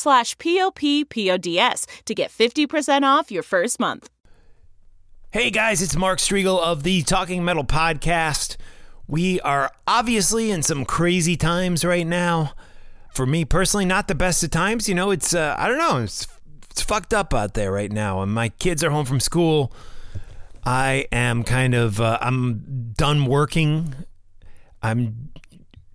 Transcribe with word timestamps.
slash 0.00 0.36
p-o-p-p-o-d-s 0.38 1.86
to 2.04 2.14
get 2.14 2.30
50% 2.30 3.02
off 3.02 3.30
your 3.30 3.42
first 3.42 3.78
month. 3.78 4.08
Hey 5.32 5.50
guys, 5.50 5.80
it's 5.80 5.94
Mark 5.94 6.18
Strigl 6.18 6.58
of 6.58 6.82
the 6.82 7.02
Talking 7.02 7.44
Metal 7.44 7.62
Podcast. 7.62 8.56
We 9.06 9.40
are 9.42 9.70
obviously 9.86 10.50
in 10.50 10.62
some 10.62 10.84
crazy 10.84 11.36
times 11.36 11.84
right 11.84 12.06
now. 12.06 12.54
For 13.12 13.26
me 13.26 13.44
personally, 13.44 13.84
not 13.84 14.08
the 14.08 14.14
best 14.14 14.42
of 14.42 14.50
times. 14.50 14.88
You 14.88 14.94
know, 14.96 15.10
it's, 15.10 15.34
uh, 15.34 15.54
I 15.56 15.68
don't 15.68 15.78
know, 15.78 15.98
it's, 15.98 16.26
it's 16.70 16.82
fucked 16.82 17.14
up 17.14 17.32
out 17.32 17.54
there 17.54 17.70
right 17.70 17.92
now. 17.92 18.22
And 18.22 18.32
my 18.32 18.48
kids 18.48 18.82
are 18.82 18.90
home 18.90 19.04
from 19.04 19.20
school. 19.20 19.72
I 20.64 21.06
am 21.10 21.42
kind 21.42 21.74
of 21.74 22.00
uh, 22.00 22.18
I'm 22.20 22.92
done 22.96 23.26
working. 23.26 23.94
I'm 24.82 25.30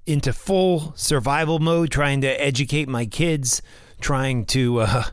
into 0.05 0.33
full 0.33 0.93
survival 0.95 1.59
mode, 1.59 1.91
trying 1.91 2.21
to 2.21 2.27
educate 2.27 2.87
my 2.87 3.05
kids, 3.05 3.61
trying 4.05 4.45
to 4.45 4.81
uh, 4.81 5.03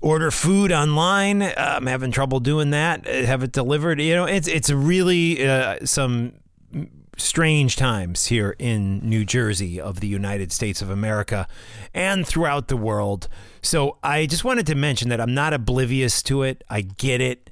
order 0.00 0.30
food 0.30 0.72
online. 0.72 1.42
Uh, 1.42 1.52
I'm 1.56 1.86
having 1.86 2.10
trouble 2.10 2.40
doing 2.40 2.70
that. 2.70 3.06
uh, 3.06 3.26
Have 3.26 3.42
it 3.42 3.52
delivered. 3.52 4.00
You 4.00 4.14
know, 4.14 4.24
it's 4.24 4.48
it's 4.48 4.70
really 4.70 5.46
uh, 5.46 5.84
some 5.84 6.32
strange 7.18 7.76
times 7.76 8.26
here 8.26 8.56
in 8.58 8.98
New 9.08 9.24
Jersey 9.26 9.78
of 9.78 10.00
the 10.00 10.08
United 10.08 10.50
States 10.52 10.82
of 10.82 10.88
America 10.90 11.46
and 11.92 12.26
throughout 12.26 12.68
the 12.68 12.76
world. 12.78 13.28
So 13.62 13.98
I 14.02 14.26
just 14.26 14.42
wanted 14.42 14.66
to 14.68 14.74
mention 14.74 15.10
that 15.10 15.20
I'm 15.20 15.34
not 15.34 15.52
oblivious 15.52 16.22
to 16.24 16.42
it. 16.42 16.64
I 16.68 16.80
get 16.80 17.20
it 17.20 17.50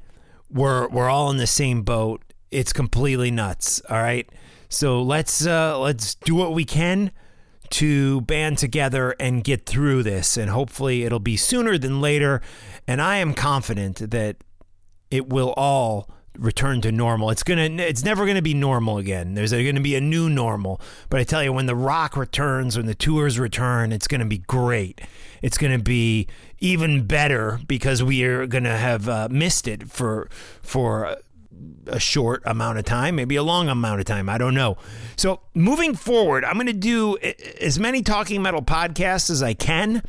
we're 0.51 0.89
we're 0.89 1.09
all 1.09 1.31
in 1.31 1.37
the 1.37 1.47
same 1.47 1.83
boat. 1.83 2.23
It's 2.51 2.73
completely 2.73 3.31
nuts. 3.31 3.81
All 3.89 3.99
right. 3.99 4.29
So 4.69 5.03
let's 5.03 5.47
uh, 5.47 5.79
let's 5.79 6.15
do 6.15 6.35
what 6.35 6.55
we 6.55 6.65
can 6.65 7.11
to 7.73 8.21
band 8.23 8.59
together 8.59 9.15
and 9.19 9.43
get 9.43 9.67
through 9.67 10.03
this, 10.03 10.37
and 10.37 10.51
hopefully 10.51 11.05
it'll 11.05 11.19
be 11.19 11.37
sooner 11.37 11.79
than 11.79 12.01
later. 12.01 12.41
And 12.87 13.01
I 13.01 13.17
am 13.17 13.35
confident 13.35 14.11
that 14.11 14.37
it 15.11 15.29
will 15.29 15.53
all 15.57 16.09
return 16.39 16.81
to 16.81 16.93
normal. 16.93 17.31
It's 17.31 17.43
gonna 17.43 17.63
it's 17.63 18.05
never 18.05 18.27
gonna 18.27 18.43
be 18.43 18.55
normal 18.55 18.99
again. 18.99 19.35
There's 19.35 19.53
gonna 19.53 19.81
be 19.81 19.95
a 19.97 20.01
new 20.01 20.29
normal. 20.29 20.81
But 21.09 21.21
I 21.21 21.25
tell 21.25 21.43
you, 21.43 21.53
when 21.53 21.67
the 21.67 21.77
rock 21.77 22.17
returns, 22.17 22.77
when 22.77 22.87
the 22.87 22.95
tours 22.95 23.39
return, 23.39 23.93
it's 23.93 24.09
gonna 24.09 24.27
be 24.27 24.39
great. 24.39 25.01
It's 25.43 25.59
gonna 25.59 25.79
be 25.79 26.29
even 26.59 27.07
better 27.07 27.61
because 27.67 28.03
we 28.03 28.25
are 28.25 28.47
gonna 28.47 28.77
have 28.77 29.09
uh, 29.09 29.29
missed 29.31 29.69
it 29.69 29.91
for 29.91 30.29
for 30.63 31.17
a 31.87 31.99
short 31.99 32.43
amount 32.47 32.79
of 32.79 32.85
time, 32.85 33.17
maybe 33.17 33.37
a 33.37 33.43
long 33.43 33.69
amount 33.69 34.01
of 34.01 34.07
time. 34.07 34.29
I 34.29 34.39
don't 34.39 34.55
know. 34.55 34.77
So 35.17 35.41
moving 35.55 35.95
forward, 35.95 36.45
I'm 36.45 36.57
gonna 36.57 36.73
do 36.73 37.19
as 37.61 37.79
many 37.79 38.03
talking 38.03 38.43
metal 38.43 38.63
podcasts 38.63 39.31
as 39.31 39.43
I 39.43 39.55
can. 39.55 40.03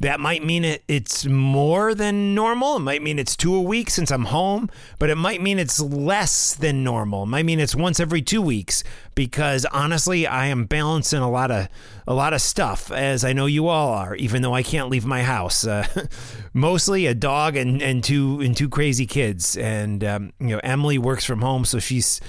That 0.00 0.20
might 0.20 0.44
mean 0.44 0.64
it, 0.64 0.84
it's 0.86 1.26
more 1.26 1.92
than 1.94 2.34
normal. 2.34 2.76
It 2.76 2.80
might 2.80 3.02
mean 3.02 3.18
it's 3.18 3.36
two 3.36 3.54
a 3.54 3.60
week 3.60 3.90
since 3.90 4.12
I'm 4.12 4.26
home, 4.26 4.70
but 5.00 5.10
it 5.10 5.16
might 5.16 5.42
mean 5.42 5.58
it's 5.58 5.80
less 5.80 6.54
than 6.54 6.84
normal. 6.84 7.24
It 7.24 7.26
might 7.26 7.44
mean 7.44 7.58
it's 7.58 7.74
once 7.74 7.98
every 7.98 8.22
two 8.22 8.40
weeks 8.40 8.84
because 9.16 9.64
honestly, 9.66 10.24
I 10.24 10.46
am 10.46 10.66
balancing 10.66 11.18
a 11.18 11.28
lot 11.28 11.50
of 11.50 11.68
a 12.06 12.14
lot 12.14 12.32
of 12.32 12.40
stuff, 12.40 12.92
as 12.92 13.24
I 13.24 13.32
know 13.32 13.46
you 13.46 13.66
all 13.66 13.88
are. 13.92 14.14
Even 14.14 14.42
though 14.42 14.54
I 14.54 14.62
can't 14.62 14.88
leave 14.88 15.04
my 15.04 15.22
house, 15.24 15.66
uh, 15.66 15.86
mostly 16.52 17.06
a 17.06 17.14
dog 17.14 17.56
and, 17.56 17.82
and 17.82 18.04
two 18.04 18.40
and 18.40 18.56
two 18.56 18.68
crazy 18.68 19.06
kids, 19.06 19.56
and 19.56 20.04
um, 20.04 20.32
you 20.38 20.48
know 20.48 20.60
Emily 20.62 20.98
works 20.98 21.24
from 21.24 21.42
home, 21.42 21.64
so 21.64 21.80
she's 21.80 22.20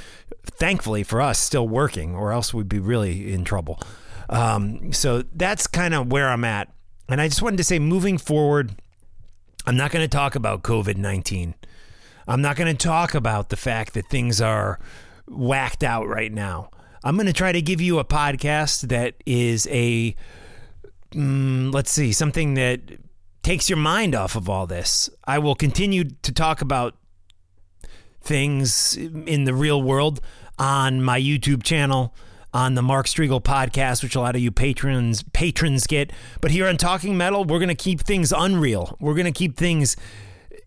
thankfully 0.44 1.04
for 1.04 1.22
us 1.22 1.38
still 1.38 1.68
working, 1.68 2.16
or 2.16 2.32
else 2.32 2.52
we'd 2.52 2.68
be 2.68 2.80
really 2.80 3.32
in 3.32 3.44
trouble. 3.44 3.80
Um, 4.30 4.92
so 4.92 5.24
that's 5.36 5.68
kind 5.68 5.94
of 5.94 6.12
where 6.12 6.30
I'm 6.30 6.44
at. 6.44 6.74
And 7.10 7.20
I 7.20 7.28
just 7.28 7.42
wanted 7.42 7.58
to 7.58 7.64
say, 7.64 7.80
moving 7.80 8.20
forward, 8.20 8.76
I'm 9.66 9.76
not 9.76 9.92
going 9.92 10.04
to 10.04 10.08
talk 10.08 10.36
about 10.36 10.62
COVID 10.62 10.96
19. 10.96 11.56
I'm 12.28 12.42
not 12.42 12.56
going 12.56 12.72
to 12.76 12.78
talk 12.78 13.16
about 13.16 13.50
the 13.50 13.58
fact 13.58 13.96
that 13.96 14.08
things 14.08 14.40
are 14.40 14.80
whacked 15.28 15.84
out 15.84 16.08
right 16.08 16.32
now. 16.32 16.70
I'm 17.04 17.16
going 17.16 17.26
to 17.26 17.34
try 17.34 17.52
to 17.52 17.62
give 17.62 17.82
you 17.82 17.98
a 17.98 18.06
podcast 18.06 18.90
that 18.90 19.16
is 19.26 19.68
a, 19.72 20.16
mm, 21.12 21.74
let's 21.74 21.92
see, 21.92 22.12
something 22.12 22.54
that 22.54 22.82
takes 23.42 23.70
your 23.70 23.78
mind 23.78 24.14
off 24.14 24.36
of 24.36 24.48
all 24.48 24.68
this. 24.68 25.10
I 25.26 25.40
will 25.40 25.56
continue 25.56 26.04
to 26.04 26.32
talk 26.32 26.62
about 26.62 26.96
things 28.22 28.96
in 28.98 29.46
the 29.46 29.54
real 29.56 29.82
world 29.82 30.22
on 30.60 31.02
my 31.02 31.20
YouTube 31.20 31.64
channel 31.64 32.14
on 32.54 32.76
the 32.76 32.82
Mark 32.82 33.06
Strigl 33.06 33.42
podcast, 33.42 34.04
which 34.04 34.16
a 34.16 34.20
lot 34.20 34.36
of 34.36 34.42
you 34.42 34.52
patrons 34.52 35.24
patrons 35.34 35.88
get. 35.88 36.12
But 36.42 36.52
here 36.52 36.68
on 36.68 36.78
Talking 36.78 37.18
Metal, 37.18 37.44
we're 37.44 37.60
going 37.60 37.70
to 37.70 37.76
keep 37.76 38.02
things 38.02 38.32
unreal. 38.36 38.98
We're 39.00 39.14
going 39.14 39.26
to 39.26 39.32
keep 39.32 39.58
things 39.58 39.96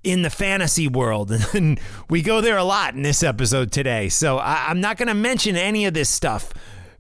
in 0.03 0.23
the 0.23 0.31
fantasy 0.31 0.89
world, 0.89 1.31
and 1.55 1.81
we 2.09 2.23
go 2.23 2.41
there 2.41 2.57
a 2.57 2.65
lot 2.65 2.95
in 2.95 3.03
this 3.03 3.23
episode 3.23 3.73
today. 3.73 4.09
So 4.09 4.39
I, 4.39 4.67
I'm 4.69 4.81
not 4.81 4.97
going 4.97 5.09
to 5.09 5.15
mention 5.15 5.57
any 5.57 5.87
of 5.87 5.95
this 5.95 6.09
stuff 6.09 6.53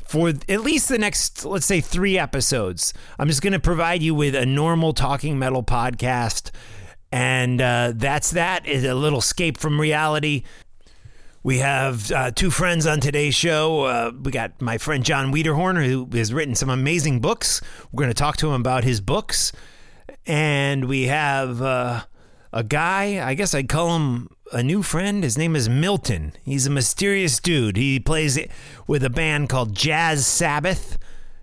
for 0.05 0.29
at 0.29 0.61
least 0.61 0.89
the 0.89 0.99
next, 0.99 1.45
let's 1.45 1.65
say, 1.65 1.81
three 1.81 2.19
episodes. 2.19 2.93
I'm 3.19 3.29
just 3.29 3.41
going 3.41 3.55
to 3.55 3.61
provide 3.61 4.03
you 4.03 4.15
with 4.15 4.35
a 4.35 4.45
normal 4.45 4.93
Talking 4.93 5.39
Metal 5.39 5.63
podcast. 5.63 6.51
And 7.11 7.61
uh, 7.61 7.93
that's 7.95 8.33
that. 8.33 8.67
Is 8.67 8.85
a 8.85 8.95
little 8.95 9.21
escape 9.21 9.59
from 9.59 9.81
reality. 9.81 10.45
We 11.45 11.59
have 11.59 12.13
uh, 12.13 12.31
two 12.31 12.53
friends 12.53 12.87
on 12.87 13.01
today's 13.01 13.35
show. 13.35 13.83
Uh, 13.83 14.13
we 14.23 14.31
got 14.31 14.61
my 14.61 14.79
friend 14.79 15.05
Jon 15.05 15.33
Wiederhorn, 15.33 15.85
who 15.85 16.09
has 16.17 16.33
written 16.33 16.55
some 16.55 16.71
amazing 16.71 17.19
books. 17.19 17.61
We're 17.91 18.05
going 18.05 18.11
to 18.11 18.15
talk 18.15 18.37
to 18.39 18.49
him 18.49 18.61
about 18.61 18.85
his 18.85 19.01
books. 19.01 19.51
And 20.25 20.85
we 20.85 21.09
have 21.09 21.61
uh, 21.61 22.05
a 22.53 22.63
guy, 22.63 23.27
I 23.27 23.35
guess 23.35 23.57
I'd 23.57 23.69
call 23.69 23.97
him 23.97 24.29
a 24.53 24.63
new 24.63 24.85
friend. 24.85 25.25
His 25.25 25.37
name 25.37 25.57
is 25.57 25.69
Milton. 25.69 26.33
He's 26.45 26.69
a 26.69 26.71
mysterious 26.71 27.41
dude. 27.41 27.77
He 27.77 27.99
plays 27.99 28.39
with 28.87 29.03
a 29.03 29.11
band 29.11 29.49
called 29.49 29.75
Jazz 29.75 30.25
Sabbath, 30.25 30.97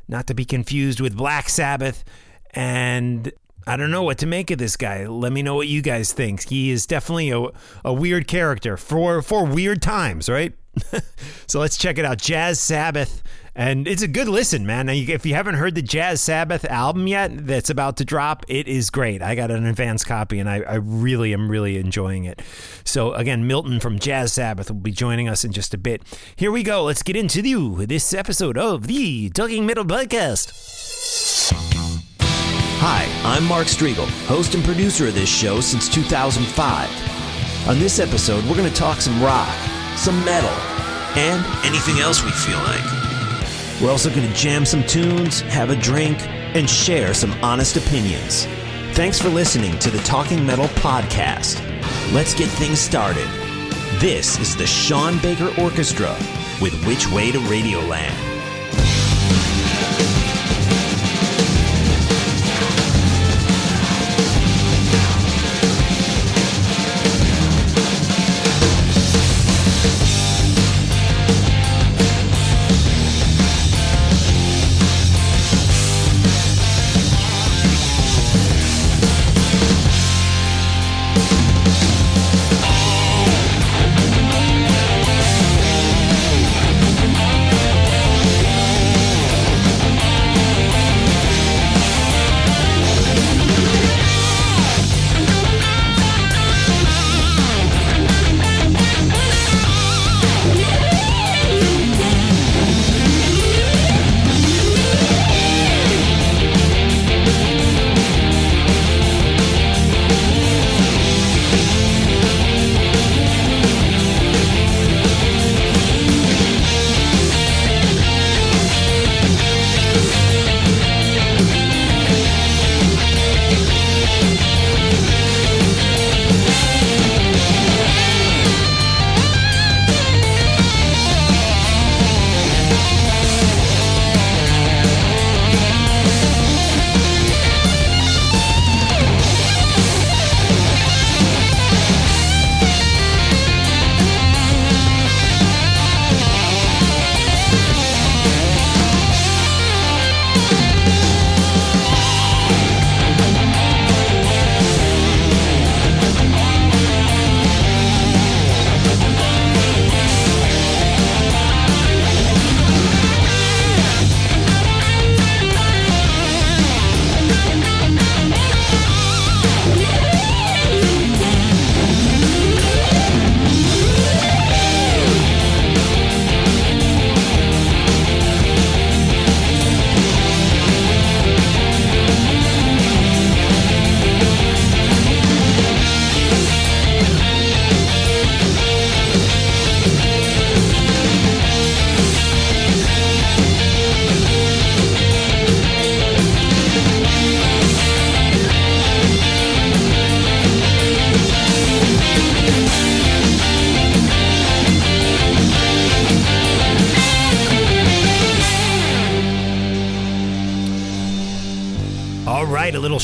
not 0.07 0.27
to 0.27 0.33
be 0.33 0.45
confused 0.45 1.01
with 1.01 1.17
Black 1.17 1.49
Sabbath. 1.49 2.05
And 2.51 3.33
I 3.69 3.77
don't 3.77 3.91
know 3.91 4.01
what 4.01 4.17
to 4.17 4.25
make 4.25 4.49
of 4.49 4.57
this 4.57 4.75
guy. 4.75 5.05
Let 5.05 5.31
me 5.31 5.43
know 5.43 5.53
what 5.53 5.67
you 5.67 5.83
guys 5.83 6.11
think. 6.11 6.49
He 6.49 6.71
is 6.71 6.87
definitely 6.87 7.29
a, 7.29 7.49
a 7.85 7.93
weird 7.93 8.27
character 8.27 8.77
for 8.77 9.21
for 9.21 9.45
weird 9.45 9.79
times, 9.83 10.27
right? 10.27 10.53
so 11.45 11.59
let's 11.59 11.77
check 11.77 11.99
it 11.99 12.03
out. 12.03 12.17
Jazz 12.17 12.59
Sabbath. 12.59 13.21
And 13.55 13.87
it's 13.87 14.01
a 14.01 14.07
good 14.07 14.27
listen, 14.27 14.65
man. 14.65 14.89
If 14.89 15.23
you 15.23 15.35
haven't 15.35 15.55
heard 15.55 15.75
the 15.75 15.83
Jazz 15.83 16.19
Sabbath 16.19 16.65
album 16.65 17.05
yet 17.05 17.45
that's 17.45 17.69
about 17.69 17.97
to 17.97 18.05
drop, 18.05 18.43
it 18.47 18.67
is 18.67 18.89
great. 18.89 19.21
I 19.21 19.35
got 19.35 19.51
an 19.51 19.67
advance 19.67 20.03
copy 20.03 20.39
and 20.39 20.49
I, 20.49 20.61
I 20.61 20.75
really 20.75 21.31
am 21.33 21.47
really 21.51 21.77
enjoying 21.77 22.23
it. 22.23 22.41
So, 22.85 23.13
again, 23.13 23.45
Milton 23.45 23.79
from 23.79 23.99
Jazz 23.99 24.33
Sabbath 24.33 24.71
will 24.71 24.79
be 24.79 24.91
joining 24.91 25.29
us 25.29 25.43
in 25.43 25.51
just 25.51 25.75
a 25.75 25.77
bit. 25.77 26.01
Here 26.35 26.51
we 26.51 26.63
go. 26.63 26.85
Let's 26.85 27.03
get 27.03 27.15
into 27.15 27.43
the, 27.43 27.85
this 27.85 28.15
episode 28.15 28.57
of 28.57 28.87
the 28.87 29.29
Talking 29.29 29.67
Metal 29.67 29.85
Podcast. 29.85 31.68
Hi, 32.81 33.09
I'm 33.25 33.43
Mark 33.43 33.67
Strigl, 33.67 34.07
host 34.25 34.55
and 34.55 34.63
producer 34.63 35.07
of 35.07 35.13
this 35.13 35.27
show 35.27 35.59
since 35.59 35.89
2005. 35.89 37.67
On 37.67 37.77
this 37.77 37.99
episode, 37.99 38.45
we're 38.45 38.55
going 38.55 38.71
to 38.71 38.73
talk 38.73 39.01
some 39.01 39.21
rock, 39.21 39.53
some 39.97 40.23
metal, 40.23 40.49
and 41.19 41.45
anything 41.65 41.99
else 41.99 42.23
we 42.23 42.31
feel 42.31 42.57
like. 42.59 43.81
We're 43.81 43.91
also 43.91 44.09
going 44.09 44.25
to 44.25 44.33
jam 44.33 44.63
some 44.63 44.85
tunes, 44.85 45.41
have 45.41 45.71
a 45.71 45.75
drink, 45.75 46.25
and 46.55 46.69
share 46.69 47.13
some 47.13 47.33
honest 47.43 47.75
opinions. 47.75 48.45
Thanks 48.93 49.19
for 49.19 49.27
listening 49.27 49.77
to 49.79 49.91
the 49.91 50.01
Talking 50.03 50.45
Metal 50.45 50.67
Podcast. 50.67 51.61
Let's 52.13 52.33
get 52.33 52.47
things 52.47 52.79
started. 52.79 53.27
This 53.99 54.39
is 54.39 54.55
the 54.55 54.65
Sean 54.65 55.17
Baker 55.19 55.53
Orchestra 55.61 56.15
with 56.61 56.81
Which 56.85 57.09
Way 57.09 57.33
to 57.33 57.39
Radioland. 57.39 58.38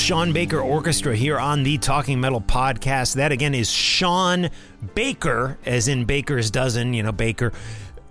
Sean 0.05 0.31
Baker 0.31 0.61
Orchestra 0.61 1.15
here 1.15 1.39
on 1.39 1.63
the 1.63 1.79
Talking 1.79 2.21
Metal 2.21 2.39
podcast. 2.39 3.15
That 3.15 3.31
again 3.31 3.55
is 3.55 3.71
Sean 3.71 4.51
Baker, 4.93 5.57
as 5.65 5.87
in 5.87 6.05
Baker's 6.05 6.51
dozen, 6.51 6.93
you 6.93 7.01
know, 7.01 7.11
Baker 7.11 7.51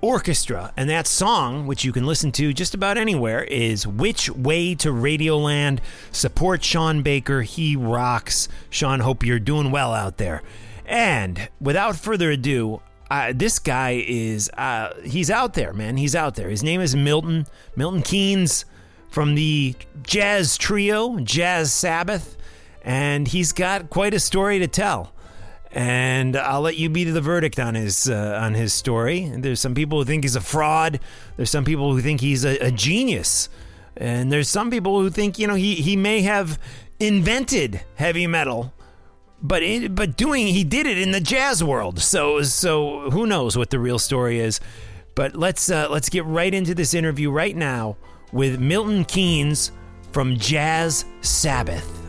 Orchestra. 0.01 0.73
And 0.77 0.91
that 0.91 1.07
song, 1.07 1.69
which 1.69 1.85
you 1.85 1.93
can 1.93 2.05
listen 2.05 2.33
to 2.33 2.53
just 2.53 2.75
about 2.75 2.99
anywhere, 2.99 3.45
is 3.45 3.87
Which 3.87 4.29
Way 4.29 4.75
to 4.75 4.89
Radioland. 4.89 5.79
Support 6.11 6.65
Sean 6.65 7.03
Baker. 7.03 7.43
He 7.43 7.77
rocks. 7.77 8.49
Sean, 8.71 8.99
hope 8.99 9.25
you're 9.25 9.39
doing 9.39 9.71
well 9.71 9.95
out 9.95 10.17
there. 10.17 10.43
And 10.87 11.49
without 11.61 11.95
further 11.95 12.33
ado, 12.33 12.83
uh, 13.09 13.33
this 13.37 13.61
guy 13.61 14.03
is, 14.05 14.51
uh, 14.59 14.95
he's 15.05 15.31
out 15.31 15.55
there, 15.55 15.73
man. 15.73 15.97
He's 15.97 16.17
out 16.17 16.35
there. 16.35 16.49
His 16.49 16.65
name 16.65 16.81
is 16.81 16.97
Milton, 16.97 17.47
Milton 17.77 18.03
Keynes 18.03 18.65
from 19.15 19.37
the 19.37 19.77
jazz 20.03 20.59
trio, 20.59 21.21
Jazz 21.21 21.73
Sabbath, 21.73 22.37
and 22.83 23.29
he's 23.29 23.53
got 23.53 23.89
quite 23.89 24.13
a 24.13 24.19
story 24.19 24.59
to 24.59 24.67
tell. 24.67 25.13
And 25.71 26.37
I'll 26.37 26.63
let 26.63 26.77
you 26.77 26.89
be 26.89 27.05
the 27.05 27.21
verdict 27.21 27.61
on 27.61 27.77
his 27.77 28.11
uh, 28.11 28.41
on 28.43 28.55
his 28.55 28.73
story. 28.73 29.31
There's 29.33 29.61
some 29.61 29.77
people 29.77 29.99
who 29.99 30.05
think 30.05 30.25
he's 30.25 30.35
a 30.35 30.41
fraud. 30.41 30.99
There's 31.37 31.49
some 31.49 31.65
people 31.65 31.93
who 31.93 32.01
think 32.01 32.21
he's 32.21 32.45
a, 32.45 32.59
a 32.59 32.73
genius, 32.73 33.49
and 33.97 34.33
there's 34.33 34.49
some 34.49 34.69
people 34.69 35.01
who 35.01 35.11
think 35.11 35.39
you 35.39 35.47
know 35.47 35.55
he 35.55 35.77
he 35.77 35.95
may 35.95 36.23
have 36.23 36.59
invented 36.99 37.83
heavy 37.95 38.27
metal, 38.27 38.73
but 39.41 39.63
it, 39.63 39.95
but 39.95 40.17
doing 40.17 40.49
he 40.49 40.65
did 40.65 40.89
it 40.89 40.99
in 40.99 41.13
the 41.13 41.21
jazz 41.21 41.63
world. 41.63 42.01
So 42.01 42.43
so 42.43 43.11
who 43.11 43.27
knows 43.29 43.57
what 43.57 43.71
the 43.71 43.79
real 43.79 44.01
story 44.01 44.41
is? 44.41 44.59
But 45.15 45.37
let's 45.37 45.71
uh, 45.71 45.87
let's 45.89 46.09
get 46.09 46.25
right 46.25 46.53
into 46.53 46.75
this 46.75 46.95
interview 46.95 47.31
right 47.31 47.55
now 47.55 47.97
with 48.35 48.59
Milton 48.61 49.05
Keynes 49.07 49.73
from 50.13 50.37
Jazz 50.37 51.07
Sabbath. 51.23 52.04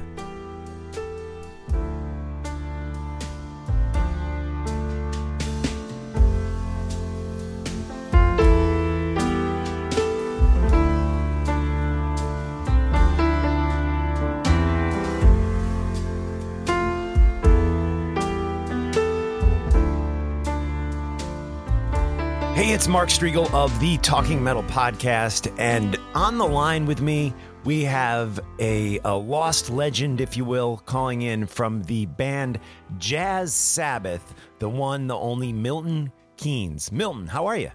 Hey, 22.56 22.72
it's 22.72 22.88
Mark 22.88 23.10
Strigl 23.10 23.54
of 23.54 23.78
the 23.82 23.98
Talking 23.98 24.42
Metal 24.42 24.64
Podcast, 24.64 25.54
and 25.60 26.00
on 26.14 26.38
the 26.38 26.48
line 26.48 26.86
with 26.86 27.02
me, 27.02 27.34
we 27.66 27.84
have 27.84 28.40
a, 28.60 28.98
a 29.04 29.14
lost 29.14 29.70
legend, 29.70 30.22
if 30.22 30.38
you 30.38 30.46
will, 30.46 30.78
calling 30.78 31.24
in 31.24 31.48
from 31.48 31.84
the 31.84 32.06
band 32.06 32.62
Jazz 32.98 33.54
Sabbath, 33.54 34.34
the 34.60 34.70
one, 34.70 35.08
the 35.08 35.18
only 35.18 35.52
Milton 35.52 36.14
Keynes. 36.38 36.94
Milton, 36.94 37.28
how 37.28 37.46
are 37.46 37.58
you? 37.58 37.72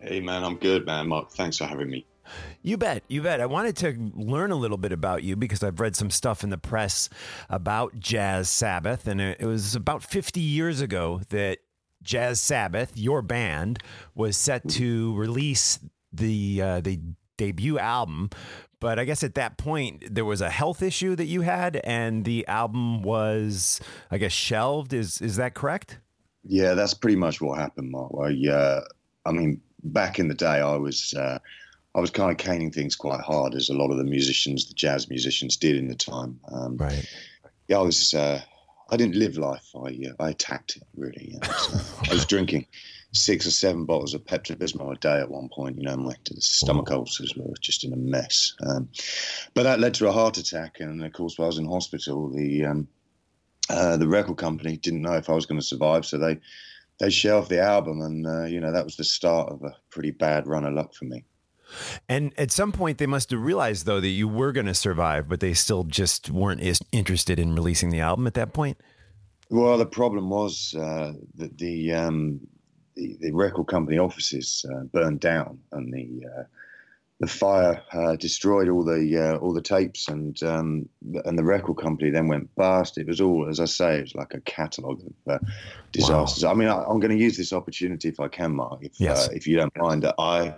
Hey, 0.00 0.20
man, 0.20 0.42
I'm 0.42 0.56
good, 0.56 0.86
man. 0.86 1.08
Mark, 1.08 1.30
thanks 1.30 1.58
for 1.58 1.66
having 1.66 1.90
me. 1.90 2.06
You 2.62 2.78
bet. 2.78 3.04
You 3.08 3.20
bet. 3.20 3.42
I 3.42 3.46
wanted 3.46 3.76
to 3.76 4.10
learn 4.14 4.52
a 4.52 4.56
little 4.56 4.78
bit 4.78 4.92
about 4.92 5.22
you 5.22 5.36
because 5.36 5.62
I've 5.62 5.80
read 5.80 5.96
some 5.96 6.08
stuff 6.08 6.42
in 6.42 6.48
the 6.48 6.56
press 6.56 7.10
about 7.50 8.00
Jazz 8.00 8.48
Sabbath. 8.48 9.06
And 9.06 9.20
it 9.20 9.44
was 9.44 9.74
about 9.74 10.02
50 10.02 10.40
years 10.40 10.80
ago 10.80 11.20
that 11.28 11.58
Jazz 12.02 12.40
Sabbath, 12.40 12.92
your 12.96 13.22
band, 13.22 13.78
was 14.14 14.36
set 14.36 14.68
to 14.70 15.14
release 15.16 15.78
the, 16.12 16.62
uh, 16.62 16.80
the 16.80 17.00
debut 17.36 17.78
album. 17.78 18.30
But 18.80 18.98
I 18.98 19.04
guess 19.04 19.22
at 19.22 19.36
that 19.36 19.58
point, 19.58 20.12
there 20.12 20.24
was 20.24 20.40
a 20.40 20.50
health 20.50 20.82
issue 20.82 21.14
that 21.14 21.26
you 21.26 21.42
had, 21.42 21.76
and 21.84 22.24
the 22.24 22.46
album 22.48 23.02
was, 23.02 23.80
I 24.10 24.18
guess, 24.18 24.32
shelved. 24.32 24.92
Is, 24.92 25.20
is 25.20 25.36
that 25.36 25.54
correct? 25.54 26.00
Yeah, 26.44 26.74
that's 26.74 26.92
pretty 26.92 27.16
much 27.16 27.40
what 27.40 27.58
happened, 27.58 27.92
Mark. 27.92 28.10
I, 28.20 28.50
uh, 28.50 28.80
I 29.24 29.30
mean, 29.30 29.60
back 29.84 30.18
in 30.18 30.26
the 30.26 30.34
day, 30.34 30.46
I 30.60 30.76
was. 30.76 31.14
Uh, 31.14 31.38
I 31.94 32.00
was 32.00 32.10
kind 32.10 32.30
of 32.30 32.38
caning 32.38 32.72
things 32.72 32.96
quite 32.96 33.20
hard, 33.20 33.54
as 33.54 33.68
a 33.68 33.74
lot 33.74 33.90
of 33.90 33.98
the 33.98 34.04
musicians, 34.04 34.66
the 34.66 34.72
jazz 34.72 35.10
musicians, 35.10 35.58
did 35.58 35.76
in 35.76 35.88
the 35.88 35.94
time. 35.94 36.40
Um, 36.50 36.78
right. 36.78 37.06
Yeah, 37.68 37.78
I 37.78 37.82
was. 37.82 38.14
Uh, 38.14 38.40
I 38.92 38.96
didn't 38.96 39.16
live 39.16 39.38
life. 39.38 39.68
I 39.74 39.88
uh, 39.88 40.22
I 40.22 40.30
attacked 40.30 40.76
it 40.76 40.82
really. 40.94 41.32
You 41.32 41.40
know, 41.40 41.52
so 41.52 41.80
I 42.10 42.14
was 42.14 42.26
drinking 42.32 42.66
six 43.12 43.46
or 43.46 43.50
seven 43.50 43.86
bottles 43.86 44.12
of 44.12 44.24
Pepto 44.24 44.54
Bismol 44.54 44.92
a 44.92 44.98
day 44.98 45.18
at 45.18 45.30
one 45.30 45.48
point. 45.48 45.78
You 45.78 45.84
know, 45.84 45.96
my 45.96 46.14
stomach 46.38 46.90
ulcers 46.90 47.34
were 47.34 47.54
just 47.60 47.84
in 47.84 47.94
a 47.94 47.96
mess. 47.96 48.54
Um, 48.66 48.90
but 49.54 49.62
that 49.62 49.80
led 49.80 49.94
to 49.94 50.08
a 50.08 50.12
heart 50.12 50.36
attack, 50.36 50.80
and 50.80 51.02
of 51.02 51.12
course, 51.14 51.38
while 51.38 51.46
I 51.46 51.48
was 51.48 51.58
in 51.58 51.66
hospital, 51.66 52.28
the 52.28 52.66
um, 52.66 52.88
uh, 53.70 53.96
the 53.96 54.08
record 54.08 54.36
company 54.36 54.76
didn't 54.76 55.02
know 55.02 55.14
if 55.14 55.30
I 55.30 55.34
was 55.34 55.46
going 55.46 55.60
to 55.60 55.66
survive, 55.66 56.04
so 56.04 56.18
they 56.18 56.38
they 57.00 57.08
shelved 57.08 57.48
the 57.48 57.62
album, 57.62 58.02
and 58.02 58.26
uh, 58.26 58.44
you 58.44 58.60
know 58.60 58.72
that 58.72 58.84
was 58.84 58.96
the 58.96 59.04
start 59.04 59.50
of 59.50 59.62
a 59.62 59.74
pretty 59.90 60.10
bad 60.10 60.46
run 60.46 60.66
of 60.66 60.74
luck 60.74 60.94
for 60.94 61.06
me. 61.06 61.24
And 62.08 62.32
at 62.38 62.50
some 62.50 62.72
point, 62.72 62.98
they 62.98 63.06
must 63.06 63.30
have 63.30 63.40
realized, 63.40 63.86
though, 63.86 64.00
that 64.00 64.08
you 64.08 64.28
were 64.28 64.52
going 64.52 64.66
to 64.66 64.74
survive, 64.74 65.28
but 65.28 65.40
they 65.40 65.54
still 65.54 65.84
just 65.84 66.30
weren't 66.30 66.60
as 66.60 66.80
interested 66.92 67.38
in 67.38 67.54
releasing 67.54 67.90
the 67.90 68.00
album 68.00 68.26
at 68.26 68.34
that 68.34 68.52
point. 68.52 68.78
Well, 69.50 69.76
the 69.76 69.86
problem 69.86 70.30
was 70.30 70.74
uh, 70.74 71.12
that 71.34 71.58
the, 71.58 71.92
um, 71.92 72.40
the, 72.94 73.16
the 73.20 73.32
record 73.32 73.66
company 73.66 73.98
offices 73.98 74.64
uh, 74.72 74.84
burned 74.84 75.20
down, 75.20 75.58
and 75.72 75.92
the 75.92 76.26
uh, 76.26 76.42
the 77.22 77.28
fire 77.28 77.80
uh, 77.92 78.16
destroyed 78.16 78.68
all 78.68 78.82
the 78.82 79.16
uh, 79.16 79.36
all 79.38 79.52
the 79.52 79.62
tapes, 79.62 80.08
and 80.08 80.42
um, 80.42 80.88
and 81.24 81.38
the 81.38 81.44
record 81.44 81.74
company 81.74 82.10
then 82.10 82.26
went 82.26 82.52
bust. 82.56 82.98
It 82.98 83.06
was 83.06 83.20
all, 83.20 83.48
as 83.48 83.60
I 83.60 83.66
say, 83.66 83.98
it 83.98 84.02
was 84.02 84.14
like 84.16 84.34
a 84.34 84.40
catalogue 84.40 85.00
of 85.06 85.34
uh, 85.34 85.38
disasters. 85.92 86.44
Wow. 86.44 86.50
I 86.50 86.54
mean, 86.54 86.68
I, 86.68 86.82
am 86.82 86.98
going 86.98 87.16
to 87.16 87.22
use 87.22 87.36
this 87.36 87.52
opportunity 87.52 88.08
if 88.08 88.18
I 88.18 88.26
can, 88.26 88.56
Mark, 88.56 88.80
if 88.82 88.98
yes. 88.98 89.28
if 89.28 89.46
you 89.46 89.56
don't 89.56 89.72
mind. 89.78 90.02
That 90.02 90.16
I 90.18 90.56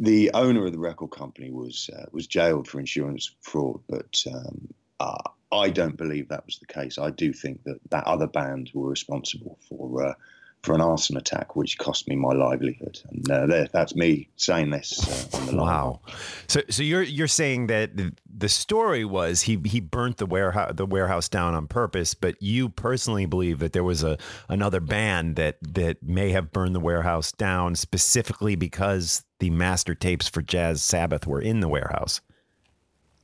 the 0.00 0.30
owner 0.32 0.64
of 0.64 0.72
the 0.72 0.78
record 0.78 1.10
company 1.10 1.50
was 1.50 1.90
uh, 1.94 2.06
was 2.10 2.26
jailed 2.26 2.66
for 2.66 2.80
insurance 2.80 3.30
fraud, 3.42 3.80
but 3.88 4.24
um, 4.32 4.68
uh, 4.98 5.22
I 5.52 5.68
don't 5.68 5.96
believe 5.96 6.28
that 6.28 6.46
was 6.46 6.58
the 6.58 6.66
case. 6.66 6.98
I 6.98 7.10
do 7.10 7.34
think 7.34 7.62
that 7.64 7.78
that 7.90 8.06
other 8.06 8.26
band 8.26 8.70
were 8.72 8.88
responsible 8.88 9.58
for 9.68 10.08
uh, 10.08 10.14
for 10.62 10.74
an 10.74 10.80
arson 10.80 11.16
attack, 11.16 11.56
which 11.56 11.78
cost 11.78 12.06
me 12.06 12.16
my 12.16 12.32
livelihood. 12.32 13.00
And 13.10 13.30
uh, 13.30 13.46
there, 13.46 13.68
that's 13.72 13.94
me 13.94 14.28
saying 14.36 14.70
this 14.70 15.32
uh, 15.32 15.38
on 15.38 15.46
the 15.46 15.52
line. 15.52 15.66
Wow. 15.66 16.00
So, 16.48 16.60
so 16.68 16.82
you're 16.82 17.02
you're 17.02 17.28
saying 17.28 17.68
that 17.68 17.96
the 17.96 18.48
story 18.48 19.04
was 19.04 19.42
he 19.42 19.58
he 19.64 19.80
burnt 19.80 20.18
the 20.18 20.26
warehouse 20.26 20.72
the 20.74 20.86
warehouse 20.86 21.28
down 21.28 21.54
on 21.54 21.66
purpose, 21.66 22.14
but 22.14 22.40
you 22.42 22.68
personally 22.68 23.26
believe 23.26 23.58
that 23.60 23.72
there 23.72 23.84
was 23.84 24.04
a 24.04 24.18
another 24.48 24.80
band 24.80 25.36
that 25.36 25.56
that 25.62 26.02
may 26.02 26.30
have 26.30 26.52
burned 26.52 26.74
the 26.74 26.80
warehouse 26.80 27.32
down 27.32 27.74
specifically 27.74 28.54
because 28.54 29.24
the 29.38 29.50
master 29.50 29.94
tapes 29.94 30.28
for 30.28 30.42
Jazz 30.42 30.82
Sabbath 30.82 31.26
were 31.26 31.40
in 31.40 31.60
the 31.60 31.68
warehouse. 31.68 32.20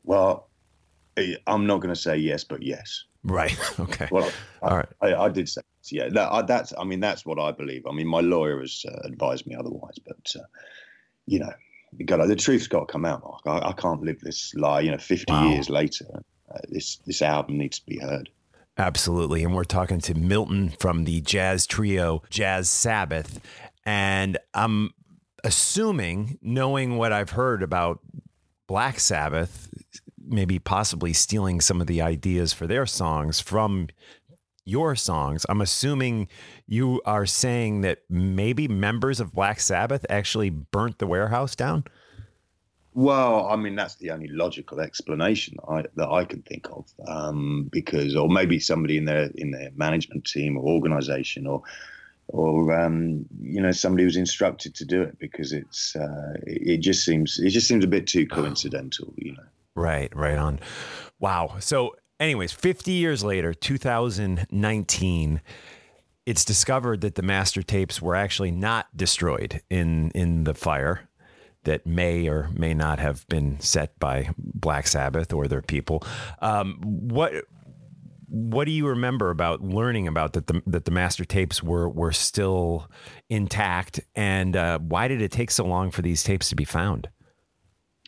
Well, 0.04 0.48
I'm 1.46 1.66
not 1.66 1.80
going 1.80 1.94
to 1.94 2.00
say 2.00 2.16
yes, 2.16 2.44
but 2.44 2.62
yes. 2.62 3.04
Right. 3.24 3.56
Okay. 3.80 4.08
Well, 4.10 4.30
I, 4.62 4.68
all 4.68 4.76
right. 4.78 4.88
I, 5.02 5.14
I 5.14 5.28
did 5.28 5.48
say 5.48 5.60
yeah. 5.92 6.08
That, 6.08 6.46
that's. 6.46 6.72
I 6.78 6.84
mean, 6.84 7.00
that's 7.00 7.24
what 7.24 7.38
I 7.38 7.52
believe. 7.52 7.86
I 7.86 7.92
mean, 7.92 8.06
my 8.06 8.20
lawyer 8.20 8.60
has 8.60 8.84
uh, 8.86 9.00
advised 9.04 9.46
me 9.46 9.54
otherwise, 9.54 9.98
but 10.04 10.34
uh, 10.36 10.44
you 11.26 11.38
know, 11.38 11.52
you 11.96 12.04
got 12.04 12.26
the 12.26 12.36
truth's 12.36 12.68
got 12.68 12.80
to 12.80 12.92
come 12.92 13.04
out, 13.04 13.22
Mark. 13.22 13.42
I, 13.46 13.68
I 13.70 13.72
can't 13.72 14.02
live 14.02 14.20
this 14.20 14.54
lie. 14.54 14.80
You 14.80 14.92
know, 14.92 14.98
50 14.98 15.32
wow. 15.32 15.48
years 15.48 15.70
later, 15.70 16.06
uh, 16.52 16.58
this 16.68 16.96
this 17.06 17.22
album 17.22 17.58
needs 17.58 17.80
to 17.80 17.86
be 17.86 17.98
heard. 17.98 18.28
Absolutely, 18.78 19.42
and 19.42 19.54
we're 19.54 19.64
talking 19.64 20.00
to 20.00 20.14
Milton 20.14 20.74
from 20.80 21.04
the 21.04 21.20
jazz 21.22 21.66
trio 21.66 22.22
Jazz 22.28 22.68
Sabbath, 22.68 23.40
and 23.84 24.38
I'm 24.52 24.90
assuming, 25.44 26.38
knowing 26.42 26.96
what 26.96 27.12
I've 27.12 27.30
heard 27.30 27.62
about 27.62 28.00
Black 28.66 28.98
Sabbath, 28.98 29.70
maybe 30.26 30.58
possibly 30.58 31.12
stealing 31.12 31.60
some 31.60 31.80
of 31.80 31.86
the 31.86 32.02
ideas 32.02 32.52
for 32.52 32.66
their 32.66 32.84
songs 32.84 33.40
from 33.40 33.88
your 34.66 34.94
songs. 34.94 35.46
I'm 35.48 35.62
assuming 35.62 36.28
you 36.66 37.00
are 37.06 37.24
saying 37.24 37.80
that 37.80 38.00
maybe 38.10 38.68
members 38.68 39.20
of 39.20 39.32
Black 39.32 39.60
Sabbath 39.60 40.04
actually 40.10 40.50
burnt 40.50 40.98
the 40.98 41.06
warehouse 41.06 41.56
down. 41.56 41.84
Well, 42.92 43.46
I 43.46 43.56
mean 43.56 43.76
that's 43.76 43.96
the 43.96 44.10
only 44.10 44.28
logical 44.28 44.80
explanation 44.80 45.56
that 45.58 45.70
I, 45.70 45.84
that 45.96 46.08
I 46.08 46.24
can 46.24 46.42
think 46.42 46.66
of, 46.70 46.86
um, 47.06 47.68
because 47.70 48.16
or 48.16 48.28
maybe 48.28 48.58
somebody 48.58 48.96
in 48.96 49.04
their 49.04 49.30
in 49.34 49.50
their 49.50 49.70
management 49.76 50.24
team 50.24 50.56
or 50.56 50.64
organization 50.64 51.46
or 51.46 51.62
or 52.28 52.74
um, 52.78 53.26
you 53.40 53.60
know 53.60 53.70
somebody 53.70 54.04
was 54.04 54.16
instructed 54.16 54.74
to 54.76 54.86
do 54.86 55.02
it 55.02 55.18
because 55.18 55.52
it's 55.52 55.94
uh, 55.94 56.34
it 56.46 56.78
just 56.78 57.04
seems 57.04 57.38
it 57.38 57.50
just 57.50 57.68
seems 57.68 57.84
a 57.84 57.88
bit 57.88 58.06
too 58.06 58.26
coincidental, 58.38 59.12
you 59.16 59.32
know. 59.32 59.44
Right, 59.74 60.14
right 60.16 60.38
on. 60.38 60.60
Wow. 61.20 61.56
So, 61.60 61.96
anyways, 62.20 62.52
50 62.52 62.92
years 62.92 63.24
later, 63.24 63.54
2019, 63.54 65.40
it's 66.24 66.44
discovered 66.44 67.00
that 67.02 67.14
the 67.14 67.22
master 67.22 67.62
tapes 67.62 68.02
were 68.02 68.14
actually 68.14 68.50
not 68.50 68.94
destroyed 68.96 69.62
in 69.70 70.10
in 70.10 70.44
the 70.44 70.54
fire 70.54 71.08
that 71.64 71.84
may 71.86 72.28
or 72.28 72.48
may 72.54 72.74
not 72.74 72.98
have 72.98 73.26
been 73.28 73.60
set 73.60 73.98
by 73.98 74.30
Black 74.38 74.86
Sabbath 74.86 75.32
or 75.32 75.48
their 75.48 75.62
people. 75.62 76.02
Um, 76.40 76.78
what 76.80 77.32
what 78.28 78.64
do 78.64 78.72
you 78.72 78.88
remember 78.88 79.30
about 79.30 79.62
learning 79.62 80.08
about 80.08 80.32
that 80.32 80.46
the 80.48 80.62
that 80.66 80.84
the 80.84 80.90
master 80.90 81.24
tapes 81.24 81.62
were 81.62 81.88
were 81.88 82.12
still 82.12 82.90
intact, 83.28 84.00
and 84.14 84.56
uh, 84.56 84.78
why 84.78 85.08
did 85.08 85.22
it 85.22 85.30
take 85.30 85.50
so 85.50 85.64
long 85.64 85.90
for 85.90 86.02
these 86.02 86.22
tapes 86.24 86.48
to 86.48 86.56
be 86.56 86.64
found? 86.64 87.08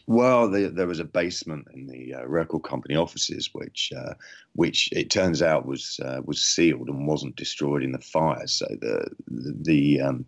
Well, 0.09 0.49
the, 0.49 0.71
there 0.71 0.87
was 0.87 1.01
a 1.01 1.05
basement 1.05 1.69
in 1.75 1.87
the 1.87 2.15
uh, 2.15 2.27
record 2.27 2.63
company 2.63 2.97
offices, 2.97 3.51
which 3.53 3.93
uh, 3.95 4.15
which 4.55 4.89
it 4.91 5.11
turns 5.11 5.43
out 5.43 5.67
was 5.67 6.01
uh, 6.03 6.23
was 6.25 6.43
sealed 6.43 6.89
and 6.89 7.07
wasn't 7.07 7.37
destroyed 7.37 7.83
in 7.83 7.93
the 7.93 7.99
fire. 7.99 8.47
So 8.47 8.65
the 8.81 9.11
the 9.27 9.55
the, 9.61 10.01
um, 10.01 10.25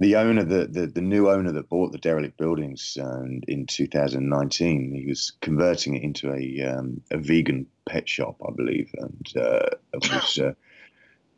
the 0.00 0.16
owner, 0.16 0.42
the, 0.42 0.66
the, 0.66 0.88
the 0.88 1.00
new 1.00 1.30
owner 1.30 1.52
that 1.52 1.68
bought 1.68 1.92
the 1.92 1.98
derelict 1.98 2.36
buildings 2.36 2.98
um, 3.00 3.42
in 3.46 3.66
2019, 3.66 4.92
he 4.92 5.06
was 5.06 5.34
converting 5.40 5.94
it 5.94 6.02
into 6.02 6.32
a 6.32 6.62
um, 6.64 7.00
a 7.12 7.18
vegan 7.18 7.64
pet 7.88 8.08
shop, 8.08 8.36
I 8.44 8.50
believe, 8.56 8.92
and 8.98 9.32
uh, 9.40 9.68
was 9.94 10.38
uh, 10.40 10.54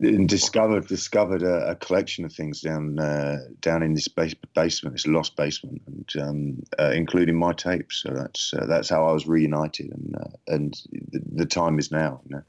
and 0.00 0.28
discovered 0.28 0.86
discovered 0.86 1.42
a, 1.42 1.70
a, 1.70 1.74
collection 1.74 2.24
of 2.24 2.32
things 2.32 2.60
down 2.60 2.98
uh, 2.98 3.38
down 3.60 3.82
in 3.82 3.94
this 3.94 4.08
base, 4.08 4.34
basement, 4.54 4.94
this 4.94 5.06
lost 5.06 5.36
basement, 5.36 5.82
and 5.86 6.12
um, 6.20 6.62
uh, 6.78 6.90
including 6.90 7.36
my 7.36 7.52
tapes. 7.52 8.02
So 8.02 8.10
that's 8.10 8.54
uh, 8.54 8.66
that's 8.66 8.88
how 8.88 9.08
I 9.08 9.12
was 9.12 9.26
reunited, 9.26 9.90
and 9.92 10.16
uh, 10.16 10.54
and 10.54 10.80
the, 11.10 11.20
the, 11.34 11.46
time 11.46 11.78
is 11.78 11.90
now. 11.90 12.20
You 12.26 12.36
know? 12.36 12.42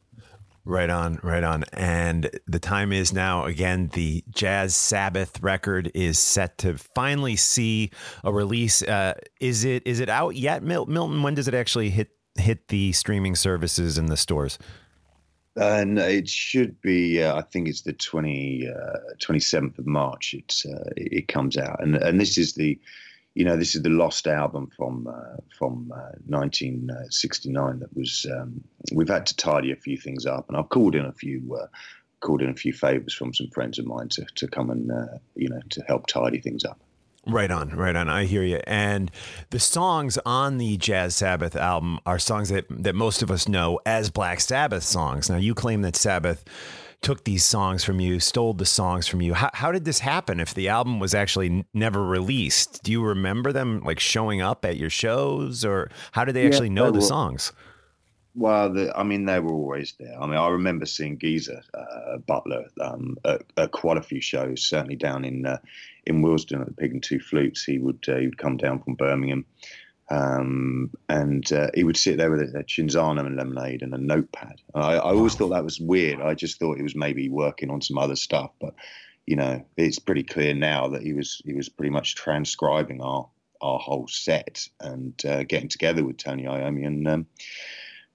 Right 0.66 0.90
on, 0.90 1.20
right 1.24 1.44
on, 1.44 1.64
and 1.74 2.30
the 2.46 2.60
time 2.60 2.94
is 2.94 3.12
now. 3.12 3.46
Again, 3.46 3.90
the 3.94 4.24
Jazz 4.30 4.76
Sabbath 4.76 5.42
record 5.42 5.92
is 5.96 6.20
set 6.20 6.60
to 6.60 6.78
finally 6.78 7.36
see 7.36 7.90
a 8.24 8.32
release. 8.32 8.84
Uh, 8.84 9.16
is 9.40 9.66
it 9.66 9.84
is 9.88 10.00
it 10.00 10.10
out 10.10 10.36
yet, 10.36 10.62
Milton? 10.62 11.24
When 11.24 11.34
does 11.34 11.48
it 11.48 11.56
actually 11.56 11.90
hit 11.90 12.10
hit 12.36 12.68
the 12.68 12.92
streaming 12.92 13.36
services 13.36 13.98
and 13.98 14.10
the 14.10 14.18
stores? 14.18 14.60
And 15.56 15.98
it 16.00 16.30
should 16.30 16.80
be, 16.82 17.24
uh, 17.24 17.36
I 17.36 17.42
think 17.42 17.68
it's 17.68 17.82
the 17.82 17.94
20, 17.94 18.70
uh, 18.70 18.98
27th 19.20 19.80
of 19.80 19.88
March. 19.88 20.34
It's, 20.34 20.66
uh, 20.66 20.90
it 20.96 21.28
comes 21.28 21.58
out. 21.58 21.82
And, 21.82 21.96
and 21.96 22.20
this 22.22 22.38
is 22.38 22.54
the, 22.54 22.80
you 23.36 23.44
know, 23.44 23.58
this 23.58 23.76
is 23.76 23.82
the 23.82 23.90
lost 23.90 24.28
album 24.28 24.70
from, 24.76 25.08
uh, 25.08 25.38
from 25.58 25.92
1969 26.28 27.58
uh, 27.58 27.74
that 27.80 27.96
was, 27.96 28.26
um, 28.32 28.64
we've 28.94 29.10
had 29.10 29.26
to 29.26 29.36
tidy 29.36 29.72
a 29.72 29.76
few 29.76 29.98
things 29.98 30.26
up 30.26 30.48
and 30.50 30.58
I've 30.58 30.70
called 30.70 30.96
in 30.96 31.06
a 31.06 31.14
few, 31.14 31.58
uh, 31.60 31.68
called 32.22 32.42
in 32.42 32.50
a 32.50 32.56
few 32.56 32.74
favors 32.74 33.14
from 33.14 33.34
some 33.34 33.48
friends 33.48 33.80
of 33.80 33.86
mine 33.86 34.10
to, 34.10 34.26
to 34.36 34.48
come 34.48 34.70
and, 34.70 34.92
you 35.36 35.50
know, 35.50 35.62
to 35.70 35.82
help 35.88 36.08
tidy 36.08 36.40
things 36.40 36.64
up. 36.66 36.80
Right 37.30 37.52
on, 37.52 37.70
right 37.70 37.96
on. 37.96 38.10
I 38.10 38.26
hear 38.26 38.44
you. 38.44 38.60
And 38.66 39.12
the 39.50 39.60
songs 39.60 40.18
on 40.26 40.58
the 40.58 40.78
Jazz 40.78 41.16
Sabbath 41.16 41.56
album 41.56 42.00
are 42.06 42.20
songs 42.20 42.50
that, 42.50 42.66
that 42.70 42.96
most 42.96 43.22
of 43.22 43.30
us 43.32 43.48
know 43.48 43.80
as 43.86 44.10
Black 44.10 44.40
Sabbath 44.40 44.84
songs. 44.84 45.30
Now, 45.30 45.38
you 45.38 45.54
claim 45.54 45.82
that 45.84 45.96
Sabbath 45.96 46.44
took 47.02 47.24
these 47.24 47.46
songs 47.46 47.84
from 47.84 48.00
you, 48.02 48.20
stole 48.20 48.54
the 48.54 48.66
songs 48.66 49.08
from 49.08 49.22
you. 49.22 49.34
How, 49.34 49.50
how 49.54 49.72
did 49.72 49.86
this 49.86 50.00
happen 50.00 50.40
if 50.40 50.54
the 50.54 50.68
album 50.68 51.00
was 51.00 51.14
actually 51.14 51.48
n- 51.48 51.66
never 51.74 52.06
released? 52.06 52.84
Do 52.84 52.92
you 52.92 53.02
remember 53.02 53.54
them 53.54 53.82
like 53.86 54.00
showing 54.00 54.42
up 54.42 54.66
at 54.66 54.76
your 54.78 54.90
shows 54.90 55.64
or 55.64 55.90
how 56.12 56.26
did 56.26 56.36
they 56.36 56.42
Yeah, 56.42 56.48
actually 56.48 56.70
know 56.70 56.92
the 56.92 57.02
songs? 57.02 57.54
Well, 58.40 58.72
the, 58.72 58.98
I 58.98 59.04
mean, 59.04 59.26
they 59.26 59.42
were 59.42 59.52
always 59.52 59.96
there. 60.00 60.16
I 60.18 60.26
mean, 60.26 60.38
I 60.38 60.48
remember 60.48 60.86
seeing 60.86 61.20
Geezer 61.20 61.62
uh, 61.74 62.20
Butler 62.20 62.68
um, 62.80 63.18
at, 63.26 63.42
at 63.58 63.72
quite 63.72 63.98
a 63.98 64.02
few 64.02 64.22
shows. 64.22 64.64
Certainly 64.64 64.96
down 64.96 65.26
in 65.26 65.46
uh, 65.46 65.58
in 66.06 66.22
Willesden 66.22 66.62
at 66.62 66.68
the 66.68 66.74
Pig 66.74 66.94
and 66.94 67.04
Two 67.04 67.20
Flutes, 67.20 67.66
he 67.66 67.80
would 67.80 68.06
uh, 68.08 68.16
he 68.16 68.28
would 68.28 68.38
come 68.38 68.56
down 68.56 68.80
from 68.80 68.96
Birmingham, 68.96 69.46
um, 70.10 70.90
and 71.10 71.52
uh, 71.52 71.68
he 71.74 71.84
would 71.84 71.98
sit 71.98 72.16
there 72.16 72.32
with 72.32 72.40
a, 72.40 72.60
a 72.60 72.64
Cinzano 72.64 73.26
and 73.26 73.36
lemonade 73.36 73.82
and 73.82 73.94
a 73.94 73.98
notepad. 73.98 74.62
I, 74.74 74.94
I 74.94 75.12
always 75.12 75.36
thought 75.36 75.50
that 75.50 75.66
was 75.66 75.82
weird. 75.82 76.22
I 76.22 76.34
just 76.34 76.60
thought 76.60 76.78
he 76.78 76.84
was 76.84 76.96
maybe 76.96 77.28
working 77.28 77.70
on 77.70 77.82
some 77.82 77.98
other 77.98 78.16
stuff, 78.16 78.52
but 78.62 78.74
you 79.28 79.36
know, 79.36 79.66
it's 79.76 80.00
pretty 80.00 80.24
clear 80.24 80.54
now 80.54 80.88
that 80.88 81.02
he 81.02 81.12
was 81.12 81.42
he 81.44 81.56
was 81.56 81.68
pretty 81.68 81.92
much 81.92 82.16
transcribing 82.16 83.02
our 83.02 83.28
our 83.60 83.80
whole 83.80 84.08
set 84.08 84.66
and 84.80 85.22
uh, 85.26 85.44
getting 85.44 85.68
together 85.68 86.06
with 86.06 86.16
Tony 86.16 86.44
Iommi 86.44 86.88
and. 86.88 87.06
Um, 87.06 87.28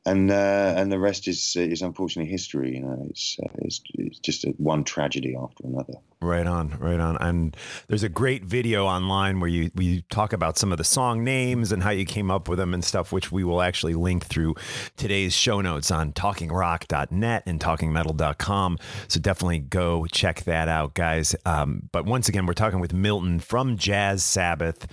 and 0.06 0.30
uh, 0.30 0.74
and 0.76 0.92
the 0.92 0.98
rest 0.98 1.28
is 1.28 1.56
is 1.56 1.80
unfortunately 1.80 2.30
history. 2.30 2.74
You 2.74 2.80
know, 2.80 3.06
it's 3.08 3.38
uh, 3.42 3.48
it's, 3.58 3.80
it's 3.94 4.18
just 4.18 4.44
a, 4.44 4.50
one 4.58 4.84
tragedy 4.84 5.34
after 5.36 5.66
another. 5.66 5.94
Right 6.20 6.46
on, 6.46 6.78
right 6.78 7.00
on. 7.00 7.16
And 7.20 7.56
there's 7.88 8.02
a 8.02 8.08
great 8.08 8.44
video 8.44 8.86
online 8.86 9.40
where 9.40 9.48
you 9.48 9.70
we 9.74 10.02
talk 10.10 10.32
about 10.32 10.58
some 10.58 10.72
of 10.72 10.78
the 10.78 10.84
song 10.84 11.24
names 11.24 11.72
and 11.72 11.82
how 11.82 11.90
you 11.90 12.04
came 12.04 12.30
up 12.30 12.48
with 12.48 12.58
them 12.58 12.74
and 12.74 12.84
stuff, 12.84 13.12
which 13.12 13.32
we 13.32 13.44
will 13.44 13.62
actually 13.62 13.94
link 13.94 14.24
through 14.26 14.54
today's 14.96 15.32
show 15.34 15.60
notes 15.62 15.90
on 15.90 16.12
talkingrock.net 16.12 17.42
and 17.46 17.60
talkingmetal.com. 17.60 18.78
So 19.08 19.20
definitely 19.20 19.60
go 19.60 20.06
check 20.06 20.42
that 20.44 20.68
out, 20.68 20.94
guys. 20.94 21.34
Um, 21.46 21.88
but 21.92 22.04
once 22.04 22.28
again, 22.28 22.44
we're 22.44 22.52
talking 22.52 22.80
with 22.80 22.92
Milton 22.92 23.40
from 23.40 23.78
Jazz 23.78 24.22
Sabbath. 24.22 24.86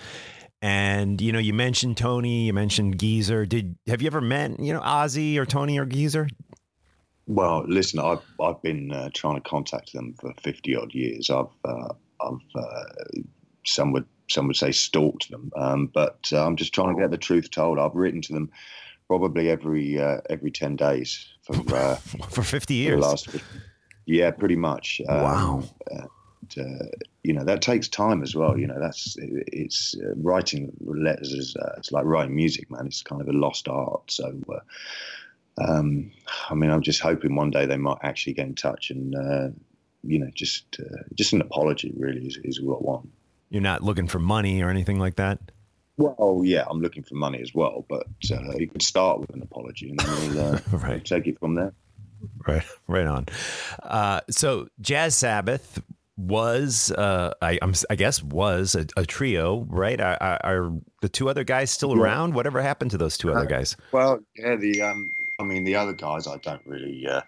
And 0.61 1.19
you 1.19 1.31
know, 1.31 1.39
you 1.39 1.53
mentioned 1.53 1.97
Tony, 1.97 2.45
you 2.45 2.53
mentioned 2.53 2.99
Geezer. 2.99 3.45
Did 3.45 3.75
have 3.87 4.01
you 4.01 4.07
ever 4.07 4.21
met 4.21 4.59
you 4.59 4.73
know 4.73 4.81
Ozzy 4.81 5.37
or 5.37 5.45
Tony 5.45 5.79
or 5.79 5.85
Geezer? 5.85 6.27
Well, 7.25 7.63
listen, 7.67 7.99
I've 7.99 8.23
I've 8.39 8.61
been 8.61 8.91
uh, 8.91 9.09
trying 9.13 9.35
to 9.35 9.41
contact 9.41 9.93
them 9.93 10.13
for 10.19 10.33
fifty 10.41 10.75
odd 10.75 10.93
years. 10.93 11.29
I've 11.29 11.47
uh, 11.65 11.93
I've 12.21 12.55
uh, 12.55 12.83
some 13.65 13.91
would 13.93 14.05
some 14.29 14.47
would 14.47 14.55
say 14.55 14.71
stalked 14.71 15.31
them, 15.31 15.51
um, 15.55 15.87
but 15.87 16.29
uh, 16.31 16.45
I'm 16.45 16.55
just 16.55 16.73
trying 16.73 16.95
to 16.95 17.01
get 17.01 17.09
the 17.09 17.17
truth 17.17 17.49
told. 17.49 17.79
I've 17.79 17.95
written 17.95 18.21
to 18.21 18.33
them 18.33 18.51
probably 19.07 19.49
every 19.49 19.99
uh, 19.99 20.21
every 20.29 20.51
ten 20.51 20.75
days 20.75 21.27
for 21.43 21.55
uh, 21.75 21.95
For 22.29 22.43
50 22.43 22.59
for 22.59 22.65
the 22.65 22.73
years. 22.75 23.01
last. 23.01 23.29
Yeah, 24.05 24.31
pretty 24.31 24.55
much. 24.55 25.01
Um, 25.07 25.67
Uh, 26.57 26.85
you 27.23 27.33
know 27.33 27.43
that 27.43 27.61
takes 27.61 27.87
time 27.87 28.21
as 28.23 28.35
well. 28.35 28.57
You 28.57 28.67
know 28.67 28.79
that's 28.79 29.15
it's 29.19 29.95
uh, 30.03 30.13
writing 30.17 30.71
letters 30.81 31.31
is 31.33 31.55
uh, 31.55 31.73
it's 31.77 31.91
like 31.91 32.05
writing 32.05 32.35
music, 32.35 32.69
man. 32.71 32.85
It's 32.87 33.01
kind 33.01 33.21
of 33.21 33.27
a 33.27 33.33
lost 33.33 33.67
art. 33.67 34.09
So, 34.11 34.39
uh, 34.49 34.59
um, 35.63 36.11
I 36.49 36.55
mean, 36.55 36.69
I'm 36.69 36.81
just 36.81 37.01
hoping 37.01 37.35
one 37.35 37.51
day 37.51 37.65
they 37.65 37.77
might 37.77 37.97
actually 38.03 38.33
get 38.33 38.47
in 38.47 38.55
touch 38.55 38.89
and 38.89 39.15
uh, 39.15 39.49
you 40.03 40.19
know 40.19 40.29
just 40.33 40.65
uh, 40.79 41.03
just 41.15 41.33
an 41.33 41.41
apology 41.41 41.93
really 41.97 42.25
is, 42.25 42.37
is 42.43 42.61
what 42.61 42.77
I 42.77 42.83
want. 42.83 43.09
You're 43.49 43.61
not 43.61 43.83
looking 43.83 44.07
for 44.07 44.19
money 44.19 44.61
or 44.61 44.69
anything 44.69 44.97
like 44.99 45.15
that. 45.17 45.39
Well, 45.97 46.41
yeah, 46.43 46.63
I'm 46.69 46.79
looking 46.81 47.03
for 47.03 47.15
money 47.15 47.41
as 47.41 47.53
well, 47.53 47.85
but 47.87 48.07
uh, 48.31 48.55
you 48.57 48.67
could 48.67 48.81
start 48.81 49.19
with 49.19 49.29
an 49.31 49.41
apology 49.43 49.89
and 49.89 49.99
then 49.99 50.35
we'll, 50.35 50.55
uh, 50.55 50.59
Right. 50.71 51.03
take 51.05 51.27
it 51.27 51.37
from 51.37 51.55
there. 51.55 51.73
Right, 52.47 52.63
right 52.87 53.05
on. 53.05 53.25
Uh, 53.83 54.21
so 54.29 54.67
Jazz 54.79 55.15
Sabbath 55.15 55.81
was, 56.21 56.91
uh, 56.91 57.33
I, 57.41 57.57
I'm, 57.61 57.73
I 57.89 57.95
guess, 57.95 58.21
was 58.23 58.75
a, 58.75 58.85
a 58.97 59.05
trio, 59.05 59.65
right? 59.69 59.99
Are, 59.99 60.17
are, 60.21 60.39
are 60.43 60.71
the 61.01 61.09
two 61.09 61.29
other 61.29 61.43
guys 61.43 61.71
still 61.71 61.93
around? 61.99 62.33
Whatever 62.35 62.61
happened 62.61 62.91
to 62.91 62.97
those 62.97 63.17
two 63.17 63.31
other 63.31 63.45
Uh, 63.45 63.45
guys? 63.45 63.75
Well, 63.91 64.19
yeah, 64.35 64.55
the 64.55 64.81
um, 64.81 65.11
I 65.39 65.43
mean, 65.43 65.63
the 65.63 65.75
other 65.75 65.93
guys, 65.93 66.27
I 66.27 66.37
don't 66.37 66.61
really, 66.65 67.07
uh, 67.07 67.21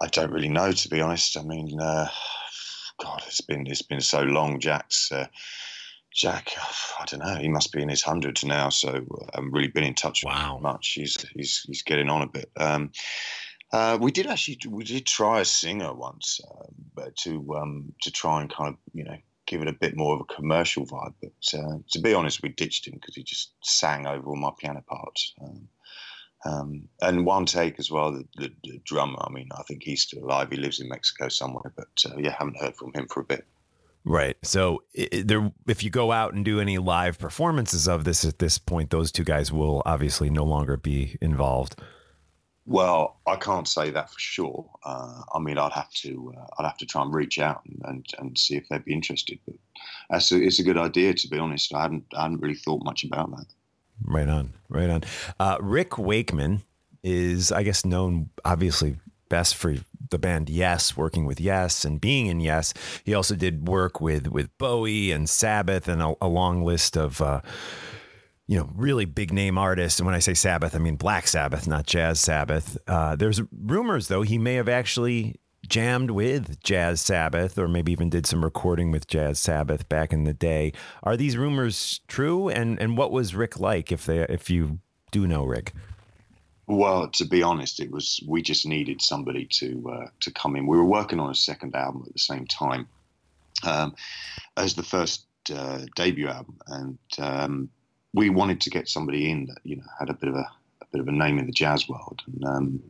I 0.00 0.06
don't 0.08 0.32
really 0.32 0.48
know 0.48 0.72
to 0.72 0.88
be 0.88 1.00
honest. 1.00 1.36
I 1.36 1.42
mean, 1.42 1.78
uh, 1.80 2.08
God, 3.02 3.22
it's 3.26 3.40
been 3.40 3.66
it's 3.66 3.82
been 3.82 4.00
so 4.00 4.22
long. 4.22 4.60
Jack's 4.60 5.10
uh, 5.12 5.26
Jack, 6.12 6.52
I 7.00 7.04
don't 7.06 7.20
know. 7.20 7.36
He 7.36 7.48
must 7.48 7.72
be 7.72 7.82
in 7.82 7.88
his 7.88 8.02
hundreds 8.02 8.44
now, 8.44 8.68
so 8.68 8.88
I 8.88 9.36
haven't 9.36 9.50
really 9.52 9.68
been 9.68 9.82
in 9.84 9.94
touch 9.94 10.22
with 10.24 10.32
Wow. 10.32 10.56
him 10.56 10.62
much. 10.62 10.92
He's 10.92 11.16
he's 11.34 11.62
he's 11.66 11.82
getting 11.82 12.08
on 12.08 12.22
a 12.22 12.26
bit. 12.28 12.50
Um, 12.56 12.92
uh, 13.74 13.98
we 14.00 14.12
did 14.12 14.28
actually 14.28 14.56
we 14.68 14.84
did 14.84 15.04
try 15.04 15.40
a 15.40 15.44
singer 15.44 15.92
once, 15.92 16.40
uh, 16.48 16.66
but 16.94 17.16
to 17.16 17.56
um, 17.56 17.92
to 18.02 18.10
try 18.12 18.40
and 18.40 18.48
kind 18.48 18.68
of 18.68 18.76
you 18.92 19.02
know 19.02 19.16
give 19.46 19.62
it 19.62 19.68
a 19.68 19.72
bit 19.72 19.96
more 19.96 20.14
of 20.14 20.20
a 20.20 20.32
commercial 20.32 20.86
vibe. 20.86 21.14
But 21.20 21.58
uh, 21.58 21.78
to 21.90 22.00
be 22.00 22.14
honest, 22.14 22.40
we 22.40 22.50
ditched 22.50 22.86
him 22.86 22.94
because 22.94 23.16
he 23.16 23.24
just 23.24 23.52
sang 23.64 24.06
over 24.06 24.28
all 24.28 24.36
my 24.36 24.52
piano 24.56 24.80
parts. 24.86 25.34
Um, 25.42 25.68
um, 26.46 26.88
and 27.02 27.26
Juan 27.26 27.46
Take 27.46 27.80
as 27.80 27.90
well, 27.90 28.12
the, 28.12 28.24
the, 28.36 28.52
the 28.62 28.80
drummer. 28.84 29.18
I 29.20 29.30
mean, 29.30 29.48
I 29.58 29.62
think 29.64 29.82
he's 29.82 30.02
still 30.02 30.22
alive. 30.22 30.50
He 30.50 30.56
lives 30.56 30.78
in 30.78 30.88
Mexico 30.88 31.28
somewhere, 31.28 31.72
but 31.74 32.04
uh, 32.06 32.16
yeah, 32.18 32.34
haven't 32.38 32.60
heard 32.60 32.76
from 32.76 32.92
him 32.94 33.08
for 33.08 33.20
a 33.20 33.24
bit. 33.24 33.44
Right. 34.04 34.36
So 34.42 34.84
there, 35.24 35.50
if 35.66 35.82
you 35.82 35.90
go 35.90 36.12
out 36.12 36.34
and 36.34 36.44
do 36.44 36.60
any 36.60 36.78
live 36.78 37.18
performances 37.18 37.88
of 37.88 38.04
this 38.04 38.24
at 38.24 38.38
this 38.38 38.56
point, 38.56 38.90
those 38.90 39.10
two 39.10 39.24
guys 39.24 39.50
will 39.50 39.82
obviously 39.84 40.30
no 40.30 40.44
longer 40.44 40.76
be 40.76 41.16
involved. 41.20 41.80
Well, 42.66 43.20
I 43.26 43.36
can't 43.36 43.68
say 43.68 43.90
that 43.90 44.10
for 44.10 44.18
sure. 44.18 44.70
Uh, 44.84 45.22
I 45.34 45.38
mean, 45.38 45.58
I'd 45.58 45.72
have 45.72 45.90
to 45.90 46.32
uh, 46.36 46.46
I'd 46.58 46.64
have 46.64 46.78
to 46.78 46.86
try 46.86 47.02
and 47.02 47.12
reach 47.12 47.38
out 47.38 47.62
and, 47.66 47.82
and, 47.84 48.06
and 48.18 48.38
see 48.38 48.56
if 48.56 48.68
they'd 48.68 48.84
be 48.84 48.94
interested. 48.94 49.38
But 49.46 49.56
that's 50.08 50.32
a, 50.32 50.42
it's 50.42 50.60
a 50.60 50.62
good 50.62 50.78
idea, 50.78 51.12
to 51.12 51.28
be 51.28 51.38
honest. 51.38 51.74
I 51.74 51.82
hadn't 51.82 52.04
I 52.16 52.22
hadn't 52.22 52.40
really 52.40 52.54
thought 52.54 52.82
much 52.82 53.04
about 53.04 53.30
that. 53.32 53.46
Right 54.02 54.28
on, 54.28 54.54
right 54.68 54.88
on. 54.88 55.02
Uh, 55.38 55.58
Rick 55.60 55.98
Wakeman 55.98 56.62
is, 57.02 57.52
I 57.52 57.62
guess, 57.62 57.84
known 57.84 58.30
obviously 58.44 58.96
best 59.28 59.56
for 59.56 59.74
the 60.10 60.18
band 60.18 60.48
Yes, 60.48 60.96
working 60.96 61.26
with 61.26 61.40
Yes 61.40 61.84
and 61.84 62.00
being 62.00 62.26
in 62.26 62.40
Yes. 62.40 62.72
He 63.04 63.14
also 63.14 63.34
did 63.36 63.68
work 63.68 64.00
with 64.00 64.28
with 64.28 64.56
Bowie 64.56 65.12
and 65.12 65.28
Sabbath 65.28 65.86
and 65.86 66.00
a, 66.00 66.14
a 66.22 66.28
long 66.28 66.64
list 66.64 66.96
of. 66.96 67.20
You 68.46 68.58
know, 68.58 68.70
really 68.74 69.06
big 69.06 69.32
name 69.32 69.56
artists. 69.56 69.98
And 69.98 70.06
when 70.06 70.14
I 70.14 70.18
say 70.18 70.34
Sabbath, 70.34 70.74
I 70.74 70.78
mean 70.78 70.96
Black 70.96 71.26
Sabbath, 71.26 71.66
not 71.66 71.86
Jazz 71.86 72.20
Sabbath. 72.20 72.76
Uh, 72.86 73.16
there's 73.16 73.40
rumors, 73.50 74.08
though, 74.08 74.22
he 74.22 74.36
may 74.36 74.54
have 74.54 74.68
actually 74.68 75.36
jammed 75.68 76.10
with 76.10 76.60
Jazz 76.62 77.00
Sabbath 77.00 77.58
or 77.58 77.68
maybe 77.68 77.92
even 77.92 78.10
did 78.10 78.26
some 78.26 78.44
recording 78.44 78.90
with 78.90 79.06
Jazz 79.06 79.38
Sabbath 79.40 79.88
back 79.88 80.12
in 80.12 80.24
the 80.24 80.34
day. 80.34 80.72
Are 81.02 81.16
these 81.16 81.36
rumors 81.36 82.00
true? 82.08 82.48
And 82.48 82.78
and 82.80 82.96
what 82.98 83.12
was 83.12 83.34
Rick 83.34 83.58
like 83.58 83.90
if 83.90 84.06
they 84.06 84.20
if 84.20 84.50
you 84.50 84.78
do 85.10 85.26
know 85.26 85.44
Rick? 85.44 85.72
Well, 86.66 87.08
to 87.08 87.24
be 87.24 87.42
honest, 87.42 87.80
it 87.80 87.90
was 87.90 88.22
we 88.26 88.42
just 88.42 88.66
needed 88.66 89.02
somebody 89.02 89.46
to 89.52 89.90
uh, 89.90 90.06
to 90.20 90.30
come 90.30 90.56
in. 90.56 90.66
We 90.66 90.76
were 90.76 90.84
working 90.84 91.20
on 91.20 91.30
a 91.30 91.34
second 91.34 91.74
album 91.74 92.04
at 92.06 92.12
the 92.12 92.18
same 92.18 92.46
time 92.46 92.86
um, 93.64 93.94
as 94.56 94.74
the 94.74 94.82
first 94.82 95.26
uh, 95.54 95.80
debut 95.94 96.28
album, 96.28 96.58
and 96.66 96.98
um, 97.18 97.70
we 98.14 98.30
wanted 98.30 98.60
to 98.62 98.70
get 98.70 98.88
somebody 98.88 99.30
in 99.30 99.46
that 99.46 99.58
you 99.64 99.76
know 99.76 99.84
had 99.98 100.08
a 100.08 100.14
bit 100.14 100.28
of 100.30 100.36
a, 100.36 100.48
a 100.82 100.86
bit 100.92 101.00
of 101.00 101.08
a 101.08 101.12
name 101.12 101.38
in 101.38 101.46
the 101.46 101.52
jazz 101.52 101.88
world. 101.88 102.22
And 102.26 102.44
um, 102.44 102.82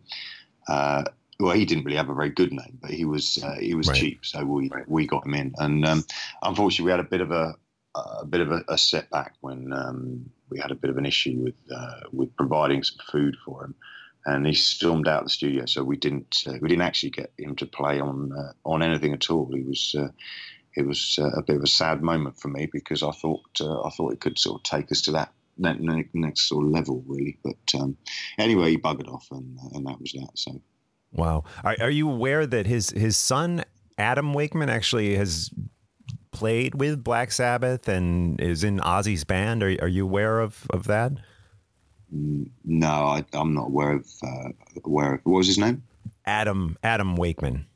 uh, 0.68 1.04
well, 1.40 1.54
he 1.54 1.64
didn't 1.64 1.84
really 1.84 1.96
have 1.96 2.10
a 2.10 2.14
very 2.14 2.30
good 2.30 2.52
name, 2.52 2.78
but 2.80 2.90
he 2.90 3.04
was 3.04 3.42
uh, 3.42 3.56
he 3.58 3.74
was 3.74 3.88
Right. 3.88 3.96
cheap, 3.96 4.24
so 4.24 4.44
we 4.44 4.70
we 4.86 5.06
got 5.06 5.26
him 5.26 5.34
in. 5.34 5.54
And 5.58 5.84
um, 5.84 6.04
unfortunately, 6.42 6.84
we 6.84 6.90
had 6.92 7.00
a 7.00 7.04
bit 7.10 7.20
of 7.20 7.32
a 7.32 7.54
a 7.96 8.26
bit 8.26 8.40
of 8.40 8.50
a, 8.50 8.64
a 8.68 8.76
setback 8.76 9.34
when 9.40 9.72
um, 9.72 10.28
we 10.50 10.58
had 10.58 10.72
a 10.72 10.74
bit 10.76 10.90
of 10.90 10.98
an 10.98 11.06
issue 11.06 11.36
with 11.42 11.54
uh, 11.74 12.00
with 12.12 12.34
providing 12.36 12.82
some 12.82 12.98
food 13.10 13.36
for 13.44 13.64
him, 13.64 13.74
and 14.26 14.46
he 14.46 14.54
stormed 14.54 15.08
out 15.08 15.24
the 15.24 15.30
studio. 15.30 15.64
So 15.66 15.82
we 15.82 15.96
didn't 15.96 16.44
uh, 16.46 16.54
we 16.60 16.68
didn't 16.68 16.82
actually 16.82 17.10
get 17.10 17.32
him 17.38 17.56
to 17.56 17.66
play 17.66 17.98
on 18.00 18.32
uh, 18.32 18.52
on 18.64 18.82
anything 18.82 19.12
at 19.12 19.30
all. 19.30 19.50
He 19.52 19.62
was 19.62 19.94
uh, 19.98 20.08
it 20.76 20.86
was 20.86 21.18
uh, 21.20 21.30
a 21.36 21.42
bit 21.42 21.56
of 21.56 21.62
a 21.62 21.68
sad 21.68 22.02
moment 22.02 22.40
for 22.40 22.48
me 22.48 22.68
because 22.72 23.02
I 23.02 23.12
thought 23.12 23.42
uh, 23.60 23.82
I 23.82 23.90
thought 23.90 24.12
it 24.12 24.20
could 24.20 24.38
sort 24.38 24.60
of 24.60 24.62
take 24.64 24.90
us 24.90 25.00
to 25.02 25.12
that. 25.12 25.32
That 25.58 25.78
next 26.14 26.48
sort 26.48 26.64
of 26.64 26.72
level, 26.72 27.04
really, 27.06 27.38
but 27.44 27.80
um, 27.80 27.96
anyway, 28.38 28.70
he 28.70 28.78
buggered 28.78 29.08
off, 29.08 29.28
and 29.30 29.56
and 29.72 29.86
that 29.86 30.00
was 30.00 30.12
that. 30.12 30.30
So, 30.34 30.60
Wow. 31.14 31.44
Are, 31.62 31.76
are 31.80 31.90
you 31.90 32.10
aware 32.10 32.46
that 32.46 32.66
his 32.66 32.90
his 32.90 33.16
son 33.16 33.64
Adam 33.96 34.34
Wakeman 34.34 34.68
actually 34.68 35.16
has 35.16 35.50
played 36.32 36.74
with 36.74 37.04
Black 37.04 37.30
Sabbath 37.30 37.88
and 37.88 38.40
is 38.40 38.64
in 38.64 38.80
Ozzy's 38.80 39.24
band? 39.24 39.62
Are, 39.62 39.76
are 39.80 39.88
you 39.88 40.04
aware 40.04 40.40
of 40.40 40.66
of 40.70 40.84
that? 40.88 41.12
mm, 42.12 42.50
no, 42.64 42.88
I, 42.88 43.24
I'm 43.32 43.54
not 43.54 43.68
aware 43.68 43.92
of 43.92 44.06
uh, 44.22 44.48
aware 44.84 45.14
of 45.14 45.20
what 45.22 45.38
was 45.38 45.46
his 45.46 45.58
name. 45.58 45.84
Adam 46.26 46.76
Adam 46.82 47.16
Wakeman. 47.16 47.66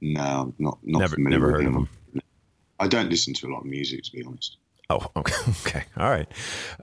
No, 0.00 0.54
not 0.58 0.78
not 0.82 1.00
Never- 1.00 1.16
familiar 1.16 1.38
never 1.38 1.52
with 1.52 1.62
heard 1.62 1.66
of 1.66 1.74
him. 1.74 1.88
I 2.78 2.88
don't 2.88 3.08
listen 3.08 3.32
to 3.34 3.46
a 3.46 3.50
lot 3.50 3.60
of 3.60 3.66
music, 3.66 4.04
to 4.04 4.12
be 4.12 4.22
honest. 4.22 4.58
Oh, 4.90 5.06
okay. 5.16 5.34
okay. 5.66 5.84
All 5.96 6.10
right. 6.10 6.28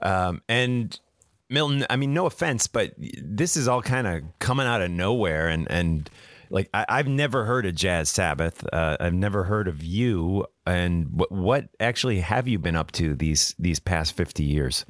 Um, 0.02 0.42
and 0.48 0.98
Milton, 1.48 1.86
I 1.88 1.96
mean, 1.96 2.12
no 2.12 2.26
offense, 2.26 2.66
but 2.66 2.94
this 2.98 3.56
is 3.56 3.68
all 3.68 3.82
kind 3.82 4.06
of 4.06 4.22
coming 4.38 4.66
out 4.66 4.82
of 4.82 4.90
nowhere. 4.90 5.48
And, 5.48 5.70
and 5.70 6.10
like 6.50 6.68
I, 6.74 6.96
have 6.96 7.08
never 7.08 7.44
heard 7.44 7.66
of 7.66 7.74
Jazz 7.74 8.08
Sabbath. 8.08 8.66
Uh, 8.72 8.96
I've 9.00 9.14
never 9.14 9.44
heard 9.44 9.68
of 9.68 9.82
you. 9.82 10.46
And 10.66 11.08
what 11.12 11.30
what 11.32 11.68
actually 11.80 12.20
have 12.20 12.48
you 12.48 12.58
been 12.58 12.76
up 12.76 12.92
to 12.92 13.14
these 13.14 13.54
these 13.58 13.80
past 13.80 14.16
fifty 14.16 14.44
years? 14.44 14.84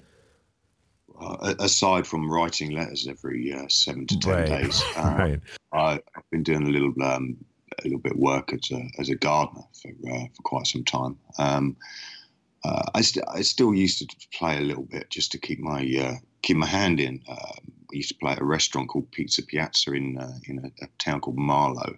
Uh, 1.19 1.55
aside 1.61 2.07
from 2.07 2.31
writing 2.31 2.73
letters 2.73 3.07
every 3.09 3.53
uh, 3.53 3.65
seven 3.69 4.07
to 4.09 4.19
ten 4.19 4.33
right. 4.33 4.47
days, 4.47 4.83
uh, 4.97 5.15
right. 5.19 5.41
I, 5.73 5.93
have 6.15 6.31
been 6.31 6.43
doing 6.43 6.65
a 6.65 6.71
little 6.71 6.93
um, 7.03 7.37
a 7.81 7.85
little 7.85 7.99
bit 7.99 8.13
of 8.13 8.19
work 8.19 8.53
as 8.53 8.71
a 8.71 8.83
as 8.99 9.09
a 9.09 9.15
gardener 9.15 9.65
for 9.81 9.91
uh, 10.11 10.27
for 10.35 10.43
quite 10.43 10.67
some 10.67 10.85
time. 10.85 11.19
Um, 11.39 11.77
uh, 12.65 12.83
I, 12.95 13.03
st- 13.03 13.27
I 13.29 13.43
still 13.43 13.75
used 13.75 13.99
to 13.99 14.29
play 14.33 14.57
a 14.57 14.63
little 14.63 14.85
bit 14.85 15.11
just 15.11 15.33
to 15.33 15.39
keep 15.39 15.61
my 15.61 15.83
uh, 16.01 16.17
keep 16.43 16.57
my 16.57 16.67
hand 16.67 16.99
in. 16.99 17.21
Um, 17.29 17.73
I 17.93 17.97
used 17.97 18.09
to 18.09 18.15
play 18.17 18.33
at 18.33 18.41
a 18.41 18.45
restaurant 18.45 18.89
called 18.89 19.11
Pizza 19.11 19.43
Piazza 19.43 19.93
in 19.93 20.19
in 20.47 20.59
a, 20.59 20.85
a 20.85 20.89
town 20.99 21.21
called 21.21 21.39
Marlow 21.39 21.97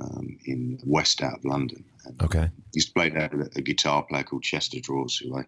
um, 0.00 0.38
in 0.44 0.78
west 0.84 1.22
out 1.22 1.38
of 1.38 1.44
London. 1.44 1.84
And 2.04 2.22
okay. 2.22 2.40
I 2.40 2.50
used 2.72 2.88
to 2.88 2.94
play 2.94 3.10
there 3.10 3.30
with 3.32 3.56
a 3.56 3.62
guitar 3.62 4.02
player 4.02 4.22
called 4.22 4.42
Chester 4.42 4.80
Draws, 4.80 5.16
who 5.16 5.36
I 5.36 5.44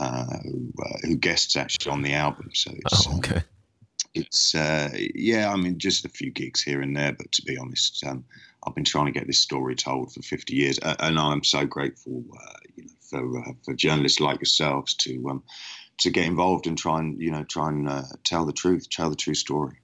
uh, 0.00 0.38
who, 0.42 0.72
uh, 0.82 0.98
who, 1.02 1.16
guests 1.16 1.54
actually 1.54 1.92
on 1.92 2.00
the 2.00 2.14
album. 2.14 2.48
So 2.54 2.70
it's, 2.74 3.06
oh, 3.06 3.18
okay. 3.18 3.36
Uh, 3.36 3.40
it's 4.14 4.54
uh, 4.54 4.90
yeah, 5.14 5.52
I 5.52 5.56
mean, 5.56 5.78
just 5.78 6.04
a 6.04 6.08
few 6.08 6.30
gigs 6.30 6.62
here 6.62 6.80
and 6.80 6.96
there, 6.96 7.12
but 7.12 7.30
to 7.32 7.42
be 7.42 7.58
honest, 7.58 8.02
um, 8.06 8.24
I've 8.64 8.74
been 8.74 8.84
trying 8.84 9.06
to 9.06 9.12
get 9.12 9.26
this 9.26 9.40
story 9.40 9.74
told 9.74 10.12
for 10.12 10.22
50 10.22 10.54
years, 10.54 10.78
and 10.78 11.18
I'm 11.18 11.44
so 11.44 11.66
grateful, 11.66 12.24
uh, 12.38 12.52
you 12.76 12.84
know, 12.84 12.90
for 13.00 13.38
uh, 13.38 13.52
for 13.64 13.74
journalists 13.74 14.20
like 14.20 14.40
yourselves 14.40 14.94
to 14.94 15.28
um, 15.28 15.42
to 15.98 16.10
get 16.10 16.26
involved 16.26 16.66
and 16.66 16.78
try 16.78 17.00
and 17.00 17.20
you 17.20 17.30
know 17.30 17.44
try 17.44 17.68
and 17.68 17.88
tell 18.24 18.44
the 18.44 18.52
truth, 18.52 18.88
tell 18.90 19.10
the 19.10 19.16
true 19.16 19.34
story. 19.34 19.78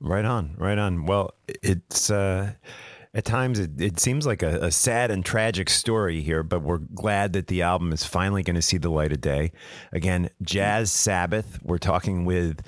Right 0.00 0.24
on, 0.24 0.54
right 0.56 0.78
on. 0.78 1.04
Well, 1.04 1.34
it's 1.48 2.10
at 3.14 3.24
times 3.24 3.58
it, 3.58 3.80
it 3.80 3.98
seems 3.98 4.26
like 4.26 4.42
a, 4.42 4.66
a, 4.66 4.70
sad 4.70 5.10
and 5.10 5.24
tragic 5.24 5.68
story 5.68 6.20
here, 6.20 6.42
but 6.42 6.62
we're 6.62 6.78
glad 6.78 7.32
that 7.32 7.48
the 7.48 7.62
album 7.62 7.92
is 7.92 8.04
finally 8.04 8.42
going 8.42 8.54
to 8.54 8.62
see 8.62 8.78
the 8.78 8.90
light 8.90 9.12
of 9.12 9.20
day. 9.20 9.52
Again, 9.92 10.30
Jazz 10.42 10.92
Sabbath. 10.92 11.58
We're 11.62 11.78
talking 11.78 12.24
with 12.24 12.60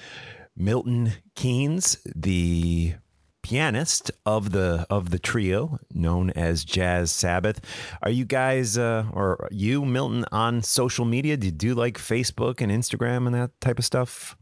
Milton 0.57 1.12
Keynes, 1.35 1.98
the 2.14 2.94
pianist 3.42 4.11
of 4.24 4.52
the 4.52 4.87
of 4.88 5.11
the 5.11 5.18
trio 5.18 5.78
known 5.92 6.31
as 6.31 6.64
Jazz 6.64 7.11
Sabbath. 7.11 7.61
Are 8.02 8.11
you 8.11 8.24
guys 8.24 8.78
uh, 8.78 9.07
or 9.12 9.48
you 9.50 9.85
Milton 9.85 10.24
on 10.33 10.62
social 10.62 11.05
media? 11.05 11.37
Do 11.37 11.46
you 11.46 11.52
do 11.52 11.74
like 11.74 11.98
Facebook 11.98 12.61
and 12.61 12.72
Instagram 12.72 13.26
and 13.26 13.35
that 13.35 13.61
type 13.61 13.78
of 13.78 13.85
stuff? 13.85 14.37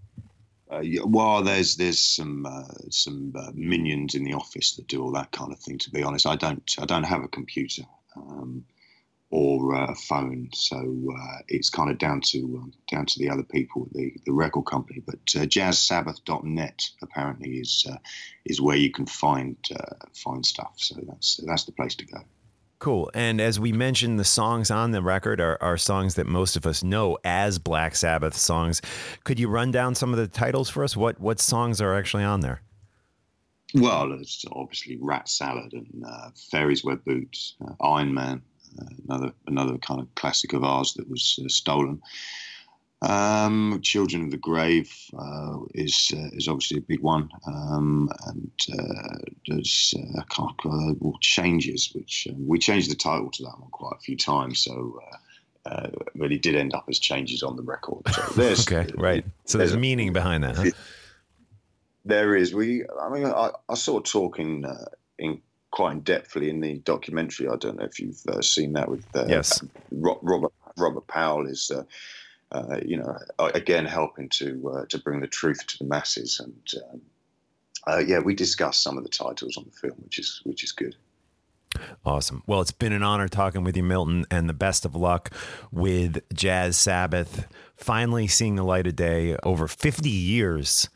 Uh, 0.71 0.83
well, 1.05 1.43
there's 1.43 1.77
there's 1.77 1.99
some 1.99 2.47
uh, 2.47 2.63
some 2.91 3.33
uh, 3.37 3.51
minions 3.55 4.15
in 4.15 4.23
the 4.23 4.35
office 4.35 4.77
that 4.77 4.87
do 4.87 5.03
all 5.03 5.11
that 5.13 5.33
kind 5.33 5.53
of 5.53 5.59
thing. 5.59 5.79
To 5.79 5.91
be 5.91 6.03
honest, 6.03 6.27
I 6.27 6.37
don't 6.37 6.75
I 6.81 6.85
don't 6.85 7.03
have 7.03 7.25
a 7.25 7.29
computer 7.29 7.83
um, 8.17 8.65
or 9.31 9.75
uh, 9.75 9.87
a 9.87 9.95
phone, 9.95 10.49
so 10.53 10.77
uh, 10.77 11.37
it's 11.49 11.71
kind 11.71 11.91
of 11.91 11.99
down 11.99 12.21
to 12.21 12.39
um, 12.61 12.73
down 12.91 13.07
to 13.07 13.19
the 13.19 13.31
other 13.31 13.45
people 13.45 13.87
at 13.87 13.93
the, 13.93 14.13
the 14.27 14.33
record 14.33 14.67
company. 14.67 15.03
But 15.07 15.21
uh, 15.37 15.47
JazzSabbath.net 15.47 16.91
apparently 17.03 17.59
is 17.59 17.87
is 18.45 18.61
where 18.61 18.77
you 18.77 18.91
can 18.91 19.07
find 19.07 19.57
find 20.15 20.45
stuff. 20.45 20.73
So 20.77 20.97
that's 21.07 21.41
that's 21.47 21.65
the 21.65 21.73
place 21.73 21.95
to 21.97 22.07
go. 22.07 22.19
Cool. 22.81 23.11
And 23.13 23.43
as 23.43 23.61
we 23.61 23.73
mentioned, 23.73 24.19
the 24.19 24.25
songs 24.25 24.71
on 24.71 24.93
the 24.93 25.03
record 25.03 25.39
are, 25.39 25.59
are 25.61 25.77
songs 25.77 26.15
that 26.15 26.27
most 26.27 26.57
of 26.57 26.67
us 26.67 26.83
know 26.83 27.19
as 27.25 27.59
Black 27.59 27.95
Sabbath 27.95 28.35
songs. 28.35 28.81
Could 29.25 29.39
you 29.39 29.49
run 29.49 29.71
down 29.71 29.95
some 29.95 30.15
of 30.15 30.19
the 30.19 30.27
titles 30.27 30.71
for 30.71 30.83
us? 30.83 30.97
What 30.97 31.21
what 31.21 31.41
songs 31.41 31.83
are 31.83 31.95
actually 31.95 32.25
on 32.25 32.41
there? 32.41 32.63
Well, 33.75 34.13
it's 34.13 34.45
obviously 34.51 34.99
Rat 35.01 35.29
Salad 35.29 35.75
and 35.75 36.05
uh, 36.05 36.31
Fairies 36.51 36.83
Wear 36.83 36.97
Boots, 36.97 37.55
uh, 37.65 37.75
Iron 37.81 38.15
Man, 38.15 38.39
uh, 38.39 38.50
another 39.09 39.33
another 39.47 39.79
kind 39.79 40.01
of 40.01 40.15
classic 40.15 40.53
of 40.53 40.65
ours 40.65 40.95
that 40.95 41.09
was 41.09 41.39
uh, 41.45 41.49
stolen. 41.49 42.01
Um, 43.03 43.81
Children 43.83 44.25
of 44.25 44.31
the 44.31 44.37
Grave 44.37 44.93
uh, 45.19 45.61
is 45.75 46.13
uh, 46.15 46.29
is 46.33 46.49
obviously 46.49 46.79
a 46.79 46.83
big 46.83 47.01
one, 47.01 47.31
um, 47.47 48.11
and 48.27 48.51
uh, 48.79 49.19
there's 49.49 49.95
uh, 49.97 50.21
uh, 50.21 51.13
changes, 51.21 51.91
which 51.95 52.29
uh, 52.31 52.35
we 52.37 52.59
changed 52.59 52.91
the 52.91 52.95
title 52.95 53.31
to 53.31 53.43
that 53.45 53.59
one 53.59 53.71
quite 53.71 53.95
a 53.97 54.01
few 54.01 54.19
times, 54.19 54.61
so 54.61 55.01
uh, 55.65 55.89
really 56.15 56.37
did 56.37 56.55
end 56.55 56.75
up 56.75 56.85
as 56.91 56.99
changes 56.99 57.43
on 57.43 57.57
the 57.57 57.63
record. 57.63 58.03
So 58.09 58.43
okay, 58.73 58.93
right. 58.99 59.25
So 59.47 59.57
there's, 59.57 59.71
there's 59.71 59.81
meaning 59.81 60.13
behind 60.13 60.45
that. 60.45 60.57
Huh? 60.57 60.71
There 62.03 62.35
is. 62.35 62.55
We, 62.55 62.85
I 62.99 63.11
mean, 63.11 63.27
I, 63.27 63.51
I 63.69 63.75
sort 63.75 64.07
of 64.07 64.11
talk 64.11 64.39
in 64.39 64.65
in 65.19 65.43
quite 65.71 65.93
in 65.93 66.03
depthly 66.03 66.49
in 66.49 66.61
the 66.61 66.79
documentary. 66.79 67.49
I 67.49 67.57
don't 67.57 67.79
know 67.79 67.85
if 67.85 68.01
you've 68.01 68.23
seen 68.43 68.73
that 68.75 68.89
with 68.89 69.05
yes, 69.29 69.63
Robert 69.93 70.53
Robert 70.77 71.07
Powell 71.07 71.47
is 71.47 71.71
uh, 72.53 72.79
you 72.85 72.97
know, 72.97 73.17
again 73.39 73.87
helping 73.87 74.29
to 74.29 74.73
uh, 74.75 74.87
to 74.87 74.99
bring 74.99 75.21
the 75.21 75.27
truth 75.27 75.67
to 75.67 75.79
the 75.79 75.85
masses. 75.85 76.41
And 76.41 76.83
um, 76.93 77.01
uh, 77.87 77.99
yeah, 77.99 78.19
we 78.19 78.35
discussed 78.35 78.83
some 78.83 78.99
of 78.99 79.05
the 79.05 79.11
titles 79.11 79.57
on 79.57 79.65
the 79.65 79.71
film, 79.71 79.97
which 80.03 80.19
is 80.19 80.41
which 80.45 80.65
is 80.65 80.73
good. 80.73 80.97
Awesome. 82.05 82.43
Well, 82.47 82.61
it's 82.61 82.73
been 82.73 82.93
an 82.93 83.05
honor 83.05 83.29
talking 83.29 83.63
with 83.63 83.77
you, 83.77 83.85
Milton, 83.85 84.27
and 84.31 84.49
the 84.49 84.55
best 84.55 84.85
of 84.85 84.97
luck 84.97 85.33
with 85.71 86.21
Jazz 86.35 86.77
Sabbath 86.77 87.47
finally 87.77 88.27
seeing 88.27 88.57
the 88.57 88.65
light 88.65 88.89
of 88.89 88.97
day 88.97 89.37
over 89.45 89.69
50 89.69 90.11
years 90.11 90.89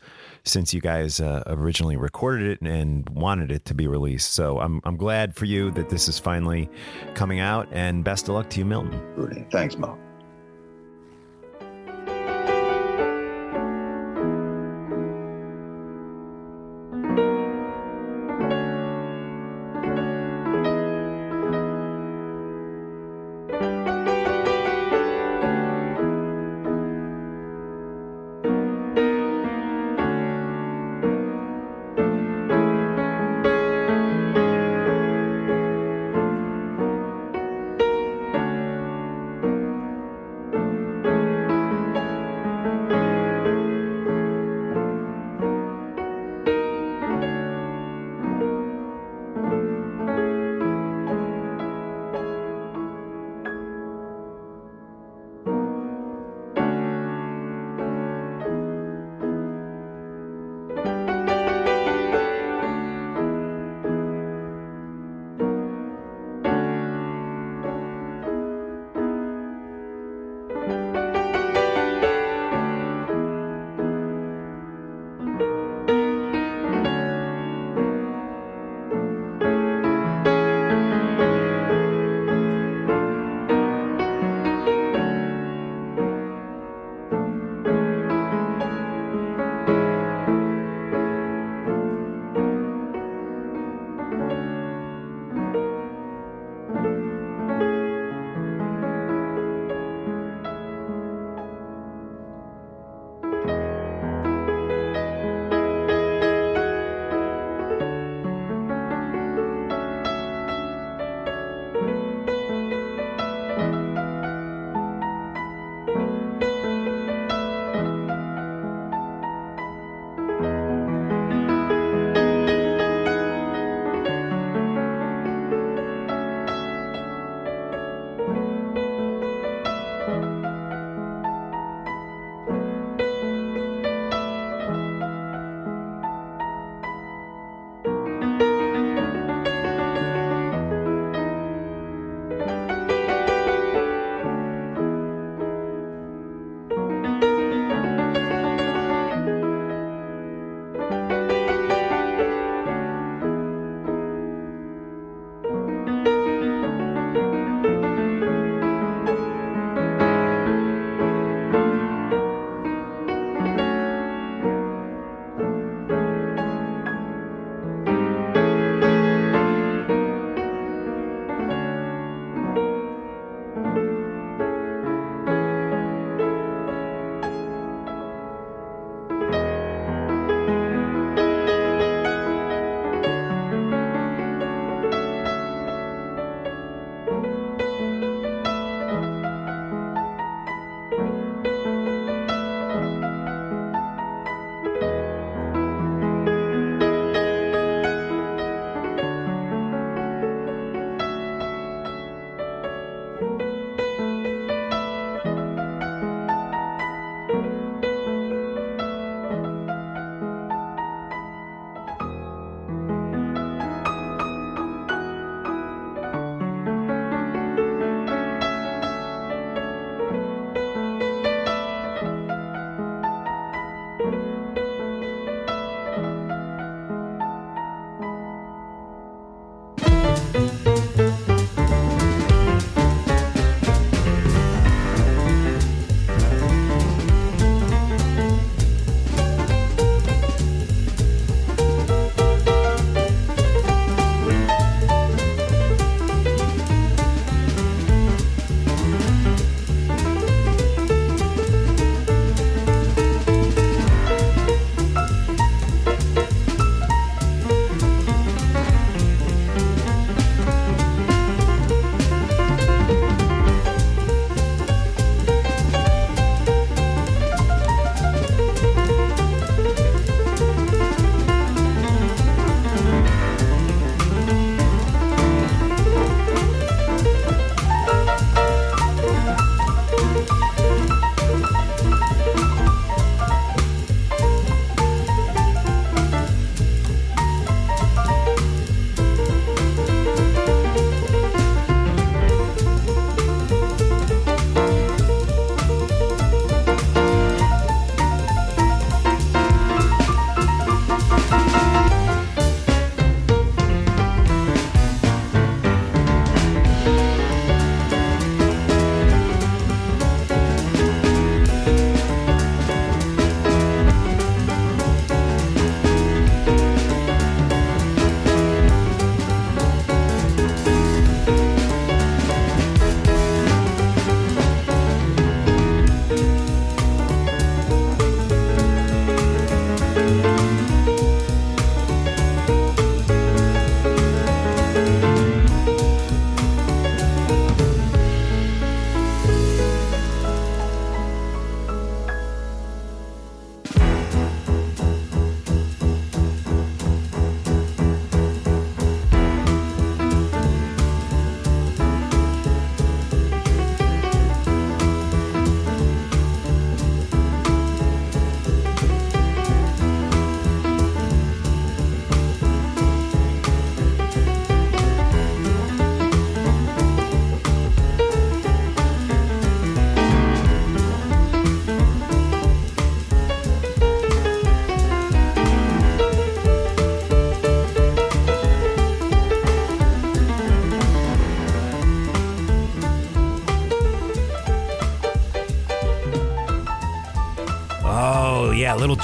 since 0.45 0.73
you 0.73 0.81
guys 0.81 1.19
uh, 1.19 1.43
originally 1.47 1.97
recorded 1.97 2.47
it 2.47 2.61
and 2.61 3.07
wanted 3.09 3.51
it 3.51 3.65
to 3.65 3.73
be 3.73 3.87
released. 3.87 4.33
So 4.33 4.59
I'm, 4.59 4.81
I'm 4.83 4.97
glad 4.97 5.35
for 5.35 5.45
you 5.45 5.71
that 5.71 5.89
this 5.89 6.07
is 6.07 6.19
finally 6.19 6.69
coming 7.15 7.39
out, 7.39 7.67
and 7.71 8.03
best 8.03 8.29
of 8.29 8.35
luck 8.35 8.49
to 8.51 8.59
you, 8.59 8.65
Milton. 8.65 9.47
Thanks, 9.51 9.77
Mark. 9.77 9.99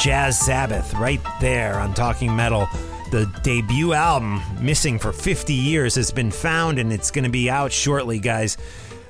Jazz 0.02 0.40
Sabbath 0.40 0.96
right 0.96 1.22
there 1.40 1.80
on 1.80 1.94
Talking 1.94 2.36
Metal. 2.36 2.68
The 3.12 3.32
debut 3.44 3.94
album, 3.94 4.42
Missing 4.60 4.98
for 4.98 5.14
50 5.14 5.54
Years, 5.54 5.94
has 5.94 6.12
been 6.12 6.32
found 6.32 6.80
and 6.80 6.92
it's 6.92 7.12
going 7.12 7.26
to 7.26 7.30
be 7.30 7.52
out 7.52 7.72
shortly, 7.72 8.18
guys. 8.18 8.58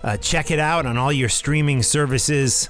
Uh, 0.04 0.18
check 0.18 0.52
it 0.52 0.60
out 0.60 0.86
on 0.86 0.98
all 0.98 1.14
your 1.14 1.30
streaming 1.30 1.82
services. 1.82 2.68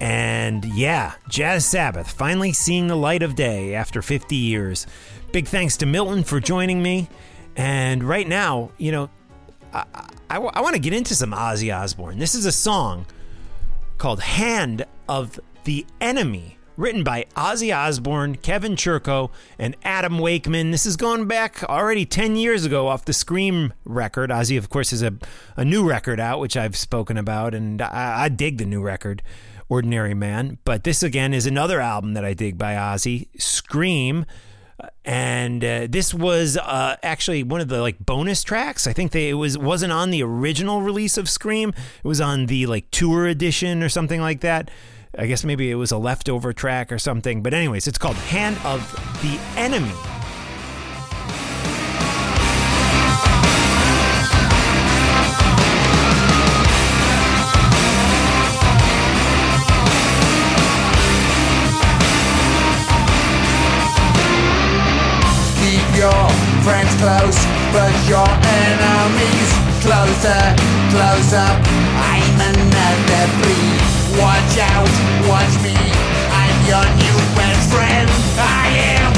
And 0.00 0.66
yeah, 0.66 1.14
Jazz 1.30 1.64
Sabbath 1.64 2.10
finally 2.10 2.52
seeing 2.52 2.88
the 2.88 2.94
light 2.94 3.22
of 3.22 3.34
day 3.34 3.74
after 3.74 4.02
50 4.02 4.36
years. 4.36 4.86
Big 5.32 5.46
thanks 5.46 5.78
to 5.78 5.86
Milton 5.86 6.24
for 6.24 6.40
joining 6.40 6.82
me. 6.82 7.08
And 7.56 8.04
right 8.04 8.28
now, 8.28 8.70
you 8.76 8.92
know, 8.92 9.08
I, 9.72 9.84
I, 10.28 10.36
I 10.36 10.60
want 10.60 10.74
to 10.74 10.80
get 10.80 10.92
into 10.92 11.14
some 11.14 11.30
Ozzy 11.30 11.74
Osbourne. 11.74 12.18
This 12.18 12.34
is 12.34 12.44
a 12.44 12.52
song 12.52 13.06
called 13.96 14.20
Hand 14.20 14.84
of 15.08 15.40
the 15.64 15.86
Enemy, 16.02 16.55
written 16.76 17.02
by 17.02 17.26
Ozzy 17.36 17.74
Osbourne, 17.74 18.36
Kevin 18.36 18.76
Churko, 18.76 19.30
and 19.58 19.76
Adam 19.82 20.18
Wakeman. 20.18 20.70
This 20.70 20.86
is 20.86 20.96
going 20.96 21.26
back 21.26 21.62
already 21.64 22.04
10 22.04 22.36
years 22.36 22.64
ago 22.64 22.88
off 22.88 23.04
the 23.04 23.12
Scream 23.12 23.72
record. 23.84 24.30
Ozzy, 24.30 24.58
of 24.58 24.68
course, 24.68 24.90
has 24.90 25.02
a, 25.02 25.14
a 25.56 25.64
new 25.64 25.88
record 25.88 26.20
out, 26.20 26.40
which 26.40 26.56
I've 26.56 26.76
spoken 26.76 27.16
about, 27.16 27.54
and 27.54 27.80
I, 27.80 28.24
I 28.24 28.28
dig 28.28 28.58
the 28.58 28.66
new 28.66 28.82
record. 28.82 29.22
Ordinary 29.68 30.14
Man. 30.14 30.58
But 30.64 30.84
this 30.84 31.02
again 31.02 31.34
is 31.34 31.44
another 31.44 31.80
album 31.80 32.14
that 32.14 32.24
I 32.24 32.34
dig 32.34 32.56
by 32.56 32.74
Ozzy, 32.74 33.28
Scream. 33.40 34.24
And 35.04 35.64
uh, 35.64 35.86
this 35.88 36.12
was 36.12 36.56
uh, 36.56 36.96
actually 37.02 37.42
one 37.42 37.60
of 37.60 37.68
the 37.68 37.80
like 37.80 37.98
bonus 37.98 38.42
tracks. 38.42 38.86
I 38.86 38.92
think 38.92 39.12
they, 39.12 39.30
it 39.30 39.34
was 39.34 39.56
wasn't 39.56 39.92
on 39.92 40.10
the 40.10 40.22
original 40.22 40.82
release 40.82 41.16
of 41.16 41.28
Scream. 41.28 41.70
It 41.70 42.06
was 42.06 42.20
on 42.20 42.46
the 42.46 42.66
like 42.66 42.90
tour 42.90 43.26
edition 43.26 43.82
or 43.82 43.88
something 43.88 44.20
like 44.20 44.40
that. 44.40 44.70
I 45.18 45.26
guess 45.26 45.44
maybe 45.44 45.70
it 45.70 45.76
was 45.76 45.92
a 45.92 45.98
leftover 45.98 46.52
track 46.52 46.92
or 46.92 46.98
something. 46.98 47.42
But 47.42 47.54
anyways, 47.54 47.86
it's 47.86 47.98
called 47.98 48.16
Hand 48.16 48.58
of 48.64 48.80
the 49.22 49.38
Enemy. 49.58 49.92
Your 65.96 66.28
friends 66.60 66.94
close, 67.00 67.40
but 67.72 67.90
your 68.06 68.28
enemies 68.28 69.50
closer, 69.80 70.42
close 70.92 71.32
up. 71.32 71.58
I'm 71.64 72.40
another 72.52 73.42
breed. 73.42 73.85
Watch 74.18 74.56
out, 74.58 74.88
watch 75.28 75.62
me. 75.62 75.76
I'm 75.76 76.56
your 76.66 76.84
new 76.96 77.16
best 77.36 77.70
friend. 77.70 78.08
I 78.38 78.68
am 78.96 79.15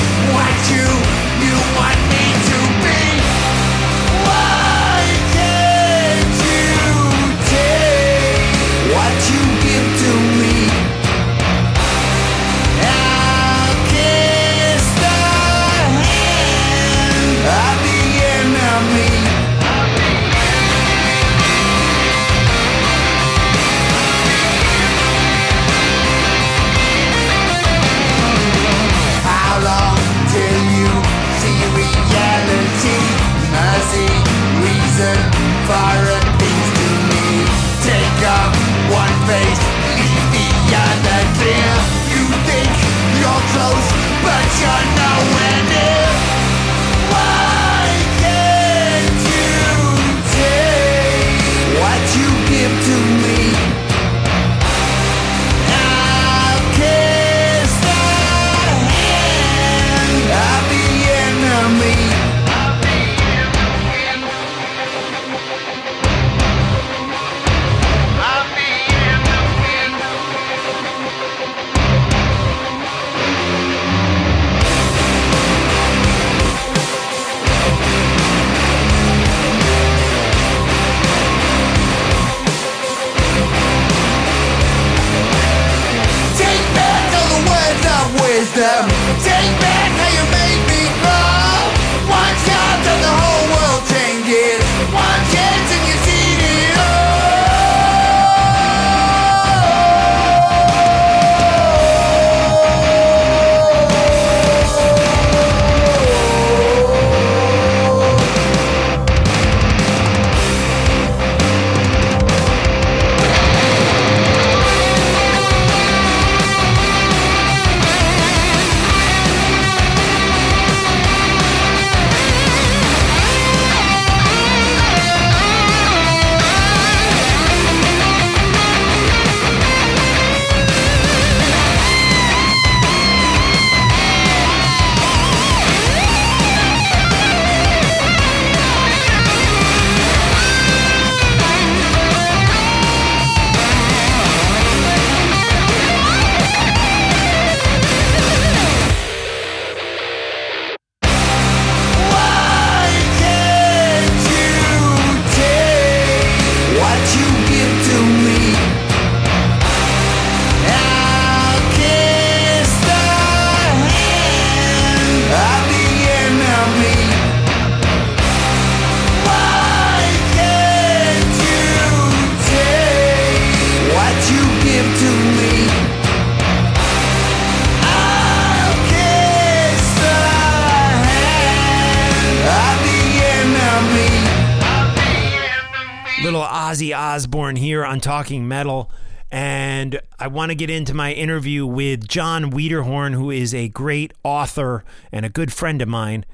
Talking 188.01 188.49
Metal. 188.49 188.91
And 189.31 190.01
I 190.19 190.29
want 190.29 190.51
to 190.51 190.55
get 190.55 190.71
into 190.71 190.95
my 190.95 191.13
interview 191.13 191.67
with 191.67 192.09
Jon 192.09 192.51
Wiederhorn, 192.51 193.15
who 193.15 193.31
is 193.31 193.53
a 193.53 193.69
great 193.69 194.13
author 194.23 194.85
and 195.13 195.27
a 195.27 195.29
good 195.29 195.53
friend 195.53 195.83
of 195.83 195.89
mine 195.89 196.25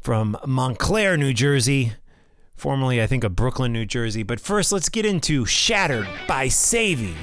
from 0.00 0.36
Montclair, 0.46 1.16
New 1.16 1.32
Jersey. 1.32 1.94
Formerly, 2.54 3.02
I 3.02 3.08
think, 3.08 3.24
of 3.24 3.34
Brooklyn, 3.34 3.72
New 3.72 3.84
Jersey. 3.84 4.22
But 4.22 4.38
first, 4.38 4.70
let's 4.70 4.88
get 4.88 5.04
into 5.04 5.44
Shattered 5.44 6.08
by 6.28 6.46
Savy. 6.48 7.14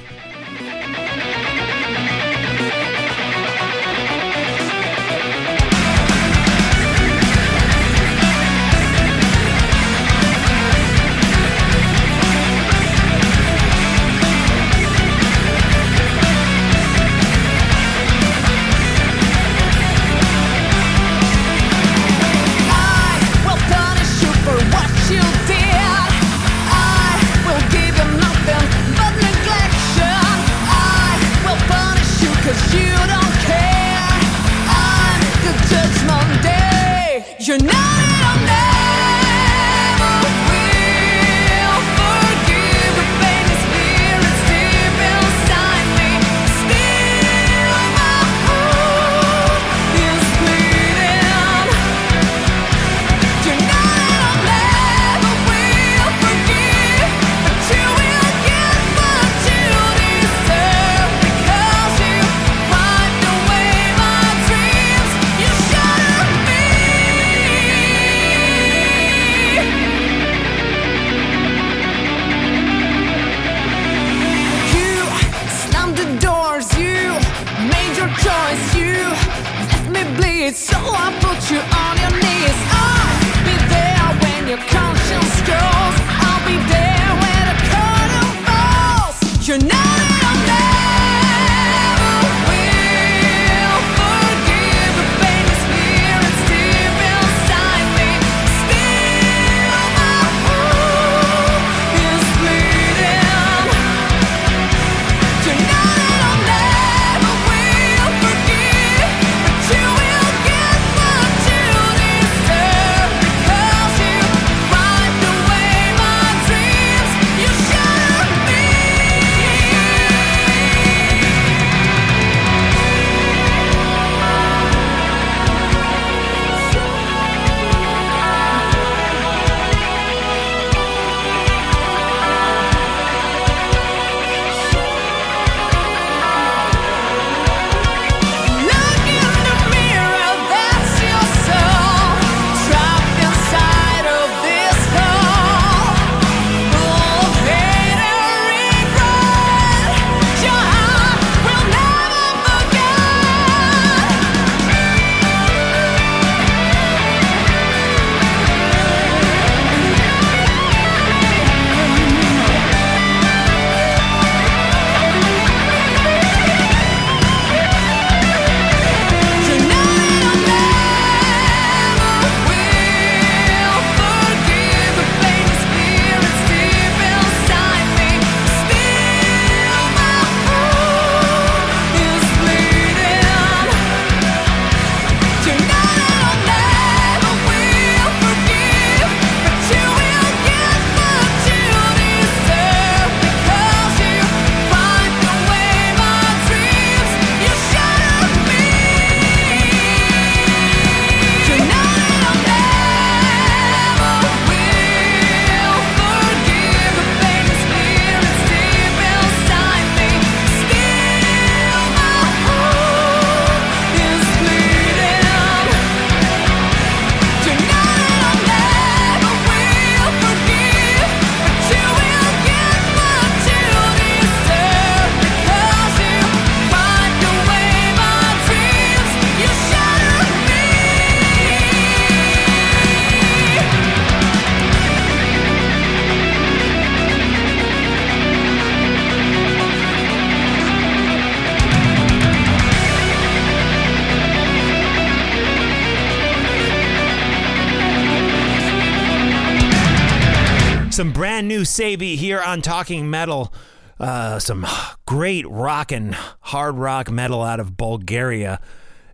New 251.62 251.66
Savy 251.66 252.16
here 252.16 252.40
on 252.40 252.60
Talking 252.60 253.08
Metal. 253.08 253.54
Uh, 254.00 254.40
some 254.40 254.66
great 255.06 255.48
rock 255.48 255.92
and 255.92 256.12
hard 256.40 256.74
rock 256.74 257.08
metal 257.08 257.40
out 257.40 257.60
of 257.60 257.76
Bulgaria. 257.76 258.60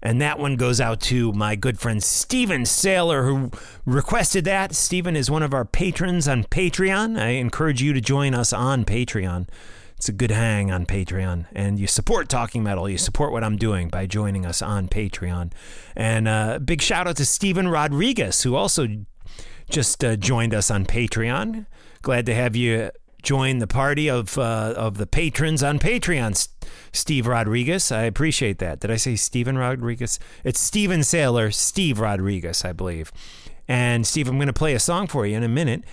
And 0.03 0.19
that 0.23 0.39
one 0.39 0.57
goes 0.57 0.81
out 0.81 0.99
to 1.03 1.31
my 1.35 1.57
good 1.57 1.79
friend 1.79 2.03
Steven 2.03 2.63
Saylor, 2.63 3.27
who 3.27 3.51
requested 3.85 4.47
that. 4.47 4.75
Steven 4.75 5.15
is 5.15 5.31
one 5.31 5.43
of 5.43 5.53
our 5.53 5.67
patrons 5.67 6.27
on 6.27 6.45
Patreon. 6.45 7.21
I 7.21 7.33
encourage 7.33 7.83
you 7.83 7.93
to 7.93 8.01
join 8.01 8.33
us 8.33 8.55
on 8.55 8.87
Patreon. 8.87 9.47
It's 9.99 10.09
a 10.09 10.13
good 10.13 10.31
hang 10.31 10.71
on 10.71 10.87
Patreon. 10.87 11.49
And 11.53 11.79
you 11.79 11.87
support 11.87 12.31
Talking 12.31 12.63
Metal. 12.63 12.89
You 12.89 12.97
support 12.97 13.31
what 13.31 13.45
I'm 13.45 13.59
doing 13.59 13.91
by 13.91 14.07
joining 14.07 14.47
us 14.47 14.63
on 14.63 14.89
Patreon. 14.89 15.53
And 15.95 16.27
uh, 16.27 16.61
big 16.61 16.81
shout 16.81 17.07
out 17.07 17.17
to 17.17 17.27
Steven 17.27 17.69
Rodriguez, 17.69 18.43
who 18.43 18.55
also 18.55 18.87
just 19.69 20.03
uh, 20.03 20.17
joined 20.17 20.55
us 20.55 20.71
on 20.71 20.87
Patreon. 20.87 21.67
Glad 22.09 22.25
to 22.25 22.35
have 22.35 22.57
you 22.57 22.91
join 23.23 23.59
the 23.59 23.67
party 23.67 24.09
of 24.09 24.39
uh, 24.39 24.73
of 24.75 24.97
the 24.97 25.07
patrons 25.07 25.63
on 25.63 25.79
Patreon. 25.79 26.49
Steve 26.91 27.27
Rodriguez, 27.27 27.93
I 27.93 28.05
appreciate 28.05 28.61
that. 28.61 28.81
Did 28.81 28.91
I 28.91 28.97
say 28.97 29.15
Steven 29.15 29.59
Rodriguez? 29.59 30.19
It's 30.43 30.59
Steven 30.59 31.05
Sailor, 31.05 31.51
Steve 31.51 32.01
Rodriguez, 32.01 32.65
I 32.65 32.73
believe. 32.73 33.13
And 33.69 34.07
Steve, 34.07 34.27
I'm 34.27 34.39
going 34.39 34.47
to 34.47 34.55
play 34.55 34.73
a 34.73 34.79
song 34.79 35.07
for 35.07 35.27
you 35.27 35.37
in 35.37 35.43
a 35.43 35.49
minute. 35.49 35.85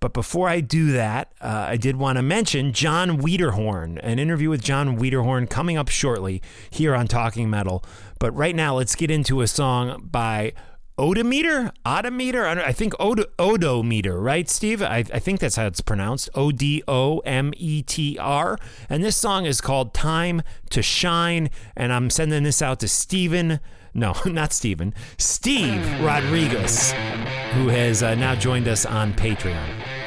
But 0.00 0.12
before 0.12 0.48
I 0.48 0.58
do 0.58 0.90
that, 0.94 1.30
uh, 1.40 1.66
I 1.68 1.76
did 1.76 1.94
want 1.94 2.16
to 2.18 2.22
mention 2.22 2.72
Jon 2.72 3.22
Wiederhorn, 3.22 4.00
an 4.02 4.18
interview 4.18 4.50
with 4.50 4.64
Jon 4.64 4.98
Wiederhorn 4.98 5.48
coming 5.48 5.76
up 5.76 5.88
shortly 5.88 6.42
here 6.70 6.92
on 6.92 7.06
Talking 7.06 7.48
Metal. 7.48 7.84
But 8.18 8.32
right 8.32 8.56
now, 8.56 8.78
let's 8.78 8.96
get 8.96 9.12
into 9.12 9.42
a 9.42 9.46
song 9.46 10.08
by 10.10 10.54
Odometer? 10.98 11.72
Odometer? 11.86 12.46
I 12.46 12.72
think 12.72 12.92
Odo, 13.00 13.24
Odometer, 13.38 14.20
right, 14.20 14.48
Steve? 14.48 14.82
I, 14.82 14.98
I 14.98 15.18
think 15.18 15.40
that's 15.40 15.56
how 15.56 15.66
it's 15.66 15.80
pronounced. 15.80 16.28
O 16.34 16.52
D 16.52 16.82
O 16.86 17.18
M 17.20 17.52
E 17.56 17.82
T 17.82 18.18
R. 18.18 18.58
And 18.90 19.02
this 19.02 19.16
song 19.16 19.46
is 19.46 19.60
called 19.60 19.94
Time 19.94 20.42
to 20.70 20.82
Shine. 20.82 21.50
And 21.76 21.92
I'm 21.92 22.10
sending 22.10 22.42
this 22.42 22.60
out 22.60 22.80
to 22.80 22.88
Steven. 22.88 23.60
No, 23.94 24.14
not 24.26 24.52
Steven. 24.52 24.94
Steve 25.18 25.82
Rodriguez, 26.00 26.92
who 27.52 27.68
has 27.68 28.02
uh, 28.02 28.14
now 28.14 28.34
joined 28.34 28.68
us 28.68 28.84
on 28.84 29.14
Patreon. 29.14 30.01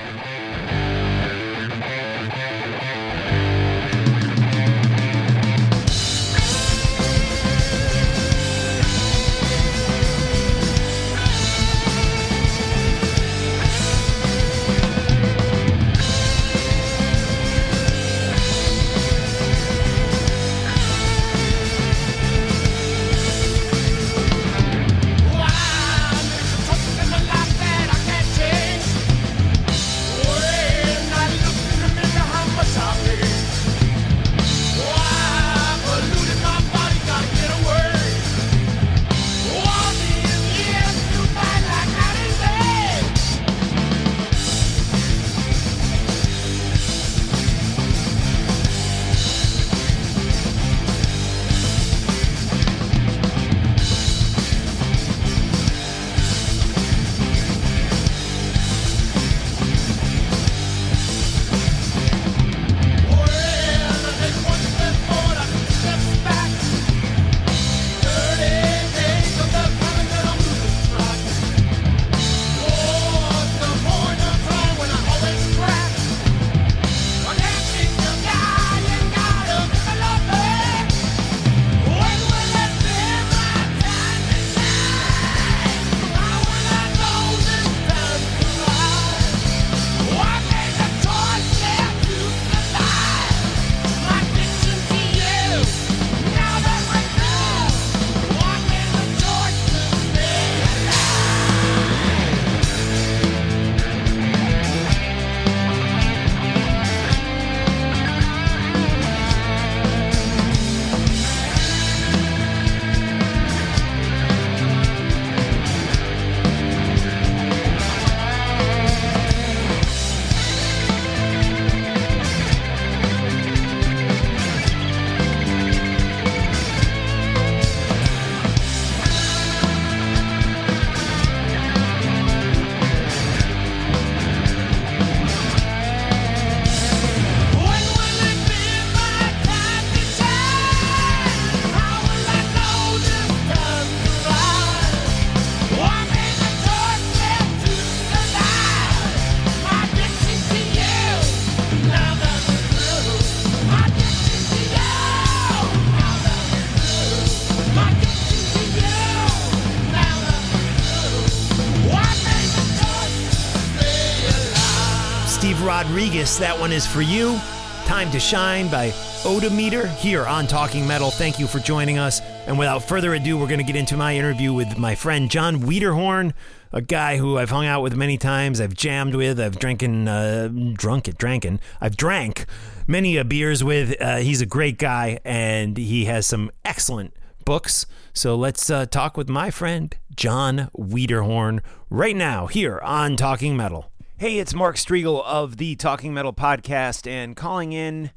Rodriguez. 165.96 166.38
That 166.40 166.60
one 166.60 166.74
is 166.74 166.86
for 166.86 167.02
you. 167.02 167.40
Time 167.86 168.12
to 168.12 168.20
Shine 168.20 168.68
by 168.68 168.92
Odometer 169.24 169.88
here 169.88 170.26
on 170.26 170.46
Talking 170.46 170.86
Metal. 170.86 171.10
Thank 171.10 171.40
you 171.40 171.48
for 171.48 171.60
joining 171.60 172.00
us. 172.00 172.20
And 172.48 172.60
without 172.60 172.80
further 172.80 173.14
ado, 173.14 173.38
we're 173.38 173.48
going 173.48 173.62
to 173.62 173.66
get 173.66 173.78
into 173.78 173.96
my 173.96 174.14
interview 174.14 174.52
with 174.52 174.78
my 174.78 174.94
friend 174.94 175.32
Jon 175.32 175.62
Wiederhorn, 175.62 176.34
a 176.74 176.82
guy 176.82 177.16
who 177.16 177.38
I've 177.38 177.50
hung 177.50 177.66
out 177.66 177.82
with 177.82 177.96
many 177.96 178.18
times. 178.18 178.60
I've 178.60 178.74
jammed 178.74 179.16
with. 179.16 179.40
I've 179.40 179.58
drinking, 179.58 180.10
uh, 180.10 180.50
drunk 180.74 181.08
it, 181.08 181.18
drankin'. 181.18 181.62
I've 181.80 181.96
drank 181.96 182.46
many 182.88 183.16
a 183.16 183.24
beers 183.24 183.64
with. 183.64 183.96
Uh, 184.02 184.18
he's 184.18 184.42
a 184.42 184.46
great 184.46 184.78
guy, 184.78 185.20
and 185.24 185.78
he 185.78 186.06
has 186.06 186.28
some 186.28 186.52
excellent 186.66 187.14
books. 187.46 187.86
So 188.12 188.36
let's 188.36 188.70
uh, 188.70 188.86
talk 188.86 189.16
with 189.16 189.30
my 189.30 189.50
friend 189.50 189.96
Jon 190.14 190.70
Wiederhorn 190.78 191.62
right 191.90 192.18
now 192.18 192.48
here 192.48 192.82
on 192.84 193.16
Talking 193.16 193.56
Metal. 193.56 193.90
Hey, 194.18 194.40
it's 194.40 194.54
Mark 194.54 194.78
Strigl 194.78 195.22
of 195.26 195.58
the 195.58 195.76
Talking 195.76 196.14
Metal 196.14 196.32
podcast, 196.32 197.06
and 197.06 197.36
calling 197.36 197.74
in 197.74 198.12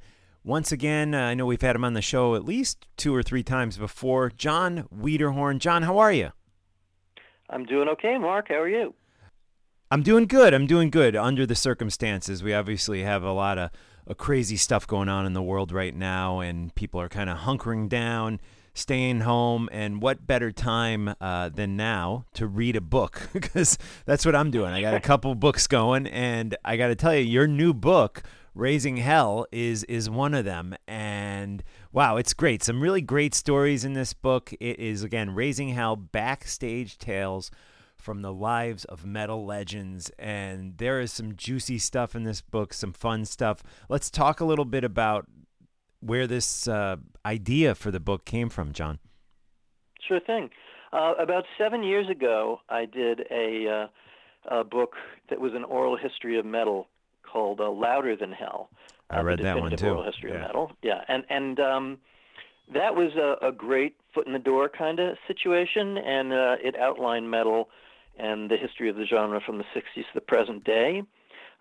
once 0.45 0.71
again. 0.71 1.13
Uh, 1.13 1.23
I 1.23 1.35
know 1.35 1.45
we've 1.45 1.61
had 1.61 1.75
him 1.75 1.85
on 1.85 1.95
the 1.95 2.01
show 2.01 2.37
at 2.37 2.45
least 2.45 2.87
two 2.97 3.13
or 3.13 3.21
three 3.21 3.43
times 3.43 3.77
before. 3.77 4.31
Jon 4.31 4.87
Wiederhorn. 4.97 5.59
Jon, 5.59 5.83
how 5.83 5.99
are 5.99 6.13
you? 6.13 6.31
I'm 7.51 7.65
doing 7.65 7.89
okay, 7.89 8.17
Mark. 8.17 8.47
How 8.49 8.61
are 8.61 8.69
you? 8.69 8.95
I'm 9.91 10.05
doing 10.05 10.27
good. 10.27 10.55
I'm 10.55 10.69
doing 10.69 10.91
good 10.91 11.17
under 11.17 11.45
the 11.45 11.57
circumstances. 11.57 12.45
We 12.45 12.55
obviously 12.55 13.03
have 13.03 13.25
a 13.25 13.33
lot 13.33 13.59
of, 13.59 13.71
of 14.07 14.19
crazy 14.19 14.57
stuff 14.57 14.87
going 14.87 15.09
on 15.09 15.27
in 15.27 15.33
the 15.33 15.43
world 15.43 15.73
right 15.73 15.97
now, 15.97 16.39
and 16.39 16.73
people 16.77 17.01
are 17.01 17.09
kind 17.09 17.29
of 17.29 17.39
hunkering 17.39 17.89
down, 17.89 18.41
staying 18.79 19.21
home. 19.21 19.69
And 19.73 20.01
what 20.01 20.27
better 20.27 20.51
time 20.53 21.15
uh, 21.21 21.49
than 21.51 21.77
now 21.77 22.25
to 22.35 22.47
read 22.47 22.77
a 22.77 22.81
book? 22.81 23.29
Because 23.39 23.79
that's 24.05 24.27
what 24.27 24.35
I'm 24.35 24.51
doing. 24.51 24.73
I 24.73 24.81
got 24.81 24.95
a 24.95 25.01
couple 25.01 25.35
books 25.35 25.67
going, 25.67 26.07
and 26.07 26.57
I 26.65 26.77
got 26.77 26.89
to 26.89 26.97
tell 26.97 27.15
you, 27.15 27.23
your 27.23 27.47
new 27.47 27.73
book, 27.73 28.23
Raising 28.55 28.97
Hell, 28.97 29.47
is 29.53 29.85
is 29.85 30.11
one 30.11 30.35
of 30.35 30.45
them. 30.45 30.75
And 30.87 31.63
wow, 31.93 32.17
it's 32.17 32.35
great. 32.35 32.63
Some 32.63 32.81
really 32.81 33.01
great 33.01 33.35
stories 33.35 33.85
in 33.85 33.93
this 33.93 34.13
book. 34.13 34.53
It 34.61 34.79
is 34.79 35.03
again 35.03 35.35
Raising 35.35 35.71
Hell 35.71 35.97
backstage 35.97 36.99
tales 36.99 37.51
from 37.97 38.23
the 38.23 38.33
lives 38.33 38.85
of 38.87 39.05
metal 39.05 39.45
legends. 39.45 40.11
And 40.19 40.79
there 40.79 41.01
is 41.01 41.13
some 41.13 41.37
juicy 41.37 41.79
stuff 41.79 42.15
in 42.15 42.25
this 42.25 42.41
book, 42.41 42.73
some 42.73 42.93
fun 42.93 43.25
stuff. 43.25 43.63
Let's 43.89 44.11
talk 44.11 44.41
a 44.41 44.45
little 44.45 44.65
bit 44.65 44.85
about 44.85 45.27
where 46.01 46.27
this 46.27 46.69
uh, 46.69 46.97
idea 47.25 47.75
for 47.75 47.91
the 47.91 48.01
book 48.01 48.25
came 48.25 48.49
from, 48.49 48.73
Jon. 48.73 48.99
Sure 50.07 50.21
thing. 50.21 50.51
Uh, 50.93 51.15
about 51.19 51.45
seven 51.59 51.83
years 51.83 52.09
ago, 52.09 52.61
I 52.69 52.87
did 52.87 53.21
a, 53.31 53.89
uh, 54.49 54.61
a 54.61 54.65
book 54.65 54.95
that 55.29 55.41
was 55.41 55.53
an 55.55 55.65
oral 55.65 55.97
history 55.97 56.39
of 56.39 56.47
metal 56.47 56.89
called 57.31 57.61
uh, 57.61 57.71
"Louder 57.71 58.17
Than 58.17 58.33
Hell." 58.33 58.71
I 59.11 59.19
uh, 59.19 59.23
read 59.23 59.41
that 59.41 59.59
one, 59.61 59.77
too. 59.77 59.89
Oral 59.89 60.05
history 60.05 60.31
Yeah. 60.31 60.37
of 60.37 60.43
metal. 60.43 60.73
Yeah, 60.83 61.01
and 61.09 61.25
and 61.29 61.61
um, 61.61 61.99
that 62.73 62.95
was 62.95 63.13
a, 63.17 63.47
a 63.47 63.53
great 63.53 63.97
foot 64.15 64.27
in 64.27 64.33
the 64.33 64.39
door 64.39 64.69
kind 64.71 64.99
of 64.99 65.17
situation, 65.27 65.99
and 65.99 66.33
uh, 66.33 66.57
it 66.63 66.75
outlined 66.79 67.31
metal 67.31 67.69
and 68.19 68.51
the 68.51 68.57
history 68.57 68.89
of 68.89 68.97
the 68.97 69.05
genre 69.05 69.41
from 69.45 69.59
the 69.59 69.65
'60s 69.75 69.83
to 69.95 70.03
the 70.15 70.21
present 70.23 70.65
day. 70.65 71.03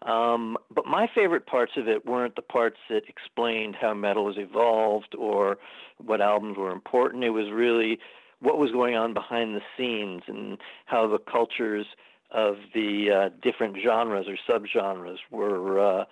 Um, 0.03 0.57
but 0.69 0.85
my 0.85 1.09
favorite 1.13 1.47
parts 1.47 1.73
of 1.75 1.87
it 1.87 2.05
weren't 2.05 2.35
the 2.35 2.41
parts 2.41 2.77
that 2.89 3.03
explained 3.07 3.75
how 3.79 3.93
metal 3.93 4.27
has 4.27 4.37
evolved 4.37 5.15
or 5.17 5.57
what 5.97 6.21
albums 6.21 6.57
were 6.57 6.71
important. 6.71 7.23
It 7.23 7.31
was 7.31 7.49
really 7.51 7.99
what 8.39 8.59
was 8.59 8.71
going 8.71 8.95
on 8.95 9.13
behind 9.13 9.55
the 9.55 9.61
scenes 9.75 10.21
and 10.27 10.59
how 10.85 11.07
the 11.07 11.17
cultures 11.17 11.87
of 12.31 12.57
the 12.73 13.09
uh, 13.09 13.29
different 13.41 13.77
genres 13.83 14.27
or 14.27 14.37
subgenres 14.47 15.17
were, 15.31 15.79
uh, 15.79 16.05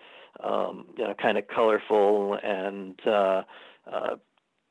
um, 0.44 0.86
you 0.98 1.04
know, 1.04 1.14
kind 1.14 1.38
of 1.38 1.48
colorful 1.48 2.38
and 2.42 3.00
uh, 3.06 3.44
uh, 3.92 4.16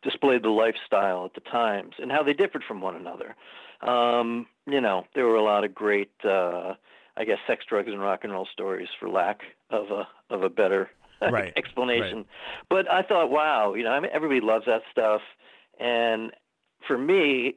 displayed 0.03 0.43
the 0.43 0.51
lifestyle 0.51 1.25
at 1.25 1.35
the 1.35 1.41
times 1.41 1.95
and 1.99 2.11
how 2.11 2.23
they 2.23 2.33
differed 2.33 2.65
from 2.67 2.81
one 2.81 2.97
another. 2.97 3.37
Um, 3.81 4.47
you 4.67 4.81
know, 4.81 5.05
there 5.15 5.27
were 5.27 5.37
a 5.37 5.45
lot 5.45 5.65
of 5.65 5.75
great, 5.75 6.11
uh, 6.25 6.75
I 7.17 7.25
guess, 7.25 7.39
sex, 7.47 7.65
drugs, 7.69 7.89
and 7.89 8.01
rock 8.01 8.25
and 8.25 8.33
roll 8.33 8.49
stories, 8.53 8.89
for 8.99 9.09
lack 9.09 9.43
of 9.71 9.91
a 9.91 10.09
of 10.31 10.43
a 10.43 10.51
better 10.51 10.91
Right, 11.23 11.53
explanation. 11.57 12.27
But 12.69 12.91
I 12.91 13.03
thought, 13.03 13.31
wow, 13.31 13.75
you 13.75 13.85
know, 13.85 13.93
I 13.93 14.01
mean, 14.01 14.11
everybody 14.13 14.41
loves 14.41 14.67
that 14.67 14.83
stuff, 14.91 15.23
and 15.81 16.33
for 16.87 16.99
me, 16.99 17.57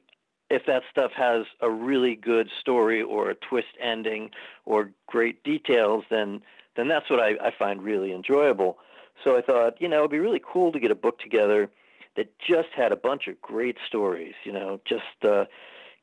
if 0.49 0.65
that 0.65 0.83
stuff 0.89 1.11
has 1.15 1.45
a 1.61 1.69
really 1.69 2.15
good 2.15 2.49
story 2.59 3.01
or 3.01 3.29
a 3.29 3.35
twist 3.35 3.67
ending 3.81 4.29
or 4.65 4.91
great 5.07 5.43
details, 5.43 6.05
then 6.09 6.41
then 6.75 6.87
that's 6.87 7.09
what 7.09 7.19
I, 7.19 7.31
I 7.41 7.51
find 7.57 7.81
really 7.81 8.13
enjoyable. 8.13 8.77
So 9.23 9.35
I 9.35 9.41
thought, 9.41 9.81
you 9.81 9.87
know, 9.89 9.99
it'd 9.99 10.11
be 10.11 10.19
really 10.19 10.41
cool 10.45 10.71
to 10.71 10.79
get 10.79 10.91
a 10.91 10.95
book 10.95 11.19
together 11.19 11.69
that 12.15 12.31
just 12.39 12.69
had 12.75 12.91
a 12.91 12.95
bunch 12.95 13.27
of 13.27 13.41
great 13.41 13.77
stories. 13.85 14.35
You 14.43 14.53
know, 14.53 14.79
just 14.85 15.03
uh, 15.23 15.45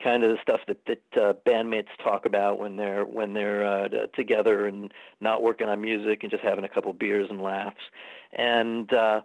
kind 0.04 0.22
of 0.22 0.30
the 0.30 0.42
stuff 0.42 0.60
that 0.68 0.84
that 0.86 1.20
uh, 1.22 1.32
bandmates 1.46 1.88
talk 2.02 2.26
about 2.26 2.58
when 2.58 2.76
they're 2.76 3.04
when 3.04 3.32
they're 3.32 3.66
uh, 3.66 3.88
together 4.14 4.66
and 4.66 4.92
not 5.20 5.42
working 5.42 5.68
on 5.68 5.80
music 5.80 6.22
and 6.22 6.30
just 6.30 6.44
having 6.44 6.64
a 6.64 6.68
couple 6.68 6.92
beers 6.92 7.28
and 7.30 7.42
laughs, 7.42 7.80
and 8.34 8.92
uh, 8.92 9.22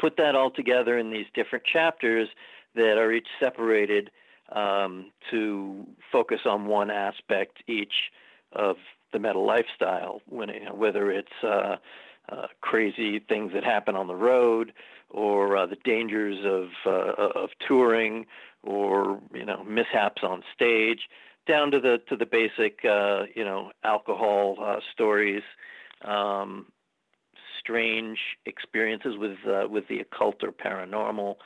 put 0.00 0.16
that 0.16 0.34
all 0.34 0.50
together 0.50 0.98
in 0.98 1.10
these 1.10 1.26
different 1.34 1.64
chapters 1.64 2.28
that 2.74 2.98
are 2.98 3.12
each 3.12 3.28
separated 3.40 4.10
um, 4.52 5.10
to 5.30 5.86
focus 6.12 6.40
on 6.44 6.66
one 6.66 6.90
aspect 6.90 7.62
each 7.66 8.10
of 8.52 8.76
the 9.12 9.18
metal 9.18 9.46
lifestyle, 9.46 10.20
when, 10.28 10.48
you 10.48 10.64
know, 10.64 10.74
whether 10.74 11.10
it's 11.10 11.28
uh, 11.42 11.76
uh, 12.28 12.46
crazy 12.60 13.18
things 13.18 13.52
that 13.52 13.64
happen 13.64 13.96
on 13.96 14.08
the 14.08 14.14
road 14.14 14.72
or 15.10 15.56
uh, 15.56 15.66
the 15.66 15.76
dangers 15.84 16.44
of 16.44 16.68
uh, 16.84 17.40
of 17.40 17.50
touring 17.66 18.26
or 18.66 19.20
you 19.32 19.44
know 19.44 19.64
mishaps 19.64 20.22
on 20.22 20.42
stage 20.54 21.08
down 21.46 21.70
to 21.70 21.80
the 21.80 22.00
to 22.08 22.16
the 22.16 22.26
basic 22.26 22.84
uh, 22.84 23.22
you 23.34 23.44
know 23.44 23.70
alcohol 23.84 24.56
uh, 24.60 24.80
stories 24.92 25.42
um, 26.04 26.66
strange 27.60 28.18
experiences 28.44 29.16
with 29.16 29.38
uh, 29.46 29.66
with 29.68 29.86
the 29.88 30.00
occult 30.00 30.42
or 30.42 30.52
paranormal 30.52 31.36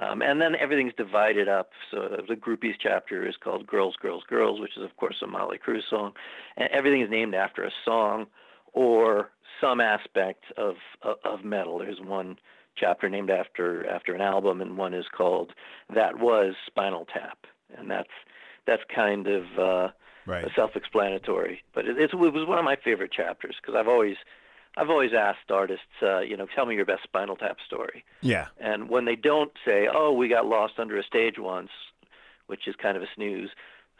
um, 0.00 0.20
and 0.20 0.40
then 0.40 0.54
everything's 0.56 0.92
divided 0.94 1.48
up. 1.48 1.70
So 1.90 2.22
the 2.28 2.34
groupies 2.34 2.74
chapter 2.78 3.26
is 3.26 3.36
called 3.42 3.66
Girls, 3.66 3.96
Girls, 3.96 4.24
Girls, 4.28 4.60
which 4.60 4.76
is, 4.76 4.82
of 4.82 4.94
course, 4.96 5.16
a 5.22 5.26
Motley 5.26 5.58
Crue 5.58 5.80
song. 5.88 6.12
And 6.56 6.68
everything 6.70 7.00
is 7.00 7.10
named 7.10 7.34
after 7.34 7.64
a 7.64 7.70
song 7.84 8.26
or 8.74 9.30
some 9.60 9.80
aspect 9.80 10.44
of, 10.58 10.74
of, 11.00 11.16
of 11.24 11.44
metal. 11.44 11.78
There's 11.78 12.00
one 12.00 12.38
chapter 12.76 13.08
named 13.08 13.30
after 13.30 13.88
after 13.88 14.14
an 14.14 14.20
album, 14.20 14.60
and 14.60 14.76
one 14.76 14.94
is 14.94 15.06
called 15.16 15.52
That 15.94 16.18
Was 16.18 16.54
Spinal 16.66 17.06
Tap. 17.12 17.38
And 17.76 17.90
that's 17.90 18.08
that's 18.66 18.82
kind 18.94 19.26
of 19.26 19.44
uh, 19.58 19.88
Right. 20.26 20.50
self-explanatory. 20.56 21.62
But 21.72 21.86
it, 21.86 21.98
it 21.98 22.14
was 22.14 22.46
one 22.48 22.58
of 22.58 22.64
my 22.64 22.74
favorite 22.76 23.12
chapters 23.12 23.54
because 23.60 23.76
I've 23.78 23.86
always 23.86 24.16
I've 24.76 24.90
always 24.90 25.12
asked 25.14 25.50
artists, 25.50 25.86
uh, 26.02 26.18
you 26.20 26.36
know, 26.36 26.46
tell 26.54 26.66
me 26.66 26.74
your 26.74 26.84
best 26.84 27.04
Spinal 27.04 27.36
Tap 27.36 27.58
story. 27.64 28.04
Yeah. 28.20 28.48
And 28.58 28.88
when 28.90 29.04
they 29.04 29.16
don't 29.16 29.52
say, 29.64 29.88
"Oh, 29.92 30.12
we 30.12 30.28
got 30.28 30.46
lost 30.46 30.74
under 30.78 30.98
a 30.98 31.04
stage 31.04 31.36
once," 31.38 31.70
which 32.46 32.66
is 32.66 32.74
kind 32.76 32.96
of 32.96 33.02
a 33.02 33.08
snooze, 33.14 33.50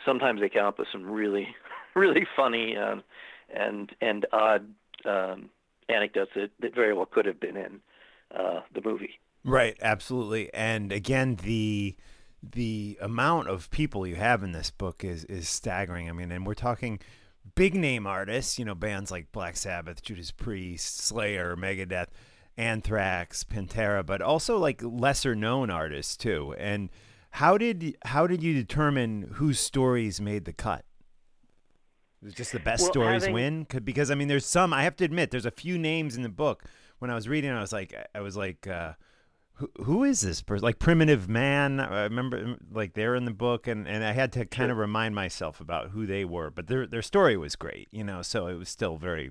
sometimes 0.05 0.41
they 0.41 0.49
come 0.49 0.67
up 0.67 0.79
with 0.79 0.89
some 0.91 1.09
really, 1.09 1.55
really 1.95 2.27
funny 2.37 2.77
um, 2.77 3.03
and 3.49 3.91
and 4.01 4.27
odd 4.33 4.67
um, 5.05 5.49
anecdotes 5.89 6.33
that, 6.35 6.51
that 6.61 6.75
very 6.75 6.93
well 6.93 7.07
could 7.07 7.27
have 7.27 7.39
been 7.39 7.57
in 7.57 7.81
uh, 8.35 8.61
the 8.75 8.81
movie. 8.85 9.19
Right, 9.45 9.77
absolutely. 9.81 10.53
And 10.55 10.93
again, 10.93 11.37
the 11.43 11.97
the 12.43 12.97
amount 13.01 13.49
of 13.49 13.71
people 13.71 14.07
you 14.07 14.15
have 14.17 14.43
in 14.43 14.53
this 14.53 14.71
book 14.71 15.05
is 15.05 15.25
is 15.27 15.49
staggering. 15.49 16.09
I 16.09 16.13
mean, 16.13 16.31
and 16.33 16.47
we're 16.47 16.55
talking 16.55 16.99
big 17.55 17.75
name 17.75 18.07
artists, 18.07 18.59
you 18.59 18.65
know, 18.65 18.75
bands 18.75 19.11
like 19.11 19.31
Black 19.33 19.57
Sabbath, 19.57 20.03
Judas 20.03 20.33
Priest, 20.33 20.99
Slayer, 20.99 21.57
Megadeth, 21.57 22.09
Anthrax, 22.57 23.45
Pantera, 23.45 24.05
but 24.05 24.21
also 24.21 24.59
like 24.59 24.81
lesser 24.83 25.35
known 25.35 25.71
artists 25.71 26.17
too. 26.17 26.55
And 26.59 26.91
how 27.31 27.57
did 27.59 27.97
how 28.05 28.27
did 28.27 28.43
you 28.43 28.53
determine 28.55 29.31
whose 29.35 29.61
stories 29.61 30.21
made 30.21 30.45
the 30.45 30.53
cut? 30.53 30.85
Just 32.35 32.53
the 32.53 32.59
best 32.59 32.83
Well, 32.83 32.91
stories 32.93 33.23
having- 33.23 33.35
win? 33.35 33.67
Because 33.85 34.11
I 34.11 34.15
mean, 34.17 34.27
there's 34.29 34.47
some. 34.47 34.73
I 34.73 34.83
have 34.83 34.97
to 34.97 35.05
admit, 35.05 35.31
there's 35.31 35.47
a 35.47 35.51
few 35.51 35.79
names 35.79 36.17
in 36.17 36.23
the 36.23 36.29
book. 36.29 36.65
When 36.99 37.11
I 37.11 37.15
was 37.15 37.29
reading, 37.29 37.51
I 37.51 37.61
was 37.61 37.73
like, 37.73 37.95
I 38.15 38.21
was 38.21 38.37
like, 38.37 38.67
uh, 38.67 38.93
who, 39.55 39.71
who 39.85 40.05
is 40.05 40.21
this 40.21 40.43
person? 40.43 40.65
Like 40.65 40.79
Primitive 40.79 41.29
Man. 41.29 41.81
I 41.81 42.05
remember, 42.05 42.57
like 42.71 42.95
they're 42.95 43.15
in 43.15 43.25
the 43.25 43.33
book, 43.33 43.67
and, 43.67 43.87
and 43.89 44.05
I 44.05 44.13
had 44.13 44.33
to 44.33 44.45
kind 44.45 44.71
of 44.71 44.77
remind 44.77 45.15
myself 45.15 45.61
about 45.61 45.91
who 45.91 46.07
they 46.07 46.25
were. 46.25 46.51
But 46.51 46.67
their 46.67 46.87
their 46.87 47.03
story 47.03 47.37
was 47.37 47.57
great, 47.57 47.89
you 47.91 48.05
know. 48.05 48.23
So 48.23 48.47
it 48.47 48.55
was 48.55 48.69
still 48.69 48.97
very 48.97 49.31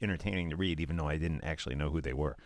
entertaining 0.00 0.50
to 0.50 0.56
read, 0.56 0.80
even 0.80 0.96
though 0.96 1.08
I 1.08 1.16
didn't 1.16 1.42
actually 1.42 1.74
know 1.74 1.90
who 1.90 2.00
they 2.00 2.12
were. 2.12 2.36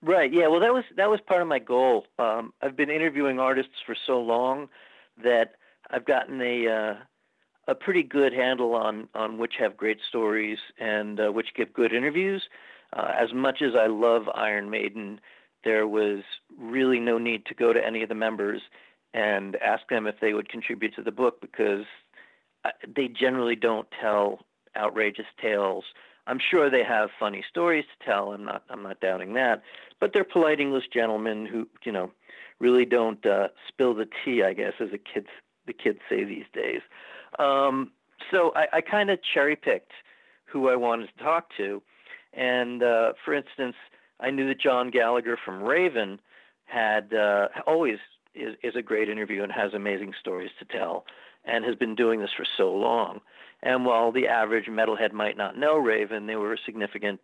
Right. 0.00 0.32
Yeah. 0.32 0.48
Well, 0.48 0.60
that 0.60 0.72
was 0.72 0.84
that 0.96 1.10
was 1.10 1.20
part 1.20 1.42
of 1.42 1.48
my 1.48 1.58
goal. 1.58 2.06
Um, 2.18 2.52
I've 2.62 2.76
been 2.76 2.90
interviewing 2.90 3.38
artists 3.38 3.74
for 3.86 3.96
so 4.06 4.20
long 4.20 4.68
that 5.22 5.54
I've 5.90 6.04
gotten 6.04 6.40
a 6.40 6.66
uh, 6.68 6.94
a 7.68 7.74
pretty 7.74 8.02
good 8.02 8.32
handle 8.32 8.74
on 8.74 9.08
on 9.14 9.38
which 9.38 9.54
have 9.58 9.76
great 9.76 9.98
stories 10.08 10.58
and 10.78 11.20
uh, 11.20 11.30
which 11.30 11.54
give 11.54 11.72
good 11.72 11.92
interviews. 11.92 12.42
Uh, 12.94 13.12
as 13.18 13.32
much 13.32 13.62
as 13.62 13.72
I 13.78 13.86
love 13.86 14.28
Iron 14.34 14.70
Maiden, 14.70 15.20
there 15.64 15.86
was 15.86 16.22
really 16.58 17.00
no 17.00 17.18
need 17.18 17.46
to 17.46 17.54
go 17.54 17.72
to 17.72 17.84
any 17.84 18.02
of 18.02 18.08
the 18.08 18.14
members 18.14 18.62
and 19.14 19.56
ask 19.56 19.88
them 19.88 20.06
if 20.06 20.16
they 20.20 20.32
would 20.32 20.48
contribute 20.48 20.94
to 20.96 21.02
the 21.02 21.12
book 21.12 21.40
because 21.40 21.84
uh, 22.64 22.70
they 22.94 23.08
generally 23.08 23.56
don't 23.56 23.88
tell 24.00 24.40
outrageous 24.76 25.26
tales. 25.40 25.84
I'm 26.26 26.38
sure 26.50 26.70
they 26.70 26.84
have 26.84 27.10
funny 27.18 27.44
stories 27.48 27.84
to 27.84 28.06
tell. 28.06 28.32
I'm 28.32 28.44
not. 28.44 28.62
I'm 28.70 28.82
not 28.82 29.00
doubting 29.00 29.34
that. 29.34 29.62
But 30.00 30.12
they're 30.12 30.24
polite 30.24 30.60
English 30.60 30.84
gentlemen 30.92 31.46
who, 31.46 31.68
you 31.84 31.92
know, 31.92 32.12
really 32.60 32.84
don't 32.84 33.24
uh, 33.26 33.48
spill 33.68 33.94
the 33.94 34.06
tea. 34.24 34.42
I 34.42 34.52
guess, 34.52 34.74
as 34.80 34.90
the 34.92 34.98
kids 34.98 35.26
the 35.66 35.72
kids 35.72 35.98
say 36.08 36.24
these 36.24 36.44
days. 36.52 36.80
Um, 37.38 37.90
so 38.30 38.52
I, 38.54 38.78
I 38.78 38.80
kind 38.80 39.10
of 39.10 39.18
cherry 39.34 39.56
picked 39.56 39.92
who 40.44 40.68
I 40.68 40.76
wanted 40.76 41.08
to 41.16 41.24
talk 41.24 41.48
to, 41.56 41.82
and 42.32 42.82
uh, 42.82 43.12
for 43.24 43.34
instance, 43.34 43.76
I 44.20 44.30
knew 44.30 44.48
that 44.48 44.60
John 44.60 44.90
Gallagher 44.90 45.38
from 45.44 45.62
Raven 45.62 46.20
had 46.64 47.12
uh, 47.12 47.48
always 47.66 47.98
is, 48.34 48.56
is 48.62 48.76
a 48.76 48.82
great 48.82 49.08
interview 49.08 49.42
and 49.42 49.52
has 49.52 49.74
amazing 49.74 50.14
stories 50.18 50.50
to 50.58 50.64
tell, 50.64 51.04
and 51.44 51.64
has 51.64 51.74
been 51.74 51.94
doing 51.94 52.20
this 52.20 52.30
for 52.36 52.46
so 52.56 52.72
long. 52.72 53.20
And 53.62 53.84
while 53.84 54.10
the 54.10 54.26
average 54.26 54.66
metalhead 54.66 55.12
might 55.12 55.36
not 55.36 55.56
know 55.58 55.76
Raven, 55.76 56.26
they 56.26 56.36
were 56.36 56.54
a 56.54 56.58
significant 56.64 57.20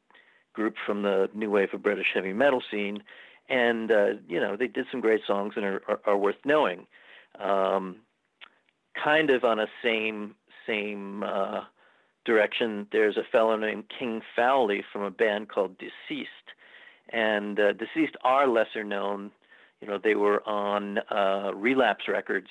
group 0.52 0.74
from 0.84 1.02
the 1.02 1.30
new 1.34 1.50
wave 1.50 1.72
of 1.72 1.82
British 1.82 2.08
heavy 2.14 2.32
metal 2.32 2.62
scene, 2.70 3.02
and 3.48 3.90
uh, 3.90 4.06
you 4.28 4.40
know 4.40 4.56
they 4.56 4.66
did 4.66 4.86
some 4.90 5.00
great 5.00 5.22
songs 5.26 5.54
and 5.56 5.64
are, 5.64 5.82
are, 5.88 6.00
are 6.04 6.16
worth 6.16 6.36
knowing. 6.44 6.86
Um, 7.38 7.96
kind 9.02 9.30
of 9.30 9.44
on 9.44 9.60
a 9.60 9.66
same 9.82 10.34
same 10.66 11.22
uh, 11.22 11.62
direction, 12.28 12.86
there's 12.92 13.16
a 13.16 13.24
fellow 13.32 13.56
named 13.56 13.84
King 13.98 14.20
Fowley 14.36 14.84
from 14.92 15.02
a 15.02 15.10
band 15.10 15.48
called 15.48 15.76
Deceased, 15.78 16.28
and 17.08 17.58
uh, 17.58 17.72
Deceased 17.72 18.16
are 18.22 18.46
lesser 18.46 18.84
known. 18.84 19.32
You 19.80 19.88
know, 19.88 19.98
they 19.98 20.14
were 20.14 20.46
on 20.46 20.98
uh, 21.10 21.52
Relapse 21.54 22.06
Records, 22.06 22.48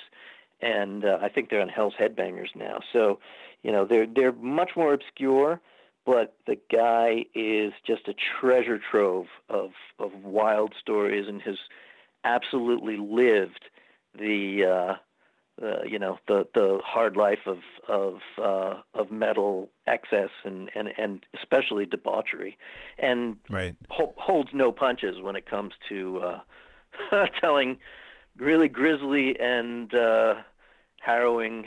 and 0.61 1.05
uh, 1.05 1.19
I 1.21 1.29
think 1.29 1.49
they're 1.49 1.61
on 1.61 1.69
Hell's 1.69 1.93
Headbangers 1.99 2.55
now. 2.55 2.79
So, 2.91 3.19
you 3.61 3.71
know, 3.71 3.85
they're 3.85 4.07
they're 4.07 4.31
much 4.31 4.71
more 4.75 4.93
obscure, 4.93 5.61
but 6.05 6.35
the 6.47 6.57
guy 6.71 7.25
is 7.35 7.71
just 7.85 8.07
a 8.07 8.15
treasure 8.41 8.79
trove 8.79 9.27
of 9.47 9.71
of 9.99 10.11
wild 10.23 10.73
stories 10.81 11.27
and 11.27 11.39
has 11.43 11.57
absolutely 12.23 12.97
lived 12.97 13.65
the 14.17 14.97
uh, 15.61 15.83
you 15.83 15.99
know 15.99 16.17
the 16.27 16.47
the 16.53 16.79
hard 16.83 17.15
life 17.15 17.45
of 17.45 17.59
of 17.87 18.19
uh, 18.37 18.81
of 18.93 19.11
metal 19.11 19.69
excess 19.85 20.29
and, 20.43 20.69
and 20.75 20.89
and 20.97 21.25
especially 21.33 21.85
debauchery, 21.85 22.57
and 22.97 23.37
Right. 23.49 23.75
ho- 23.89 24.13
holds 24.17 24.49
no 24.53 24.71
punches 24.71 25.21
when 25.21 25.35
it 25.35 25.49
comes 25.49 25.73
to 25.89 26.19
uh, 27.11 27.25
telling 27.41 27.77
really 28.37 28.67
grisly 28.67 29.39
and 29.39 29.93
uh, 29.93 30.35
harrowing 31.01 31.65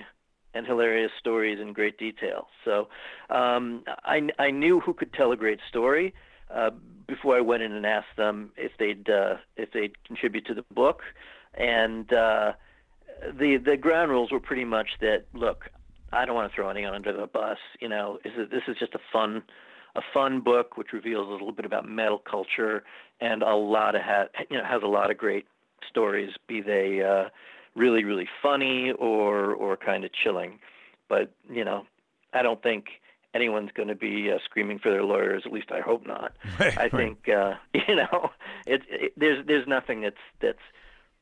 and 0.54 0.66
hilarious 0.66 1.12
stories 1.18 1.58
in 1.60 1.72
great 1.72 1.98
detail. 1.98 2.48
So 2.64 2.88
um, 3.28 3.84
I, 4.04 4.28
I 4.38 4.50
knew 4.50 4.80
who 4.80 4.94
could 4.94 5.12
tell 5.12 5.32
a 5.32 5.36
great 5.36 5.60
story 5.68 6.14
uh, 6.52 6.70
before 7.06 7.36
I 7.36 7.40
went 7.40 7.62
in 7.62 7.72
and 7.72 7.86
asked 7.86 8.16
them 8.16 8.50
if 8.56 8.72
they'd 8.78 9.08
uh, 9.08 9.36
if 9.56 9.72
they'd 9.72 10.02
contribute 10.04 10.46
to 10.46 10.54
the 10.54 10.64
book, 10.74 11.02
and 11.54 12.12
uh, 12.12 12.52
the 13.38 13.56
the 13.56 13.76
ground 13.76 14.10
rules 14.10 14.30
were 14.32 14.40
pretty 14.40 14.64
much 14.64 14.90
that 15.00 15.24
look. 15.32 15.70
I 16.12 16.24
don't 16.24 16.34
want 16.34 16.50
to 16.50 16.54
throw 16.54 16.68
anyone 16.68 16.94
under 16.94 17.12
the 17.12 17.26
bus. 17.26 17.58
You 17.80 17.88
know, 17.88 18.18
is 18.24 18.32
it, 18.36 18.50
this 18.50 18.62
is 18.66 18.76
just 18.78 18.94
a 18.94 19.00
fun, 19.12 19.42
a 19.94 20.00
fun 20.12 20.40
book 20.40 20.76
which 20.76 20.92
reveals 20.92 21.28
a 21.28 21.32
little 21.32 21.52
bit 21.52 21.64
about 21.64 21.88
metal 21.88 22.18
culture 22.18 22.82
and 23.20 23.42
a 23.42 23.54
lot 23.54 23.94
of 23.94 24.02
ha- 24.02 24.28
you 24.50 24.56
know 24.56 24.64
has 24.64 24.82
a 24.82 24.88
lot 24.88 25.10
of 25.10 25.18
great 25.18 25.46
stories, 25.88 26.30
be 26.46 26.60
they 26.60 27.02
uh, 27.02 27.28
really 27.74 28.04
really 28.04 28.28
funny 28.42 28.92
or 28.92 29.52
or 29.52 29.76
kind 29.76 30.04
of 30.04 30.10
chilling. 30.12 30.58
But 31.08 31.32
you 31.50 31.64
know, 31.64 31.86
I 32.32 32.42
don't 32.42 32.62
think 32.62 32.86
anyone's 33.34 33.70
going 33.72 33.88
to 33.88 33.94
be 33.94 34.30
uh, 34.30 34.38
screaming 34.44 34.78
for 34.78 34.90
their 34.90 35.04
lawyers. 35.04 35.42
At 35.46 35.52
least 35.52 35.70
I 35.70 35.80
hope 35.80 36.06
not. 36.06 36.32
Right, 36.58 36.76
I 36.76 36.82
right. 36.82 36.92
think 36.92 37.28
uh, 37.28 37.54
you 37.88 37.96
know, 37.96 38.30
it, 38.66 38.82
it, 38.88 39.12
there's 39.16 39.46
there's 39.46 39.66
nothing 39.66 40.00
that's 40.02 40.16
that's 40.40 40.58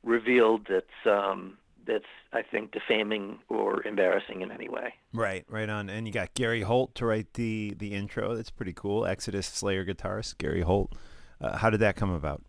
revealed 0.05 0.67
that's 0.69 1.07
um, 1.07 1.59
that's 1.89 2.05
I 2.33 2.43
think 2.43 2.71
defaming 2.71 3.39
or 3.49 3.85
embarrassing 3.85 4.43
in 4.43 4.53
any 4.53 4.69
way. 4.69 4.95
Right, 5.13 5.45
right 5.49 5.69
on. 5.69 5.91
And 5.91 6.07
you 6.07 6.13
got 6.13 6.35
Gary 6.35 6.63
Holt 6.63 6.95
to 6.97 7.07
write 7.07 7.35
the 7.35 7.75
the 7.77 7.95
intro. 7.95 8.37
That's 8.37 8.51
pretty 8.51 8.75
cool. 8.75 9.07
Exodus 9.07 9.47
Slayer 9.47 9.85
guitarist 9.85 10.39
Gary 10.39 10.61
Holt. 10.61 10.93
Uh, 11.41 11.57
how 11.57 11.71
did 11.71 11.81
that 11.81 11.97
come 11.97 12.11
about? 12.11 12.43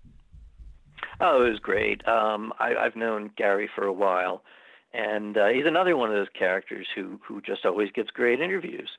Oh, 1.22 1.46
it 1.46 1.50
was 1.50 1.60
great. 1.60 2.08
Um, 2.08 2.54
I, 2.60 2.76
I've 2.76 2.96
known 2.96 3.32
Gary 3.36 3.70
for 3.74 3.86
a 3.86 3.94
while, 3.94 4.42
and 4.94 5.38
uh, 5.38 5.48
he's 5.48 5.66
another 5.66 5.98
one 5.98 6.10
of 6.10 6.16
those 6.16 6.28
characters 6.38 6.88
who 6.96 7.20
who 7.26 7.42
just 7.42 7.66
always 7.66 7.92
gives 7.92 8.10
great 8.12 8.40
interviews, 8.42 8.90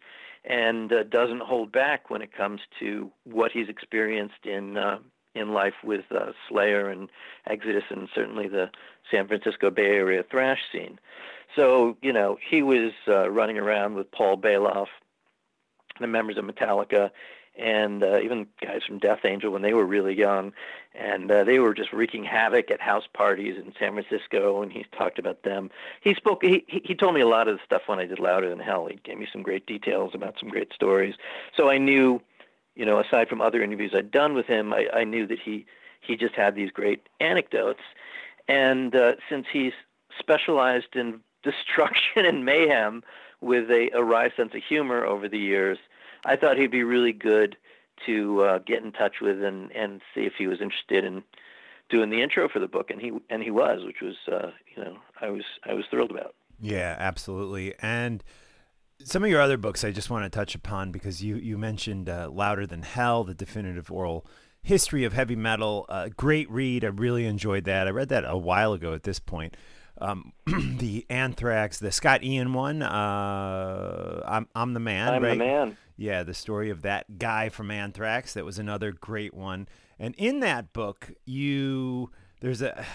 and 0.45 0.93
uh, 0.93 1.03
doesn't 1.05 1.43
hold 1.43 1.73
back 1.73 2.11
when 2.11 2.23
it 2.23 2.37
comes 2.37 2.61
to 2.81 3.11
what 3.25 3.53
he's 3.53 3.69
experienced 3.69 4.45
in 4.45 4.77
uh, 4.77 4.99
in 5.35 5.53
life 5.53 5.75
with 5.85 6.05
uh, 6.11 6.33
Slayer 6.49 6.89
and 6.89 7.09
Exodus, 7.47 7.85
and 7.91 8.09
certainly 8.15 8.49
the 8.49 8.71
San 9.11 9.29
Francisco 9.29 9.71
Bay 9.71 9.87
Area 9.87 10.25
thrash 10.29 10.61
scene. 10.73 10.99
So 11.57 11.97
you 12.03 12.13
know 12.13 12.39
he 12.49 12.63
was 12.63 12.93
uh, 13.09 13.31
running 13.31 13.59
around 13.59 13.95
with 13.95 14.11
Paul 14.11 14.37
Baloff, 14.37 14.89
the 16.01 16.07
members 16.07 16.37
of 16.37 16.45
Metallica, 16.45 17.11
and 17.59 18.03
uh, 18.03 18.21
even 18.21 18.47
guys 18.65 18.83
from 18.87 18.99
Death 18.99 19.21
Angel 19.25 19.51
when 19.53 19.63
they 19.63 19.75
were 19.75 19.85
really 19.85 20.17
young, 20.17 20.53
and 20.95 21.31
uh, 21.31 21.45
they 21.45 21.59
were 21.59 21.75
just 21.75 21.93
wreaking 21.93 22.25
havoc 22.25 22.71
at 22.71 22.81
house 22.81 23.05
parties 23.13 23.57
in 23.57 23.73
San 23.79 23.93
Francisco. 23.93 24.63
And 24.63 24.73
he's 24.73 24.87
talked 24.97 25.19
about 25.19 25.43
them. 25.43 25.71
He 26.01 26.15
spoke. 26.15 26.43
He 26.43 26.65
he 26.67 26.83
he 26.85 26.95
told 26.95 27.15
me 27.15 27.21
a 27.21 27.29
lot 27.29 27.49
of 27.49 27.59
the 27.59 27.65
stuff 27.65 27.83
when 27.87 27.99
I 27.99 28.07
did 28.07 28.19
Louder 28.19 28.49
Than 28.49 28.61
Hell. 28.61 28.87
He 28.87 28.99
gave 29.05 29.19
me 29.19 29.29
some 29.33 29.43
great 29.43 29.67
details 29.67 30.13
about 30.15 30.37
some 30.39 30.49
great 30.49 30.73
stories. 30.73 31.15
So 31.57 31.69
I 31.69 31.79
knew, 31.79 32.21
you 32.75 32.85
know, 32.85 33.01
aside 33.01 33.29
from 33.29 33.41
other 33.41 33.63
interviews 33.63 33.93
I'd 33.95 34.11
done 34.11 34.35
with 34.35 34.47
him, 34.47 34.73
I, 34.73 34.89
I 34.93 35.05
knew 35.05 35.27
that 35.27 35.39
he 35.39 35.67
he 36.01 36.17
just 36.17 36.35
had 36.35 36.55
these 36.55 36.71
great 36.71 37.09
anecdotes. 37.21 37.83
And 38.49 38.95
uh, 38.97 39.13
since 39.29 39.47
he's 39.53 39.75
specialized 40.19 40.97
in 40.97 41.21
destruction 41.43 42.25
and 42.25 42.45
mayhem 42.45 43.03
with 43.41 43.71
a, 43.71 43.91
a 43.95 44.05
wry 44.05 44.31
sense 44.35 44.55
of 44.55 44.63
humor 44.63 45.05
over 45.05 45.29
the 45.29 45.39
years, 45.39 45.79
I 46.25 46.37
thought 46.37 46.59
he'd 46.59 46.71
be 46.71 46.83
really 46.83 47.13
good 47.13 47.57
to 48.07 48.43
uh, 48.43 48.59
get 48.59 48.83
in 48.83 48.93
touch 48.93 49.17
with 49.21 49.43
and, 49.43 49.71
and 49.73 50.01
see 50.15 50.23
if 50.23 50.35
he 50.37 50.47
was 50.47 50.61
interested 50.61 51.05
in 51.05 51.23
doing 51.89 52.11
the 52.11 52.23
intro 52.23 52.49
for 52.49 52.59
the 52.61 52.69
book, 52.69 52.91
and 52.91 53.01
he 53.01 53.13
and 53.29 53.43
he 53.43 53.51
was, 53.51 53.85
which 53.85 54.01
was 54.01 54.17
uh, 54.31 54.51
you 54.75 54.83
know 54.83 54.97
I 55.21 55.31
was 55.31 55.45
I 55.65 55.75
was 55.75 55.85
thrilled 55.91 56.11
about. 56.11 56.35
Yeah, 56.61 56.95
absolutely. 56.99 57.75
And 57.81 58.23
some 59.05 59.25
of 59.25 59.31
your 59.31 59.41
other 59.41 59.57
books 59.57 59.85
I 59.85 59.91
just 59.91 60.11
want 60.11 60.25
to 60.25 60.31
touch 60.31 60.55
upon 60.55 60.93
because 60.93 61.23
you 61.23 61.37
you 61.37 61.59
mentioned 61.59 62.09
uh, 62.09 62.29
Louder 62.31 62.67
Than 62.67 62.83
Hell, 62.83 63.25
the 63.25 63.35
definitive 63.35 63.91
oral 63.91 64.27
history 64.63 65.05
of 65.05 65.13
heavy 65.13 65.37
metal. 65.37 65.87
Uh, 65.89 66.09
great 66.17 66.51
read. 66.51 66.85
I 66.85 66.89
really 66.89 67.27
enjoyed 67.27 67.65
that. 67.65 67.87
I 67.87 67.91
read 67.91 68.09
that 68.11 68.25
a 68.27 68.37
while 68.37 68.73
ago 68.73 68.93
at 68.95 69.05
this 69.05 69.19
point. 69.19 69.57
Um, 70.01 70.33
the 70.47 71.07
Anthrax, 71.11 71.79
the 71.79 71.93
Scott 71.93 72.23
Ian 72.23 72.53
one. 72.53 72.83
Uh, 72.83 74.23
I'm 74.27 74.49
I'm 74.55 74.75
the 74.75 74.81
man. 74.81 75.15
I'm 75.15 75.23
the 75.23 75.35
man. 75.35 75.77
Yeah, 75.97 76.23
the 76.23 76.35
story 76.35 76.71
of 76.71 76.83
that 76.83 77.19
guy 77.19 77.51
from 77.51 77.71
Anthrax. 77.71 78.35
That 78.35 78.45
was 78.45 78.59
another 78.59 78.93
great 78.93 79.35
one. 79.35 79.69
And 79.99 80.15
in 80.17 80.41
that 80.41 80.73
book, 80.73 81.13
you 81.27 82.11
there's 82.41 82.63
a 82.63 82.87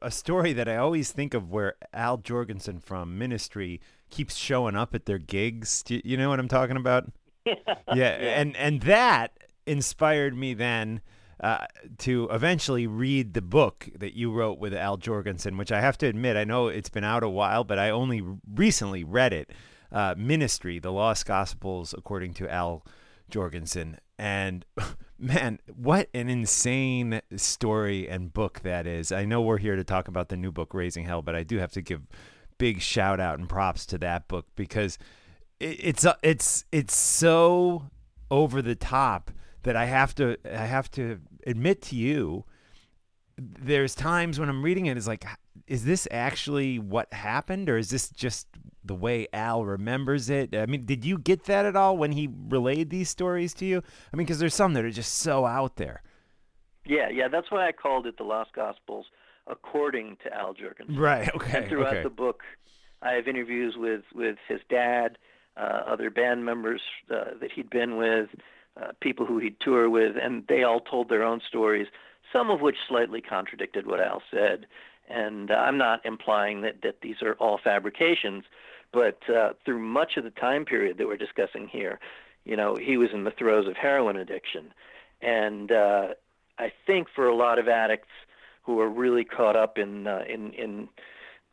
a 0.00 0.10
story 0.10 0.52
that 0.54 0.68
I 0.68 0.76
always 0.76 1.12
think 1.12 1.34
of 1.34 1.50
where 1.50 1.74
Al 1.92 2.18
Jourgensen 2.18 2.82
from 2.82 3.18
Ministry 3.18 3.80
keeps 4.14 4.36
showing 4.36 4.76
up 4.76 4.94
at 4.94 5.06
their 5.06 5.18
gigs. 5.18 5.82
Do 5.82 6.00
you, 6.04 6.16
know 6.16 6.28
what 6.28 6.38
I'm 6.38 6.48
talking 6.48 6.76
about? 6.76 7.10
yeah, 7.46 8.10
and 8.38 8.56
and 8.56 8.80
that 8.82 9.36
inspired 9.66 10.36
me 10.36 10.54
then 10.54 11.00
uh, 11.40 11.66
to 11.98 12.28
eventually 12.30 12.86
read 12.86 13.34
the 13.34 13.42
book 13.42 13.88
that 13.98 14.14
you 14.14 14.30
wrote 14.30 14.58
with 14.58 14.72
Al 14.72 14.96
Jourgensen, 14.96 15.58
which 15.58 15.72
I 15.72 15.80
have 15.80 15.98
to 15.98 16.06
admit 16.06 16.36
I 16.36 16.44
know 16.44 16.68
it's 16.68 16.88
been 16.88 17.04
out 17.04 17.22
a 17.22 17.28
while, 17.28 17.64
but 17.64 17.78
I 17.78 17.90
only 17.90 18.22
recently 18.54 19.02
read 19.02 19.32
it. 19.32 19.50
Uh, 19.90 20.14
Ministry: 20.16 20.78
The 20.78 20.92
Lost 20.92 21.26
Gospels 21.26 21.92
According 21.96 22.34
to 22.34 22.48
Al 22.48 22.86
Jourgensen, 23.30 23.98
and 24.16 24.64
man, 25.18 25.58
what 25.74 26.08
an 26.14 26.28
insane 26.28 27.20
story 27.36 28.08
and 28.08 28.32
book 28.32 28.60
that 28.60 28.86
is. 28.86 29.10
I 29.10 29.24
know 29.24 29.42
we're 29.42 29.58
here 29.58 29.76
to 29.76 29.84
talk 29.84 30.06
about 30.06 30.28
the 30.28 30.36
new 30.36 30.52
book 30.52 30.72
Raising 30.72 31.04
Hell, 31.04 31.20
but 31.20 31.34
I 31.34 31.42
do 31.42 31.58
have 31.58 31.72
to 31.72 31.82
give 31.82 32.02
big 32.58 32.80
shout 32.80 33.20
out 33.20 33.38
and 33.38 33.48
props 33.48 33.86
to 33.86 33.98
that 33.98 34.28
book 34.28 34.46
because 34.56 34.98
it, 35.60 35.76
it's 35.80 36.04
uh, 36.04 36.14
it's 36.22 36.64
it's 36.72 36.96
so 36.96 37.90
over 38.30 38.62
the 38.62 38.74
top 38.74 39.30
that 39.62 39.76
I 39.76 39.86
have 39.86 40.14
to 40.16 40.36
I 40.44 40.66
have 40.66 40.90
to 40.92 41.20
admit 41.46 41.82
to 41.82 41.96
you 41.96 42.44
there's 43.36 43.94
times 43.94 44.38
when 44.38 44.48
I'm 44.48 44.62
reading 44.62 44.86
it's 44.86 45.06
like 45.06 45.24
is 45.66 45.84
this 45.84 46.06
actually 46.10 46.78
what 46.78 47.12
happened 47.12 47.68
or 47.68 47.78
is 47.78 47.90
this 47.90 48.08
just 48.10 48.46
the 48.84 48.94
way 48.94 49.26
Al 49.32 49.64
remembers 49.64 50.28
it. 50.28 50.54
I 50.54 50.66
mean, 50.66 50.84
did 50.84 51.04
you 51.04 51.18
get 51.18 51.44
that 51.44 51.64
at 51.64 51.74
all 51.74 51.96
when 51.96 52.12
he 52.12 52.28
relayed 52.48 52.90
these 52.90 53.08
stories 53.08 53.54
to 53.54 53.64
you? 53.64 53.82
I 54.12 54.16
mean, 54.16 54.26
because 54.26 54.38
there's 54.38 54.54
some 54.54 54.74
that 54.74 54.84
are 54.84 54.90
just 54.90 55.14
so 55.14 55.46
out 55.46 55.76
there. 55.76 56.02
Yeah, 56.84 57.08
yeah, 57.08 57.28
that's 57.28 57.50
why 57.50 57.66
I 57.66 57.72
called 57.72 58.06
it 58.06 58.18
the 58.18 58.24
Lost 58.24 58.52
Gospels, 58.52 59.06
according 59.46 60.16
to 60.24 60.32
Al 60.32 60.54
Jourgensen. 60.54 60.98
Right. 60.98 61.28
Okay. 61.34 61.58
And 61.58 61.68
throughout 61.68 61.94
okay. 61.94 62.02
the 62.02 62.10
book, 62.10 62.42
I 63.02 63.12
have 63.12 63.28
interviews 63.28 63.74
with 63.76 64.02
with 64.14 64.36
his 64.48 64.60
dad, 64.68 65.18
uh, 65.56 65.82
other 65.86 66.10
band 66.10 66.44
members 66.44 66.80
uh, 67.10 67.36
that 67.40 67.52
he'd 67.52 67.70
been 67.70 67.96
with, 67.96 68.28
uh, 68.80 68.92
people 69.00 69.26
who 69.26 69.38
he'd 69.38 69.60
tour 69.60 69.88
with, 69.90 70.16
and 70.20 70.44
they 70.48 70.62
all 70.62 70.80
told 70.80 71.08
their 71.08 71.22
own 71.22 71.40
stories, 71.46 71.86
some 72.32 72.50
of 72.50 72.60
which 72.60 72.76
slightly 72.88 73.20
contradicted 73.20 73.86
what 73.86 74.00
Al 74.00 74.22
said. 74.30 74.66
And 75.08 75.50
uh, 75.50 75.54
I'm 75.54 75.76
not 75.76 76.04
implying 76.06 76.62
that 76.62 76.82
that 76.82 77.02
these 77.02 77.20
are 77.22 77.34
all 77.34 77.60
fabrications, 77.62 78.44
but 78.92 79.18
uh, 79.28 79.52
through 79.64 79.80
much 79.80 80.16
of 80.16 80.24
the 80.24 80.30
time 80.30 80.64
period 80.64 80.98
that 80.98 81.06
we're 81.06 81.16
discussing 81.16 81.68
here, 81.68 82.00
you 82.44 82.56
know, 82.56 82.76
he 82.76 82.96
was 82.96 83.10
in 83.12 83.24
the 83.24 83.30
throes 83.30 83.66
of 83.68 83.76
heroin 83.76 84.16
addiction, 84.16 84.72
and 85.20 85.70
uh, 85.70 86.08
I 86.58 86.72
think 86.86 87.08
for 87.14 87.28
a 87.28 87.36
lot 87.36 87.58
of 87.58 87.68
addicts 87.68 88.08
who 88.64 88.80
are 88.80 88.88
really 88.88 89.24
caught 89.24 89.56
up 89.56 89.78
in 89.78 90.06
uh, 90.06 90.24
in 90.28 90.52
in 90.52 90.88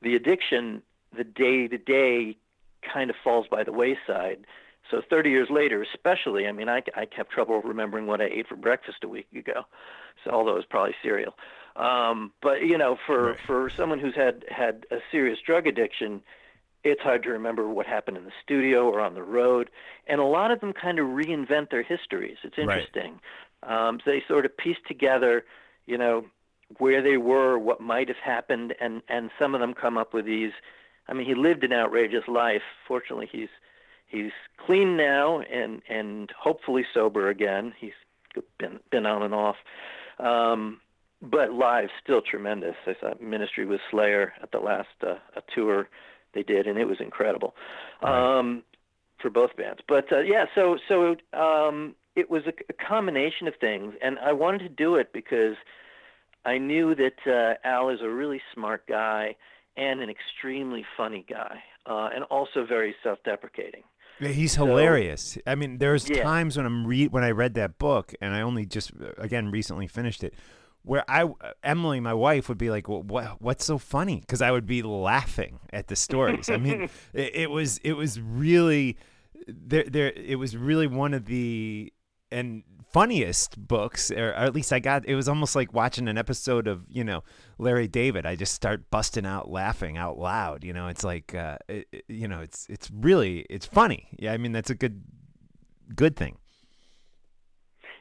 the 0.01 0.15
addiction, 0.15 0.81
the 1.15 1.23
day 1.23 1.67
to 1.67 1.77
day 1.77 2.37
kind 2.81 3.09
of 3.09 3.15
falls 3.23 3.47
by 3.47 3.63
the 3.63 3.71
wayside. 3.71 4.45
So 4.89 5.01
30 5.07 5.29
years 5.29 5.49
later, 5.49 5.81
especially, 5.83 6.47
I 6.47 6.51
mean, 6.51 6.67
I, 6.67 6.81
I 6.95 7.07
have 7.15 7.29
trouble 7.29 7.61
remembering 7.61 8.07
what 8.07 8.19
I 8.19 8.25
ate 8.25 8.47
for 8.47 8.55
breakfast 8.55 9.03
a 9.03 9.07
week 9.07 9.27
ago. 9.33 9.63
So 10.23 10.31
although 10.31 10.51
it 10.53 10.55
was 10.55 10.65
probably 10.65 10.95
cereal, 11.01 11.33
um, 11.75 12.33
but 12.41 12.61
you 12.63 12.77
know, 12.77 12.97
for 13.05 13.37
for 13.47 13.69
someone 13.69 13.99
who's 13.99 14.15
had 14.15 14.43
had 14.49 14.85
a 14.91 14.97
serious 15.11 15.39
drug 15.45 15.67
addiction, 15.67 16.21
it's 16.83 17.01
hard 17.01 17.23
to 17.23 17.29
remember 17.29 17.69
what 17.69 17.85
happened 17.85 18.17
in 18.17 18.25
the 18.25 18.31
studio 18.43 18.89
or 18.89 18.99
on 18.99 19.13
the 19.13 19.23
road. 19.23 19.69
And 20.07 20.19
a 20.19 20.25
lot 20.25 20.51
of 20.51 20.59
them 20.59 20.73
kind 20.73 20.99
of 20.99 21.05
reinvent 21.07 21.69
their 21.69 21.83
histories. 21.83 22.37
It's 22.43 22.57
Right. 22.57 22.69
interesting. 22.69 23.19
Um, 23.63 23.99
so 24.03 24.11
they 24.11 24.23
sort 24.27 24.45
of 24.45 24.57
piece 24.57 24.77
together, 24.87 25.45
you 25.85 25.97
know, 25.97 26.25
where 26.77 27.01
they 27.01 27.17
were, 27.17 27.57
what 27.57 27.81
might 27.81 28.07
have 28.07 28.17
happened, 28.17 28.73
and 28.79 29.01
and 29.07 29.31
some 29.39 29.55
of 29.55 29.61
them 29.61 29.73
come 29.73 29.97
up 29.97 30.13
with 30.13 30.25
these. 30.25 30.51
I 31.07 31.13
mean, 31.13 31.25
he 31.25 31.35
lived 31.35 31.63
an 31.63 31.73
outrageous 31.73 32.27
life. 32.27 32.61
Fortunately, 32.87 33.27
he's 33.31 33.49
he's 34.07 34.31
clean 34.65 34.97
now 34.97 35.39
and 35.41 35.81
and 35.89 36.31
hopefully 36.37 36.85
sober 36.93 37.29
again. 37.29 37.73
He's 37.79 37.91
been 38.57 38.79
been 38.91 39.05
on 39.05 39.23
and 39.23 39.33
off, 39.33 39.57
um, 40.19 40.79
but 41.21 41.53
live 41.53 41.89
still 42.03 42.21
tremendous. 42.21 42.75
I 42.85 42.95
saw 42.99 43.13
Ministry 43.19 43.65
with 43.65 43.81
Slayer 43.89 44.33
at 44.41 44.51
the 44.51 44.59
last 44.59 44.89
uh, 45.03 45.15
a 45.35 45.41
tour 45.53 45.89
they 46.33 46.43
did, 46.43 46.67
and 46.67 46.77
it 46.77 46.85
was 46.85 46.99
incredible 46.99 47.55
um, 48.01 48.63
for 49.21 49.29
both 49.29 49.55
bands. 49.57 49.81
But 49.87 50.11
uh, 50.11 50.19
yeah, 50.19 50.45
so 50.55 50.77
so 50.87 51.15
um, 51.33 51.95
it 52.15 52.29
was 52.29 52.43
a, 52.45 52.53
a 52.69 52.73
combination 52.73 53.47
of 53.47 53.55
things, 53.59 53.95
and 54.01 54.19
I 54.19 54.33
wanted 54.33 54.59
to 54.59 54.69
do 54.69 54.95
it 54.95 55.11
because 55.13 55.55
I 56.45 56.57
knew 56.57 56.95
that 56.95 57.17
uh, 57.27 57.67
Al 57.67 57.89
is 57.89 57.99
a 58.01 58.09
really 58.09 58.41
smart 58.53 58.87
guy 58.87 59.35
and 59.77 60.01
an 60.01 60.09
extremely 60.09 60.85
funny 60.97 61.25
guy, 61.29 61.63
uh, 61.85 62.09
and 62.13 62.23
also 62.25 62.65
very 62.65 62.95
self-deprecating. 63.03 63.83
Yeah, 64.19 64.29
He's 64.29 64.55
hilarious. 64.55 65.37
I 65.47 65.55
mean, 65.55 65.77
there's 65.77 66.09
Yeah. 66.09 66.23
times 66.23 66.57
when 66.57 66.65
I'm 66.65 66.85
read 66.85 67.11
when 67.11 67.23
I 67.23 67.31
read 67.31 67.53
that 67.55 67.77
book, 67.77 68.13
and 68.21 68.35
I 68.35 68.41
only 68.41 68.65
just 68.65 68.91
uh, 69.01 69.11
again 69.17 69.49
recently 69.49 69.87
finished 69.87 70.23
it, 70.23 70.33
where 70.83 71.03
I 71.09 71.29
Emily, 71.63 71.99
my 71.99 72.13
wife, 72.13 72.49
would 72.49 72.57
be 72.57 72.69
like, 72.69 72.87
well, 72.87 73.01
"What? 73.01 73.41
What's 73.41 73.65
so 73.65 73.77
funny?" 73.77 74.19
Because 74.19 74.41
I 74.41 74.51
would 74.51 74.65
be 74.67 74.83
laughing 74.83 75.59
at 75.71 75.87
the 75.87 75.95
stories. 75.95 76.49
I 76.49 76.57
mean, 76.57 76.89
it, 77.13 77.35
it 77.35 77.51
was 77.51 77.79
it 77.83 77.93
was 77.93 78.19
really 78.19 78.97
there. 79.47 79.85
There, 79.85 80.11
it 80.11 80.37
was 80.37 80.55
really 80.55 80.87
one 80.87 81.13
of 81.15 81.25
the 81.25 81.91
and 82.31 82.63
funniest 82.91 83.57
books, 83.67 84.11
or, 84.11 84.33
at 84.33 84.53
least 84.53 84.73
I 84.73 84.79
got. 84.79 85.05
It 85.05 85.15
was 85.15 85.29
almost 85.29 85.55
like 85.55 85.73
watching 85.73 86.07
an 86.07 86.17
episode 86.17 86.67
of 86.67 86.85
you 86.89 87.03
know 87.03 87.23
Larry 87.57 87.87
David. 87.87 88.25
I 88.25 88.35
just 88.35 88.53
start 88.53 88.89
busting 88.91 89.25
out 89.25 89.49
laughing 89.49 89.97
out 89.97 90.17
loud. 90.17 90.63
You 90.63 90.73
know, 90.73 90.87
it's 90.87 91.03
like 91.03 91.33
uh, 91.35 91.57
it- 91.67 92.03
you 92.07 92.27
know, 92.27 92.41
it's 92.41 92.67
it's 92.69 92.89
really 92.91 93.45
it's 93.49 93.65
funny. 93.65 94.09
Yeah, 94.17 94.33
I 94.33 94.37
mean 94.37 94.51
that's 94.51 94.69
a 94.69 94.75
good 94.75 95.03
good 95.95 96.15
thing. 96.15 96.37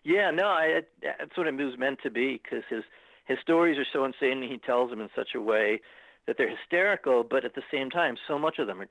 Yeah, 0.03 0.31
no, 0.31 0.47
I, 0.47 0.81
that's 1.03 1.37
what 1.37 1.47
it 1.47 1.55
was 1.55 1.79
meant 1.79 1.99
to 2.03 2.11
be 2.11 2.41
because 2.43 2.65
his 2.71 2.85
his 3.27 3.39
stories 3.43 3.79
are 3.79 3.87
so 3.93 4.05
insane, 4.05 4.43
and 4.43 4.51
he 4.51 4.59
tells 4.59 4.91
them 4.91 5.01
in 5.01 5.09
such 5.15 5.31
a 5.37 5.41
way 5.41 5.81
that 6.27 6.37
they're 6.39 6.51
hysterical, 6.51 7.23
but 7.23 7.45
at 7.45 7.55
the 7.55 7.63
same 7.73 7.91
time, 7.91 8.17
so 8.27 8.39
much 8.39 8.59
of 8.59 8.67
them 8.67 8.81
are 8.81 8.89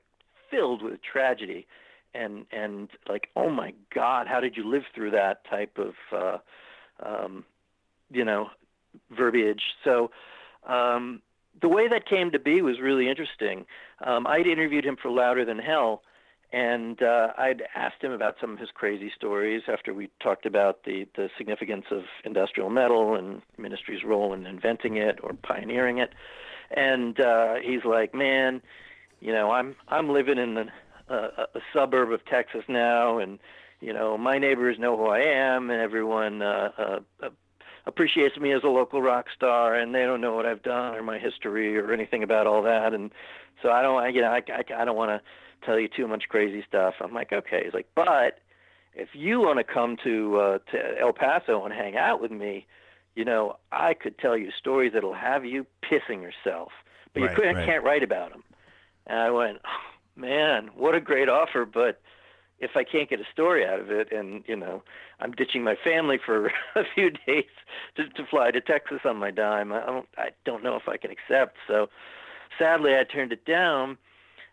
filled 0.50 0.82
with 0.82 1.00
tragedy, 1.02 1.66
and 2.14 2.46
and 2.52 2.88
like, 3.08 3.28
oh 3.36 3.50
my 3.50 3.74
God, 3.94 4.26
how 4.26 4.40
did 4.40 4.56
you 4.56 4.68
live 4.68 4.82
through 4.94 5.12
that 5.12 5.44
type 5.48 5.78
of, 5.78 5.94
uh, 6.12 6.38
um, 7.04 7.44
you 8.10 8.24
know, 8.24 8.48
verbiage? 9.10 9.62
So. 9.84 10.10
Um, 10.66 11.22
the 11.60 11.68
way 11.68 11.88
that 11.88 12.06
came 12.08 12.30
to 12.30 12.38
be 12.38 12.62
was 12.62 12.80
really 12.80 13.08
interesting. 13.08 13.66
Um, 14.04 14.26
I'd 14.26 14.46
interviewed 14.46 14.84
him 14.84 14.96
for 15.00 15.10
Louder 15.10 15.44
Than 15.44 15.58
Hell, 15.58 16.02
and 16.52 17.00
uh, 17.02 17.28
I'd 17.38 17.62
asked 17.74 18.02
him 18.02 18.12
about 18.12 18.36
some 18.40 18.52
of 18.52 18.58
his 18.58 18.70
crazy 18.74 19.12
stories 19.14 19.62
after 19.68 19.94
we 19.94 20.10
talked 20.20 20.46
about 20.46 20.84
the, 20.84 21.06
the 21.16 21.28
significance 21.38 21.86
of 21.90 22.02
industrial 22.24 22.70
metal 22.70 23.14
and 23.14 23.42
ministry's 23.56 24.02
role 24.04 24.32
in 24.32 24.46
inventing 24.46 24.96
it 24.96 25.18
or 25.22 25.32
pioneering 25.34 25.98
it. 25.98 26.10
And 26.70 27.20
uh, 27.20 27.54
he's 27.62 27.84
like, 27.84 28.14
"Man, 28.14 28.62
you 29.20 29.32
know, 29.32 29.50
I'm 29.50 29.76
I'm 29.88 30.10
living 30.10 30.38
in 30.38 30.54
the, 30.54 30.64
uh, 31.10 31.46
a 31.54 31.60
suburb 31.72 32.12
of 32.12 32.24
Texas 32.24 32.62
now, 32.68 33.18
and 33.18 33.38
you 33.80 33.92
know, 33.92 34.16
my 34.18 34.38
neighbors 34.38 34.78
know 34.78 34.96
who 34.96 35.06
I 35.06 35.20
am, 35.20 35.70
and 35.70 35.80
everyone 35.80 36.42
uh, 36.42 36.70
uh, 37.22 37.28
appreciates 37.86 38.36
me 38.36 38.52
as 38.52 38.62
a 38.62 38.68
local 38.68 39.00
rock 39.02 39.26
star, 39.34 39.74
and 39.74 39.94
they 39.94 40.02
don't 40.04 40.20
know 40.20 40.34
what 40.34 40.46
I've 40.46 40.62
done 40.62 40.94
or 40.94 41.02
my 41.02 41.18
history 41.18 41.76
or 41.78 41.92
anything 41.92 42.22
about 42.22 42.46
all 42.46 42.62
that, 42.62 42.92
and 42.94 43.10
so 43.62 43.70
I 43.70 43.82
don't, 43.82 44.02
I, 44.02 44.08
you 44.08 44.20
know, 44.20 44.28
I, 44.30 44.42
I, 44.48 44.82
I 44.82 44.84
don't 44.84 44.96
want 44.96 45.10
to 45.10 45.66
tell 45.66 45.78
you 45.78 45.88
too 45.88 46.06
much 46.06 46.24
crazy 46.28 46.64
stuff. 46.66 46.94
I'm 47.00 47.12
like, 47.12 47.32
okay. 47.32 47.62
He's 47.64 47.74
like, 47.74 47.88
but 47.94 48.38
if 48.94 49.08
you 49.12 49.40
want 49.40 49.58
to 49.58 49.64
come 49.64 49.96
to 50.04 50.36
uh, 50.38 50.58
to 50.72 51.00
El 51.00 51.12
Paso 51.12 51.64
and 51.64 51.72
hang 51.72 51.96
out 51.96 52.20
with 52.20 52.30
me, 52.30 52.66
you 53.14 53.24
know, 53.24 53.56
I 53.72 53.94
could 53.94 54.18
tell 54.18 54.36
you 54.36 54.50
stories 54.58 54.92
that'll 54.94 55.14
have 55.14 55.44
you 55.44 55.66
pissing 55.82 56.22
yourself, 56.22 56.72
but 57.14 57.20
Right, 57.22 57.38
you 57.38 57.44
right. 57.44 57.66
can't 57.66 57.84
write 57.84 58.02
about 58.02 58.30
them. 58.30 58.42
And 59.06 59.18
I 59.18 59.30
went, 59.30 59.58
oh, 59.64 59.89
man, 60.20 60.70
what 60.76 60.94
a 60.94 61.00
great 61.00 61.28
offer, 61.28 61.64
but 61.64 62.00
if 62.60 62.72
I 62.76 62.84
can't 62.84 63.08
get 63.08 63.20
a 63.20 63.24
story 63.32 63.66
out 63.66 63.80
of 63.80 63.90
it, 63.90 64.12
and 64.12 64.44
you 64.46 64.56
know, 64.56 64.82
I'm 65.18 65.32
ditching 65.32 65.64
my 65.64 65.76
family 65.82 66.18
for 66.24 66.46
a 66.76 66.84
few 66.94 67.10
days 67.10 67.44
to, 67.96 68.08
to 68.08 68.26
fly 68.26 68.50
to 68.50 68.60
Texas 68.60 69.00
on 69.04 69.16
my 69.16 69.30
dime, 69.30 69.72
I 69.72 69.84
don't, 69.86 70.08
I 70.16 70.28
don't 70.44 70.62
know 70.62 70.76
if 70.76 70.88
I 70.88 70.96
can 70.96 71.10
accept. 71.10 71.56
So, 71.66 71.88
sadly, 72.58 72.92
I 72.94 73.04
turned 73.04 73.32
it 73.32 73.44
down. 73.44 73.98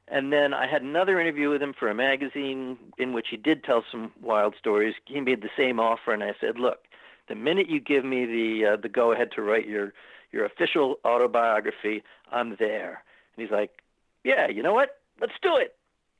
And 0.09 0.31
then 0.31 0.53
I 0.53 0.67
had 0.67 0.83
another 0.83 1.19
interview 1.19 1.49
with 1.49 1.61
him 1.61 1.73
for 1.77 1.89
a 1.89 1.93
magazine 1.93 2.77
in 2.97 3.11
which 3.11 3.27
he 3.29 3.35
did 3.35 3.65
tell 3.65 3.83
some 3.91 4.13
wild 4.21 4.55
stories. 4.57 4.95
He 5.03 5.19
made 5.19 5.41
the 5.41 5.49
same 5.57 5.81
offer, 5.81 6.13
and 6.13 6.23
I 6.23 6.31
said, 6.39 6.57
"Look, 6.57 6.85
the 7.27 7.35
minute 7.35 7.69
you 7.69 7.81
give 7.81 8.05
me 8.05 8.25
the 8.25 8.65
uh, 8.65 8.77
the 8.81 8.87
go 8.87 9.11
ahead 9.11 9.33
to 9.35 9.41
write 9.41 9.67
your 9.67 9.91
your 10.31 10.45
official 10.45 10.95
autobiography, 11.03 12.03
I'm 12.31 12.55
there." 12.57 13.03
And 13.35 13.45
he's 13.45 13.51
like, 13.51 13.81
"Yeah, 14.23 14.47
you 14.47 14.63
know 14.63 14.73
what? 14.73 14.97
Let's 15.21 15.33
do 15.41 15.55
it." 15.57 15.75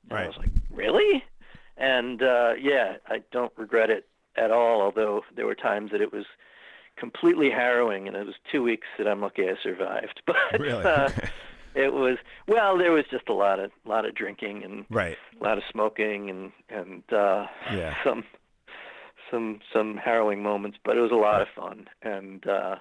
And 0.10 0.20
I 0.20 0.28
was 0.28 0.38
like, 0.38 0.50
"Really?" 0.72 1.24
And 1.78 2.22
uh, 2.24 2.54
yeah, 2.60 2.98
I 3.08 3.22
don't 3.32 3.54
regret 3.58 3.90
it 3.90 4.08
at 4.36 4.52
all. 4.52 4.82
Although 4.82 5.22
there 5.36 5.46
were 5.46 5.56
times 5.56 5.92
that 5.92 6.02
it 6.02 6.12
was 6.14 6.26
completely 6.98 7.50
harrowing, 7.52 8.08
and 8.08 8.16
it 8.18 8.26
was 8.26 8.36
two 8.52 8.64
weeks 8.64 8.88
that 8.98 9.08
I'm 9.08 9.22
lucky 9.22 9.44
I 9.44 9.56
survived. 9.62 10.22
But 10.26 10.60
Really? 10.60 10.84
uh, 10.84 11.10
it 11.76 11.94
was 11.94 12.18
well, 12.48 12.78
there 12.78 12.92
was 12.92 13.06
just 13.12 13.30
a 13.30 13.34
lot 13.34 13.60
of 13.60 13.72
lot 13.86 14.06
of 14.06 14.16
drinking 14.16 14.64
and 14.64 14.86
Right. 14.90 15.18
a 15.40 15.44
lot 15.44 15.58
of 15.58 15.64
smoking 15.72 16.30
and 16.30 16.52
and 16.70 17.04
uh, 17.14 17.46
Yeah. 17.72 17.96
some 18.04 18.24
some 19.30 19.60
some 19.74 19.98
harrowing 19.98 20.42
moments, 20.42 20.78
but 20.84 20.98
it 20.98 21.02
was 21.02 21.12
a 21.12 21.16
lot 21.16 21.42
of 21.42 21.48
fun. 21.56 21.88
And 22.02 22.48
uh, 22.48 22.78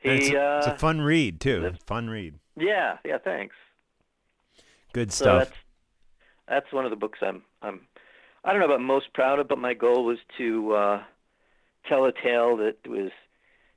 he, 0.00 0.08
And 0.10 0.18
it's, 0.20 0.28
a, 0.30 0.58
it's 0.58 0.66
uh, 0.68 0.74
a 0.74 0.78
fun 0.78 1.00
read 1.00 1.40
too. 1.40 1.72
Fun 1.86 2.08
read. 2.10 2.34
yeah, 2.56 2.98
yeah, 3.04 3.18
thanks. 3.18 3.56
Good 4.94 5.12
So 5.18 5.24
stuff. 5.24 5.44
that's 5.44 5.52
that's 6.48 6.72
one 6.72 6.84
of 6.84 6.90
the 6.90 6.96
books 6.96 7.20
I'm 7.22 7.42
I'm 7.62 7.82
I 8.44 8.52
don't 8.52 8.60
know 8.60 8.66
about 8.66 8.80
most 8.82 9.12
proud 9.14 9.38
of, 9.38 9.48
but 9.48 9.58
my 9.58 9.74
goal 9.74 10.04
was 10.04 10.18
to 10.38 10.74
uh, 10.74 11.02
tell 11.88 12.04
a 12.06 12.12
tale 12.12 12.56
that 12.58 12.78
was 12.86 13.10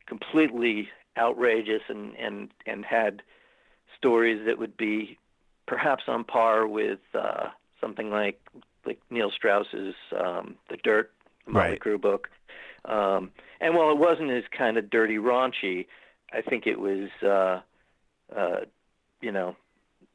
completely 0.07 0.89
outrageous 1.17 1.83
and 1.89 2.15
and 2.17 2.49
and 2.65 2.85
had 2.85 3.21
stories 3.97 4.45
that 4.45 4.59
would 4.59 4.77
be 4.77 5.17
perhaps 5.67 6.03
on 6.07 6.23
par 6.23 6.67
with 6.67 6.99
uh, 7.13 7.47
something 7.81 8.09
like 8.11 8.39
like 8.85 8.99
Neil 9.09 9.31
Strauss's 9.31 9.95
um, 10.17 10.55
The 10.69 10.77
Dirt, 10.77 11.11
the 11.45 11.51
Motley 11.53 11.75
Right. 11.75 11.79
Crue 11.79 11.99
book. 12.01 12.29
Um, 12.85 13.31
and 13.59 13.75
while 13.75 13.91
it 13.91 13.97
wasn't 13.97 14.31
as 14.31 14.43
kind 14.57 14.77
of 14.77 14.89
dirty 14.89 15.17
raunchy, 15.17 15.87
I 16.31 16.41
think 16.41 16.67
it 16.67 16.79
was 16.79 17.09
uh, 17.23 17.61
uh, 18.35 18.61
you 19.21 19.31
know 19.31 19.55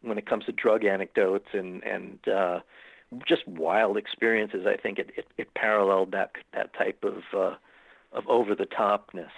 when 0.03 0.19
it 0.19 0.27
comes 0.27 0.45
to 0.47 0.53
drug 0.53 0.85
anecdotes 0.85 1.49
and 1.53 1.83
and 1.85 2.19
uh, 2.29 2.61
just 3.27 3.47
wild 3.47 3.97
experiences. 3.97 4.67
I 4.67 4.77
think 4.77 4.99
it, 4.99 5.11
it, 5.17 5.27
it 5.39 5.55
paralleled 5.55 6.13
that 6.13 6.33
that 6.55 6.73
type 6.75 7.05
of 7.05 7.23
uh, 7.37 7.55
of 8.13 8.27
over 8.29 8.55
the 8.55 8.67
topness. 8.67 9.31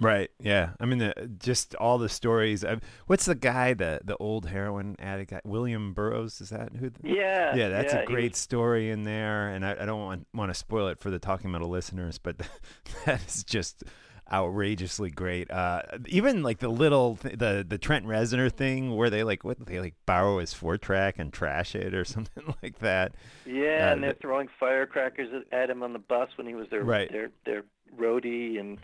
Right. 0.00 0.30
Yeah. 0.40 0.70
I 0.80 0.84
mean, 0.86 0.98
the, 0.98 1.30
just 1.38 1.76
all 1.76 1.96
the 1.96 2.08
stories. 2.08 2.64
i 2.64 2.78
what's 3.06 3.26
the 3.26 3.36
guy, 3.36 3.72
the 3.74 4.00
the 4.02 4.16
old 4.16 4.46
heroin 4.46 4.96
addict 4.98 5.30
guy, 5.30 5.40
William 5.44 5.92
Burroughs? 5.94 6.40
Is 6.40 6.48
that 6.50 6.70
who? 6.74 6.90
the- 6.90 6.98
Yeah, 7.08 7.54
Yeah, 7.54 7.68
that's 7.68 7.92
yeah, 7.92 8.00
a 8.00 8.06
great 8.06 8.32
was- 8.32 8.38
story 8.38 8.90
in 8.90 9.04
there, 9.04 9.48
and 9.50 9.64
I, 9.64 9.76
I 9.80 9.84
don't 9.86 10.00
want 10.00 10.26
want 10.34 10.50
to 10.50 10.54
spoil 10.54 10.88
it 10.88 10.98
for 10.98 11.10
the 11.10 11.20
Talking 11.20 11.52
Metal 11.52 11.68
listeners, 11.68 12.18
but 12.18 12.36
that 13.06 13.24
is 13.26 13.44
just 13.44 13.84
outrageously 14.30 15.10
great. 15.10 15.50
Uh, 15.50 15.82
even 16.06 16.42
like 16.42 16.58
the 16.58 16.68
little 16.68 17.16
th- 17.16 17.38
the 17.38 17.64
the 17.66 17.78
Trent 17.78 18.06
Reznor 18.06 18.50
thing 18.52 18.94
where 18.96 19.10
they 19.10 19.24
like 19.24 19.44
what 19.44 19.64
they 19.66 19.80
like 19.80 19.94
borrow 20.06 20.38
his 20.38 20.52
four 20.54 20.76
track 20.78 21.18
and 21.18 21.32
trash 21.32 21.74
it 21.74 21.94
or 21.94 22.04
something 22.14 22.54
like 22.62 22.78
that. 22.80 23.14
Yeah, 23.46 23.88
Uh, 23.88 23.92
and 23.92 24.02
they're 24.02 24.12
the- 24.12 24.18
throwing 24.20 24.48
firecrackers 24.60 25.44
at, 25.52 25.70
him 25.70 25.82
on 25.82 25.92
the 25.92 25.98
bus 25.98 26.28
when 26.36 26.46
he 26.46 26.54
was 26.54 26.68
their 26.70 26.82
Right. 26.84 27.10
their 27.10 27.30
their 27.44 27.64
roadie, 27.98 28.58
and 28.60 28.78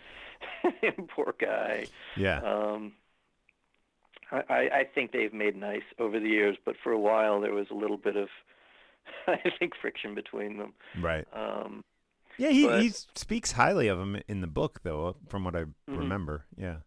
poor 1.08 1.34
guy. 1.38 1.86
Yeah. 2.16 2.40
Um, 2.40 2.92
I, 4.30 4.42
I 4.48 4.58
I 4.80 4.84
think 4.94 5.12
they've 5.12 5.32
made 5.32 5.56
nice 5.56 5.82
over 5.98 6.20
the 6.20 6.28
years, 6.28 6.56
but 6.64 6.76
for 6.82 6.92
a 6.92 6.98
while 6.98 7.40
there 7.40 7.54
was 7.54 7.66
a 7.70 7.74
little 7.74 7.96
bit 7.96 8.16
of, 8.16 8.28
I 9.26 9.50
think, 9.58 9.72
friction 9.80 10.14
between 10.14 10.58
them. 10.58 10.74
right. 11.00 11.26
Um, 11.32 11.82
Yeah, 12.38 12.50
he, 12.50 12.66
but- 12.66 12.82
he 12.82 12.90
speaks 13.14 13.52
highly 13.52 13.88
of 13.88 13.98
him 13.98 14.20
in 14.28 14.40
the 14.40 14.46
book, 14.46 14.80
though, 14.82 15.16
from 15.28 15.44
what 15.44 15.56
I 15.56 15.64
remember. 15.86 16.44
Yeah. 16.56 16.78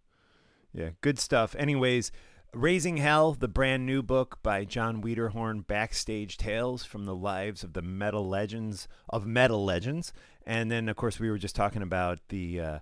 Yeah, 0.73 0.91
good 1.01 1.19
stuff. 1.19 1.53
Anyways, 1.59 2.13
Raising 2.53 2.97
Hell, 2.97 3.33
the 3.33 3.49
brand 3.49 3.85
new 3.85 4.01
book 4.01 4.39
by 4.41 4.63
Jon 4.63 5.01
Wiederhorn, 5.01 5.67
Backstage 5.67 6.37
Tales 6.37 6.85
from 6.85 7.03
the 7.05 7.15
Lives 7.15 7.63
of 7.63 7.73
the 7.73 7.81
Metal 7.81 8.25
Legends 8.27 8.87
of 9.09 9.25
Metal 9.25 9.63
Legends. 9.65 10.13
And 10.45 10.71
then, 10.71 10.87
of 10.87 10.95
course, 10.95 11.19
we 11.19 11.29
were 11.29 11.37
just 11.37 11.55
talking 11.55 11.81
about 11.81 12.19
the 12.29 12.59
uh, 12.59 12.79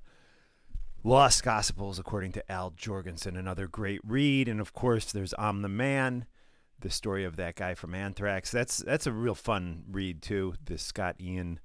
Lost 1.04 1.44
Gospels, 1.44 1.98
according 1.98 2.32
to 2.34 2.52
Al 2.52 2.72
Jourgensen, 2.72 3.38
another 3.38 3.68
great 3.68 4.02
read. 4.04 4.48
And, 4.48 4.60
of 4.62 4.74
course, 4.74 5.12
there's 5.12 5.34
I'm 5.40 5.62
the 5.64 5.70
Man, 5.70 6.26
the 6.80 6.90
story 6.90 7.26
of 7.26 7.38
that 7.38 7.56
guy 7.56 7.74
from 7.74 7.96
Anthrax. 7.96 8.52
That's 8.52 8.78
that's 8.78 9.08
a 9.08 9.12
real 9.12 9.36
fun 9.36 9.84
read, 9.90 10.22
too, 10.22 10.54
this 10.64 10.84
Scott 10.84 11.16
Ian 11.20 11.60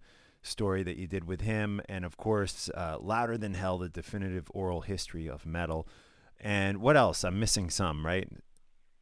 story 0.44 0.82
that 0.82 0.96
you 0.96 1.06
did 1.06 1.24
with 1.24 1.40
him, 1.40 1.80
and 1.88 2.04
of 2.04 2.16
course, 2.16 2.70
uh, 2.74 2.98
Louder 3.00 3.36
Than 3.36 3.54
Hell, 3.54 3.78
the 3.78 3.88
definitive 3.88 4.48
oral 4.54 4.82
history 4.82 5.28
of 5.28 5.44
metal. 5.44 5.88
And 6.40 6.78
what 6.78 6.96
else? 6.96 7.24
I'm 7.24 7.40
missing 7.40 7.70
some, 7.70 8.04
right? 8.04 8.28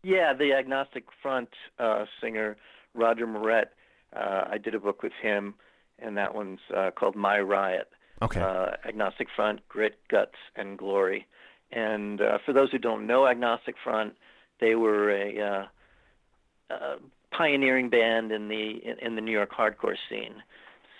Yeah, 0.04 0.32
the 0.32 0.52
Agnostic 0.52 1.04
Front 1.20 1.50
uh, 1.78 2.06
singer 2.20 2.56
Roger 2.94 3.26
Miret. 3.26 3.66
Uh, 4.14 4.44
I 4.50 4.58
did 4.58 4.74
a 4.74 4.80
book 4.80 5.02
with 5.02 5.12
him, 5.20 5.54
and 5.98 6.16
that 6.16 6.34
one's 6.34 6.60
uh, 6.74 6.90
called 6.94 7.16
My 7.16 7.40
Riot. 7.40 7.88
Okay. 8.20 8.40
Uh, 8.40 8.70
Agnostic 8.86 9.28
Front, 9.34 9.66
Grit, 9.68 9.98
Guts, 10.08 10.36
and 10.54 10.78
Glory. 10.78 11.26
And 11.72 12.20
uh, 12.20 12.38
for 12.44 12.52
those 12.52 12.70
who 12.70 12.78
don't 12.78 13.06
know 13.06 13.26
Agnostic 13.26 13.74
Front, 13.82 14.14
they 14.60 14.74
were 14.74 15.10
a 15.10 15.40
uh, 15.40 15.64
uh, 16.72 16.96
pioneering 17.36 17.88
band 17.88 18.30
in 18.30 18.48
the 18.48 18.80
in, 18.84 18.98
in 19.00 19.14
the 19.16 19.20
New 19.20 19.32
York 19.32 19.50
hardcore 19.52 19.96
scene. 20.08 20.42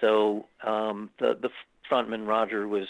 So 0.02 0.46
um, 0.66 1.08
the 1.18 1.38
the 1.40 1.48
frontman 1.90 2.26
Roger 2.26 2.68
was 2.68 2.88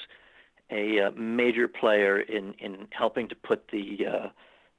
a 0.71 0.99
uh, 1.01 1.11
major 1.13 1.69
player 1.69 2.19
in 2.19 2.55
in 2.59 2.89
helping 2.91 3.29
to 3.29 3.37
put 3.37 3.69
the 3.71 4.07
uh, 4.07 4.29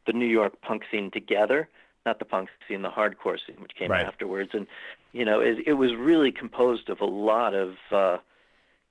the 0.05 0.13
New 0.13 0.25
York 0.27 0.59
punk 0.61 0.84
scene 0.91 1.09
together. 1.11 1.69
Not 2.05 2.19
the 2.19 2.25
punk 2.25 2.49
scene, 2.67 2.81
the 2.81 2.89
hardcore 2.89 3.38
scene, 3.47 3.61
which 3.61 3.75
came 3.79 3.91
Right. 3.91 4.05
afterwards. 4.05 4.49
And 4.53 4.67
you 5.13 5.23
know, 5.23 5.39
it, 5.39 5.59
it 5.65 5.73
was 5.73 5.91
really 5.95 6.34
composed 6.34 6.89
of 6.89 6.99
a 6.99 7.05
lot 7.05 7.53
of 7.53 7.75
uh, 7.91 8.17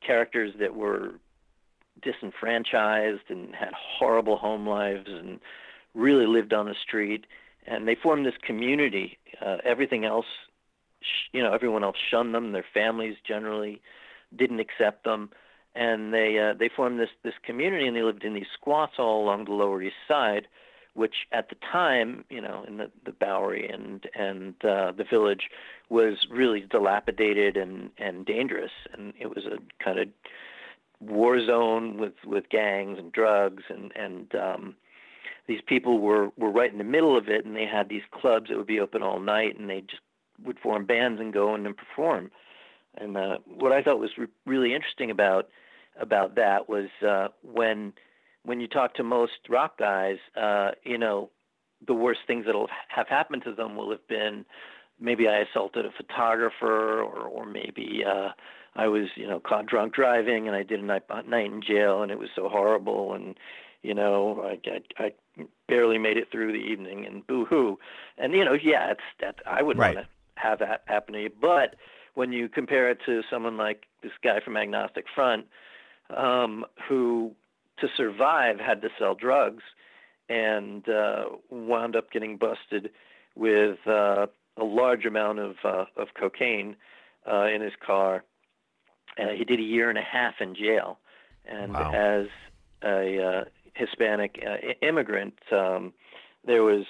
characters 0.00 0.54
that 0.60 0.74
were 0.74 1.10
disenfranchised 2.00 3.28
and 3.28 3.54
had 3.54 3.72
horrible 3.74 4.36
home 4.36 4.66
lives 4.66 5.08
and 5.08 5.40
really 5.94 6.26
lived 6.26 6.52
on 6.54 6.66
the 6.66 6.74
street. 6.74 7.26
And 7.66 7.86
they 7.86 7.94
formed 7.94 8.24
this 8.24 8.34
community. 8.42 9.18
Uh, 9.44 9.58
everything 9.64 10.04
else, 10.04 10.26
you 11.32 11.42
know, 11.42 11.52
everyone 11.52 11.84
else 11.84 11.96
shunned 12.10 12.34
them. 12.34 12.52
Their 12.52 12.64
families 12.74 13.16
generally 13.26 13.80
didn't 14.34 14.60
accept 14.60 15.04
them, 15.04 15.30
and 15.74 16.12
they 16.12 16.38
uh, 16.38 16.54
they 16.58 16.68
formed 16.68 17.00
this 17.00 17.10
this 17.22 17.34
community. 17.44 17.86
And 17.86 17.96
they 17.96 18.02
lived 18.02 18.24
in 18.24 18.34
these 18.34 18.46
squats 18.54 18.94
all 18.98 19.22
along 19.22 19.44
the 19.44 19.52
Lower 19.52 19.82
East 19.82 19.96
Side, 20.08 20.46
which 20.94 21.26
at 21.32 21.48
the 21.48 21.56
time, 21.70 22.24
you 22.30 22.40
know, 22.40 22.64
in 22.66 22.76
the 22.78 22.90
the 23.04 23.12
Bowery 23.12 23.68
and 23.68 24.06
and 24.14 24.54
uh, 24.64 24.92
the 24.92 25.04
Village, 25.08 25.48
was 25.88 26.26
really 26.30 26.60
dilapidated 26.60 27.56
and 27.56 27.90
and 27.98 28.26
dangerous. 28.26 28.72
And 28.92 29.12
it 29.18 29.28
was 29.28 29.44
a 29.46 29.58
kind 29.82 29.98
of 29.98 30.08
war 31.02 31.44
zone 31.44 31.98
with 31.98 32.14
with 32.24 32.48
gangs 32.48 32.98
and 32.98 33.12
drugs 33.12 33.64
and 33.68 33.92
and 33.96 34.34
um 34.36 34.74
these 35.48 35.60
people 35.66 35.98
were 35.98 36.30
were 36.36 36.50
right 36.50 36.70
in 36.70 36.78
the 36.78 36.84
middle 36.84 37.16
of 37.16 37.28
it 37.28 37.44
and 37.44 37.56
they 37.56 37.66
had 37.66 37.88
these 37.88 38.02
clubs 38.12 38.48
that 38.48 38.56
would 38.56 38.66
be 38.66 38.80
open 38.80 39.02
all 39.02 39.18
night 39.18 39.58
and 39.58 39.68
they 39.68 39.80
just 39.80 40.02
would 40.44 40.58
form 40.58 40.84
bands 40.84 41.20
and 41.20 41.32
go 41.32 41.54
and 41.54 41.76
perform 41.76 42.30
and 42.96 43.16
uh 43.16 43.38
what 43.46 43.72
i 43.72 43.82
thought 43.82 43.98
was 43.98 44.10
re- 44.18 44.26
really 44.46 44.74
interesting 44.74 45.10
about 45.10 45.48
about 46.00 46.34
that 46.36 46.68
was 46.68 46.88
uh 47.06 47.28
when 47.42 47.92
when 48.44 48.60
you 48.60 48.68
talk 48.68 48.94
to 48.94 49.02
most 49.02 49.32
rock 49.48 49.78
guys 49.78 50.18
uh 50.36 50.70
you 50.84 50.98
know 50.98 51.30
the 51.86 51.94
worst 51.94 52.20
things 52.26 52.46
that'll 52.46 52.68
have 52.88 53.08
happened 53.08 53.42
to 53.44 53.52
them 53.52 53.76
will 53.76 53.90
have 53.90 54.06
been 54.08 54.44
maybe 55.00 55.28
I 55.28 55.38
assaulted 55.38 55.84
a 55.84 55.90
photographer 55.90 57.02
or 57.02 57.22
or 57.26 57.46
maybe 57.46 58.04
uh 58.06 58.30
I 58.74 58.86
was, 58.88 59.08
you 59.16 59.26
know, 59.26 59.38
caught 59.38 59.66
drunk 59.66 59.92
driving 59.94 60.46
and 60.46 60.56
I 60.56 60.62
did 60.62 60.80
a 60.80 60.84
night 60.84 61.02
night 61.28 61.46
in 61.52 61.60
jail 61.62 62.02
and 62.02 62.10
it 62.10 62.18
was 62.18 62.30
so 62.34 62.48
horrible 62.48 63.14
and 63.14 63.36
you 63.82 63.94
know, 63.94 64.42
I 64.44 64.60
I, 64.98 65.04
I 65.04 65.44
barely 65.68 65.98
made 65.98 66.16
it 66.16 66.30
through 66.30 66.52
the 66.52 66.58
evening 66.58 67.04
and 67.04 67.26
boo 67.26 67.44
hoo. 67.44 67.78
And 68.16 68.32
you 68.32 68.44
know, 68.44 68.54
yeah, 68.54 68.92
it's 68.92 69.00
that 69.20 69.36
I 69.46 69.62
wouldn't 69.62 69.80
Right. 69.80 69.94
want 69.94 70.06
to 70.06 70.11
have 70.36 70.58
that 70.60 70.82
happen 70.86 71.14
to 71.14 71.22
you. 71.22 71.30
But 71.40 71.76
when 72.14 72.32
you 72.32 72.48
compare 72.48 72.90
it 72.90 72.98
to 73.06 73.22
someone 73.30 73.56
like 73.56 73.84
this 74.02 74.12
guy 74.22 74.40
from 74.44 74.56
Agnostic 74.56 75.06
Front, 75.14 75.46
um, 76.16 76.64
who 76.88 77.32
to 77.78 77.88
survive 77.96 78.58
had 78.58 78.82
to 78.82 78.88
sell 78.98 79.14
drugs 79.14 79.62
and 80.28 80.88
uh, 80.88 81.24
wound 81.50 81.96
up 81.96 82.10
getting 82.10 82.36
busted 82.36 82.90
with 83.34 83.78
uh, 83.86 84.26
a 84.56 84.64
large 84.64 85.04
amount 85.04 85.38
of 85.38 85.56
uh, 85.64 85.84
of 85.96 86.08
cocaine 86.18 86.76
uh, 87.30 87.46
in 87.46 87.62
his 87.62 87.72
car. 87.84 88.24
Uh, 89.18 89.28
he 89.36 89.44
did 89.44 89.58
a 89.58 89.62
year 89.62 89.88
and 89.88 89.98
a 89.98 90.02
half 90.02 90.34
in 90.40 90.54
jail, 90.54 90.98
and 91.46 91.72
Wow. 91.72 91.92
as 91.92 92.26
a 92.82 93.22
uh, 93.22 93.44
Hispanic 93.74 94.42
uh, 94.46 94.86
immigrant, 94.86 95.34
um, 95.50 95.92
there 96.46 96.62
was 96.62 96.84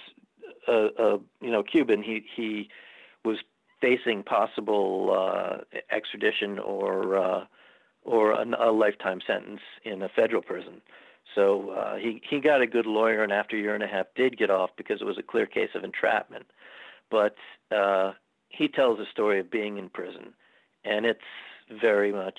a, 0.68 0.88
a 0.98 1.18
you 1.40 1.50
know 1.50 1.62
Cuban. 1.62 2.02
He 2.02 2.24
he 2.34 2.68
was 3.24 3.38
facing 3.80 4.22
possible 4.22 5.10
uh, 5.12 5.58
extradition 5.94 6.58
or 6.58 7.16
uh, 7.16 7.44
or 8.04 8.32
an, 8.32 8.54
a 8.54 8.70
lifetime 8.70 9.20
sentence 9.26 9.60
in 9.84 10.02
a 10.02 10.08
federal 10.08 10.42
prison. 10.42 10.80
So 11.34 11.70
uh, 11.70 11.96
he 11.96 12.20
he 12.28 12.40
got 12.40 12.62
a 12.62 12.66
good 12.66 12.86
lawyer, 12.86 13.22
and 13.22 13.32
after 13.32 13.56
a 13.56 13.60
year 13.60 13.74
and 13.74 13.84
a 13.84 13.88
half, 13.88 14.06
did 14.14 14.38
get 14.38 14.50
off 14.50 14.70
because 14.76 15.00
it 15.00 15.04
was 15.04 15.18
a 15.18 15.22
clear 15.22 15.46
case 15.46 15.70
of 15.74 15.84
entrapment. 15.84 16.46
But 17.10 17.36
uh, 17.74 18.12
he 18.48 18.68
tells 18.68 18.98
a 18.98 19.10
story 19.10 19.40
of 19.40 19.50
being 19.50 19.78
in 19.78 19.88
prison, 19.88 20.34
and 20.84 21.06
it's 21.06 21.20
very 21.80 22.12
much, 22.12 22.38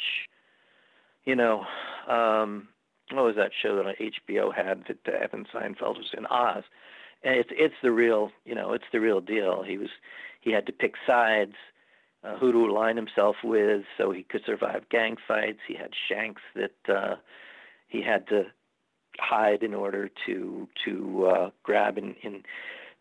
you 1.25 1.35
know, 1.35 1.65
um, 2.07 2.67
what 3.11 3.25
was 3.25 3.35
that 3.35 3.51
show 3.61 3.75
that 3.77 3.95
HBO 3.99 4.53
had 4.53 4.85
that 4.87 5.13
Evan 5.13 5.45
Seinfeld 5.53 5.97
was 5.97 6.13
in 6.17 6.25
Oz? 6.27 6.63
It's 7.23 7.49
it's 7.53 7.75
the 7.81 7.91
real, 7.91 8.31
you 8.45 8.55
know, 8.55 8.73
it's 8.73 8.83
the 8.91 8.99
real 8.99 9.21
deal. 9.21 9.63
He 9.63 9.77
was 9.77 9.89
he 10.41 10.51
had 10.51 10.65
to 10.65 10.73
pick 10.73 10.95
sides, 11.07 11.55
uh, 12.23 12.37
who 12.37 12.51
to 12.51 12.65
align 12.65 12.97
himself 12.97 13.37
with, 13.43 13.83
so 13.97 14.11
he 14.11 14.23
could 14.23 14.41
survive 14.45 14.89
gang 14.89 15.15
fights. 15.27 15.59
He 15.67 15.75
had 15.75 15.91
shanks 16.09 16.41
that 16.55 16.93
uh, 16.93 17.15
he 17.87 18.01
had 18.01 18.27
to 18.27 18.45
hide 19.19 19.63
in 19.63 19.73
order 19.73 20.09
to 20.25 20.67
to 20.85 21.27
uh, 21.27 21.49
grab 21.63 21.97
in, 21.97 22.15
in 22.23 22.43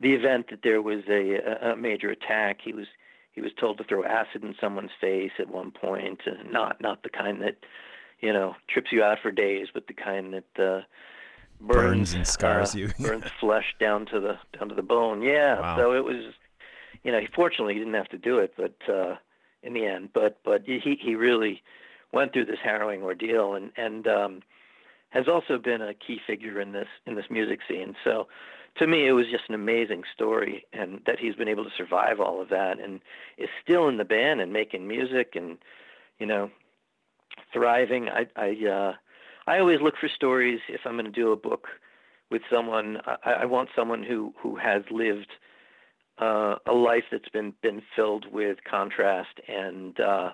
the 0.01 0.12
event 0.12 0.47
that 0.51 0.61
there 0.62 0.83
was 0.83 1.03
a, 1.09 1.73
a 1.73 1.77
major 1.77 2.11
attack. 2.11 2.59
He 2.62 2.73
was 2.73 2.87
he 3.33 3.41
was 3.41 3.53
told 3.59 3.79
to 3.79 3.85
throw 3.85 4.05
acid 4.05 4.45
in 4.45 4.55
someone's 4.61 4.91
face 5.01 5.33
at 5.39 5.49
one 5.49 5.70
point, 5.70 6.20
and 6.27 6.53
not 6.53 6.81
not 6.81 7.03
the 7.03 7.09
kind 7.09 7.41
that 7.43 7.57
you 8.20 8.33
know 8.33 8.55
trips 8.68 8.93
you 8.93 9.03
out 9.03 9.18
for 9.23 9.31
days, 9.31 9.68
but 9.73 9.87
the 9.87 9.95
kind 9.95 10.35
that 10.35 10.62
uh, 10.62 10.83
burns, 11.62 12.12
Burns 12.12 12.12
and 12.14 12.26
scars 12.26 12.74
uh, 12.74 12.78
you. 12.78 12.88
burns 13.00 13.24
flesh 13.40 13.74
down 13.80 14.06
to 14.06 14.20
the 14.20 14.38
down 14.58 14.68
to 14.68 14.74
the 14.74 14.82
bone. 14.82 15.22
Yeah, 15.22 15.60
Wow. 15.60 15.76
so 15.76 15.92
it 15.94 16.04
was 16.04 16.34
you 17.02 17.12
know 17.12 17.20
fortunately 17.34 17.74
he 17.74 17.78
didn't 17.80 17.94
have 17.94 18.08
to 18.08 18.18
do 18.18 18.38
it, 18.38 18.54
but 18.56 18.76
uh, 18.92 19.16
in 19.62 19.72
the 19.74 19.86
end, 19.86 20.10
but 20.12 20.38
but 20.44 20.62
he 20.66 20.98
he 21.00 21.14
really 21.14 21.62
went 22.12 22.32
through 22.32 22.44
this 22.46 22.58
harrowing 22.62 23.02
ordeal, 23.02 23.54
and 23.54 23.70
and 23.76 24.06
um, 24.06 24.42
has 25.10 25.28
also 25.28 25.58
been 25.58 25.80
a 25.82 25.94
key 25.94 26.20
figure 26.26 26.60
in 26.60 26.72
this 26.72 26.88
in 27.06 27.14
this 27.14 27.26
music 27.30 27.60
scene. 27.68 27.94
So 28.04 28.28
to 28.78 28.86
me, 28.86 29.06
it 29.06 29.12
was 29.12 29.26
just 29.30 29.44
an 29.48 29.54
amazing 29.54 30.02
story, 30.14 30.64
and 30.72 31.00
that 31.06 31.18
he's 31.18 31.34
been 31.34 31.48
able 31.48 31.64
to 31.64 31.70
survive 31.76 32.20
all 32.20 32.40
of 32.40 32.48
that 32.48 32.78
and 32.80 33.00
is 33.38 33.50
still 33.62 33.86
in 33.88 33.98
the 33.98 34.04
band 34.04 34.40
and 34.40 34.52
making 34.52 34.88
music 34.88 35.32
and 35.36 35.58
you 36.18 36.26
know 36.26 36.50
thriving. 37.52 38.08
I 38.08 38.26
I 38.36 38.66
uh, 38.66 38.92
I 39.47 39.59
always 39.59 39.80
look 39.80 39.95
for 40.01 40.09
stories 40.09 40.61
if 40.68 40.82
I'm 40.84 40.95
going 40.95 41.05
to 41.05 41.11
do 41.11 41.32
a 41.32 41.36
book 41.36 41.66
with 42.30 42.43
someone. 42.51 42.99
I, 43.24 43.32
I 43.32 43.45
want 43.47 43.70
someone 43.74 44.03
who 44.03 44.32
who 44.40 44.57
has 44.57 44.82
lived 44.90 45.32
uh, 46.18 46.57
a 46.66 46.72
life 46.72 47.05
that's 47.11 47.28
been 47.28 47.55
been 47.62 47.82
filled 47.97 48.26
with 48.32 48.59
contrast 48.68 49.40
and 49.49 49.99
uh, 50.01 50.30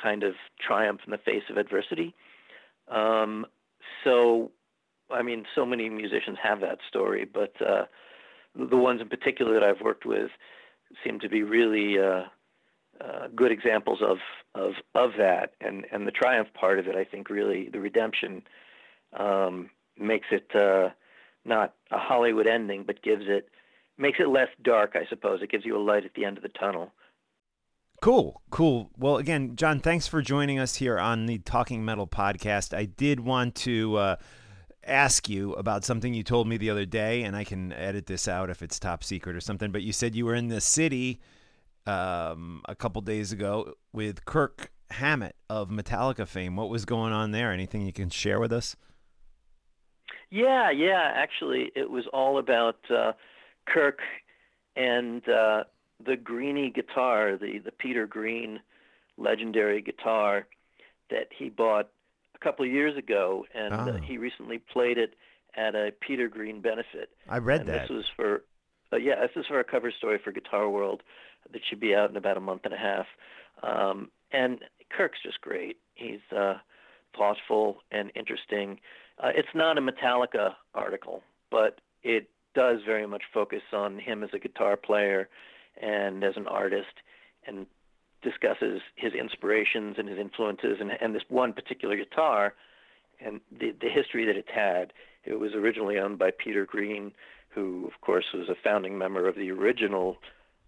kind 0.00 0.22
of 0.22 0.34
triumph 0.60 1.00
in 1.06 1.10
the 1.10 1.18
face 1.18 1.44
of 1.50 1.56
adversity. 1.56 2.14
Um, 2.88 3.46
so, 4.04 4.50
I 5.10 5.22
mean, 5.22 5.44
so 5.54 5.64
many 5.64 5.88
musicians 5.88 6.38
have 6.42 6.60
that 6.60 6.78
story, 6.88 7.24
but 7.24 7.54
uh, 7.64 7.84
the 8.54 8.76
ones 8.76 9.00
in 9.00 9.08
particular 9.08 9.54
that 9.54 9.62
I've 9.62 9.80
worked 9.80 10.04
with 10.04 10.30
seem 11.04 11.20
to 11.20 11.28
be 11.28 11.42
really 11.42 11.98
uh, 13.00 13.28
good 13.34 13.52
examples 13.52 14.00
of, 14.02 14.18
of 14.54 14.72
of 14.94 15.12
that. 15.18 15.54
And 15.60 15.86
and 15.92 16.06
the 16.06 16.12
triumph 16.12 16.48
part 16.54 16.78
of 16.78 16.86
it, 16.86 16.96
I 16.96 17.04
think, 17.04 17.30
really 17.30 17.68
the 17.68 17.80
redemption 17.80 18.42
um, 19.18 19.70
makes 19.98 20.26
it 20.30 20.54
uh, 20.54 20.90
not 21.44 21.74
a 21.90 21.98
Hollywood 21.98 22.46
ending, 22.46 22.84
but 22.84 23.02
gives 23.02 23.24
it 23.26 23.48
makes 23.98 24.18
it 24.18 24.28
less 24.28 24.48
dark, 24.62 24.96
I 24.96 25.06
suppose. 25.08 25.42
It 25.42 25.50
gives 25.50 25.64
you 25.64 25.76
a 25.76 25.82
light 25.82 26.04
at 26.04 26.14
the 26.14 26.24
end 26.24 26.36
of 26.36 26.42
the 26.42 26.48
tunnel. 26.48 26.92
Cool, 28.00 28.40
cool. 28.50 28.90
Well, 28.96 29.18
again, 29.18 29.56
Jon, 29.56 29.78
thanks 29.78 30.06
for 30.06 30.22
joining 30.22 30.58
us 30.58 30.76
here 30.76 30.98
on 30.98 31.26
the 31.26 31.38
Talking 31.38 31.84
Metal 31.84 32.06
podcast. 32.06 32.74
I 32.74 32.86
did 32.86 33.20
want 33.20 33.54
to 33.56 33.96
uh, 33.96 34.16
ask 34.86 35.28
you 35.28 35.52
about 35.52 35.84
something 35.84 36.14
you 36.14 36.22
told 36.22 36.48
me 36.48 36.56
the 36.56 36.70
other 36.70 36.86
day, 36.86 37.24
and 37.24 37.36
I 37.36 37.44
can 37.44 37.74
edit 37.74 38.06
this 38.06 38.26
out 38.26 38.48
if 38.48 38.62
it's 38.62 38.78
top 38.78 39.04
secret 39.04 39.36
or 39.36 39.40
something. 39.40 39.70
But 39.70 39.82
you 39.82 39.92
said 39.92 40.14
you 40.14 40.24
were 40.24 40.34
in 40.34 40.48
the 40.48 40.62
city 40.62 41.20
um, 41.86 42.62
a 42.68 42.74
couple 42.74 43.00
days 43.02 43.32
ago 43.32 43.74
with 43.92 44.24
Kirk 44.24 44.70
Hammett 44.90 45.36
of 45.48 45.68
Metallica 45.70 46.26
fame. 46.26 46.56
What 46.56 46.68
was 46.68 46.84
going 46.84 47.12
on 47.12 47.30
there? 47.32 47.52
Anything 47.52 47.82
you 47.82 47.92
can 47.92 48.10
share 48.10 48.40
with 48.40 48.52
us? 48.52 48.76
Yeah, 50.30 50.70
yeah. 50.70 51.12
Actually, 51.14 51.72
it 51.74 51.90
was 51.90 52.04
all 52.12 52.38
about 52.38 52.76
uh, 52.90 53.12
Kirk 53.66 53.98
and 54.76 55.26
uh, 55.28 55.64
the 56.04 56.16
Greeny 56.16 56.70
guitar, 56.70 57.36
the 57.36 57.58
the 57.58 57.72
Peter 57.72 58.06
Green 58.06 58.60
legendary 59.16 59.82
guitar 59.82 60.46
that 61.10 61.28
he 61.36 61.48
bought 61.48 61.88
a 62.34 62.38
couple 62.38 62.64
of 62.64 62.70
years 62.70 62.96
ago, 62.96 63.44
and 63.54 63.74
uh, 63.74 63.92
Ah. 63.94 63.96
he 64.02 64.16
recently 64.18 64.58
played 64.58 64.98
it 64.98 65.14
at 65.56 65.74
a 65.74 65.92
Peter 66.00 66.28
Green 66.28 66.60
benefit. 66.60 67.10
I 67.28 67.38
read 67.38 67.60
and 67.62 67.68
that. 67.68 67.82
This 67.82 67.90
was 67.90 68.04
for, 68.14 68.44
uh, 68.92 68.96
yeah, 68.96 69.20
this 69.20 69.30
is 69.36 69.46
for 69.46 69.60
a 69.60 69.64
cover 69.64 69.92
story 69.96 70.18
for 70.22 70.32
Guitar 70.32 70.68
World 70.68 71.02
that 71.52 71.62
should 71.68 71.80
be 71.80 71.94
out 71.94 72.10
in 72.10 72.16
about 72.16 72.36
a 72.36 72.40
month 72.40 72.62
and 72.64 72.74
a 72.74 72.76
half. 72.76 73.06
Um, 73.62 74.10
and 74.32 74.60
Kirk's 74.96 75.18
just 75.22 75.40
great. 75.40 75.76
He's 75.94 76.20
uh, 76.36 76.54
thoughtful 77.16 77.78
and 77.90 78.10
interesting. 78.14 78.80
Uh, 79.22 79.30
it's 79.34 79.48
not 79.54 79.78
a 79.78 79.80
Metallica 79.80 80.54
article, 80.74 81.22
but 81.50 81.80
it 82.02 82.28
does 82.54 82.78
very 82.84 83.06
much 83.06 83.22
focus 83.32 83.62
on 83.72 83.98
him 83.98 84.22
as 84.22 84.30
a 84.32 84.38
guitar 84.38 84.76
player 84.76 85.28
and 85.80 86.24
as 86.24 86.36
an 86.36 86.46
artist, 86.46 86.94
and 87.46 87.66
discusses 88.22 88.80
his 88.96 89.12
inspirations 89.14 89.96
and 89.98 90.08
his 90.08 90.18
influences 90.18 90.76
and, 90.80 90.90
and 91.00 91.14
this 91.14 91.22
one 91.28 91.52
particular 91.52 91.96
guitar 91.96 92.54
and 93.24 93.40
the, 93.50 93.74
the 93.80 93.88
history 93.88 94.26
that 94.26 94.36
it's 94.36 94.48
had. 94.54 94.92
It 95.24 95.38
was 95.38 95.52
originally 95.54 95.98
owned 95.98 96.18
by 96.18 96.30
Peter 96.30 96.66
Green, 96.66 97.12
who, 97.50 97.86
of 97.86 98.00
course, 98.00 98.26
was 98.32 98.48
a 98.48 98.54
founding 98.62 98.96
member 98.96 99.28
of 99.28 99.36
the 99.36 99.50
original 99.50 100.16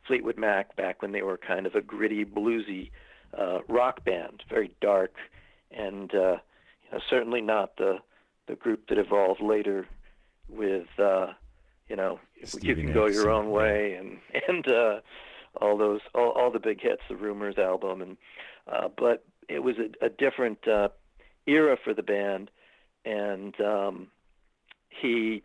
Fleetwood 0.07 0.39
Mac 0.39 0.75
back 0.77 1.01
when 1.01 1.13
they 1.13 1.23
were 1.23 1.39
kind 1.39 1.67
of 1.67 1.75
a 1.75 1.81
gritty, 1.81 2.25
bluesy 2.25 2.91
uh, 3.39 3.61
rock 3.69 4.05
band, 4.05 4.43
very 4.49 4.75
dark, 4.81 5.15
and 5.71 6.13
uh, 6.15 6.37
you 6.83 6.91
know, 6.93 7.01
certainly 7.09 7.41
not 7.41 7.77
the 7.77 7.99
the 8.49 8.57
group 8.57 8.89
that 8.89 8.99
evolved 8.99 9.41
later 9.41 9.87
with 10.49 10.89
uh, 10.99 11.29
you 11.89 11.97
know 11.97 12.19
you 12.61 12.75
can 12.75 12.93
go 12.93 13.07
your 13.07 13.31
own 13.31 13.51
way 13.51 13.95
and 13.95 14.19
and 14.49 14.69
uh, 14.69 15.01
all 15.61 15.79
those 15.79 16.01
all, 16.15 16.31
all 16.31 16.51
the 16.51 16.59
big 16.59 16.81
hits, 16.81 17.03
the 17.09 17.17
Rumours 17.17 17.59
album, 17.59 18.03
and 18.03 18.17
uh, 18.71 18.89
but 18.97 19.25
it 19.49 19.63
was 19.63 19.77
a, 19.79 20.07
a 20.07 20.09
different 20.09 20.67
uh, 20.67 20.89
era 21.47 21.77
for 21.83 21.95
the 21.95 22.03
band, 22.03 22.51
and 23.05 23.59
um, 23.61 24.09
he 24.89 25.43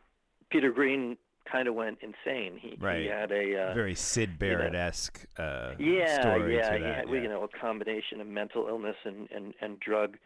Peter 0.50 0.72
Green 0.72 1.18
kind 1.50 1.68
of 1.68 1.76
went 1.76 2.00
insane. 2.02 2.58
He, 2.62 2.76
Right. 2.80 3.02
he 3.02 3.08
had 3.08 3.32
a 3.32 3.70
uh, 3.70 3.74
Very 3.74 3.96
Sid 3.96 4.38
Barrett 4.38 4.76
esque 4.76 5.26
uh, 5.38 5.74
yeah, 5.80 6.22
story 6.22 6.56
yeah, 6.56 6.70
to 6.70 6.78
he 6.78 6.84
had, 6.84 7.10
yeah. 7.10 7.22
you 7.22 7.28
know, 7.28 7.44
a 7.44 7.48
combination 7.48 8.22
of 8.22 8.28
mental 8.28 8.68
illness 8.68 8.96
and, 9.06 9.30
and, 9.32 9.54
and 9.62 9.80
drug 9.80 10.18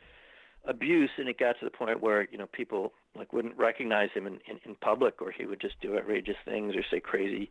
abuse, 0.65 1.09
and 1.17 1.28
it 1.28 1.39
got 1.39 1.57
to 1.59 1.65
the 1.65 1.72
point 1.72 2.01
where 2.01 2.28
you 2.32 2.38
know 2.38 2.47
people 2.47 2.93
like 3.15 3.34
wouldn't 3.34 3.57
recognize 3.57 4.09
him 4.13 4.28
in, 4.28 4.34
in, 4.47 4.59
in 4.65 4.76
public, 4.76 5.22
or 5.22 5.32
he 5.32 5.45
would 5.45 5.59
just 5.59 5.80
do 5.82 5.97
outrageous 5.97 6.38
things 6.45 6.76
or 6.76 6.84
say 6.89 6.99
crazy 6.99 7.49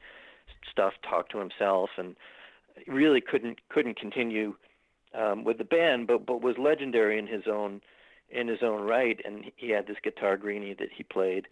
stuff, 0.70 0.94
talk 1.08 1.28
to 1.30 1.38
himself, 1.38 1.90
and 1.96 2.16
really 2.86 3.20
couldn't 3.20 3.58
couldn't 3.68 3.98
continue 3.98 4.54
um, 5.14 5.44
with 5.44 5.58
the 5.58 5.64
band, 5.64 6.06
but 6.06 6.26
but 6.26 6.42
was 6.42 6.56
legendary 6.58 7.18
in 7.18 7.26
his 7.26 7.44
own 7.50 7.80
in 8.30 8.48
his 8.48 8.62
own 8.62 8.82
right. 8.82 9.20
And 9.24 9.50
he 9.56 9.70
had 9.70 9.86
this 9.86 9.96
guitar 10.02 10.36
Greeny 10.36 10.74
that 10.74 10.88
he 10.96 11.02
played. 11.02 11.48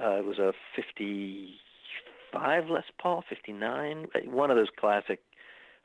Uh, 0.00 0.18
it 0.18 0.24
was 0.24 0.38
a 0.38 0.52
55 0.76 2.70
Les 2.70 2.84
Paul, 3.00 3.24
59, 3.28 4.06
one 4.26 4.50
of 4.50 4.56
those 4.56 4.68
classic, 4.78 5.20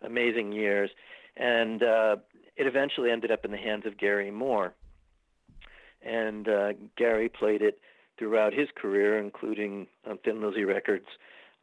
amazing 0.03 0.51
years. 0.51 0.89
And 1.37 1.83
uh, 1.83 2.17
it 2.55 2.67
eventually 2.67 3.11
ended 3.11 3.31
up 3.31 3.45
in 3.45 3.51
the 3.51 3.57
hands 3.57 3.85
of 3.85 3.97
Gary 3.97 4.31
Moore. 4.31 4.73
And 6.01 6.47
uh, 6.47 6.73
Gary 6.97 7.29
played 7.29 7.61
it 7.61 7.79
throughout 8.17 8.53
his 8.53 8.69
career, 8.75 9.19
including 9.19 9.87
on 10.07 10.17
Thin 10.23 10.41
Lizzy 10.41 10.63
Records. 10.63 11.07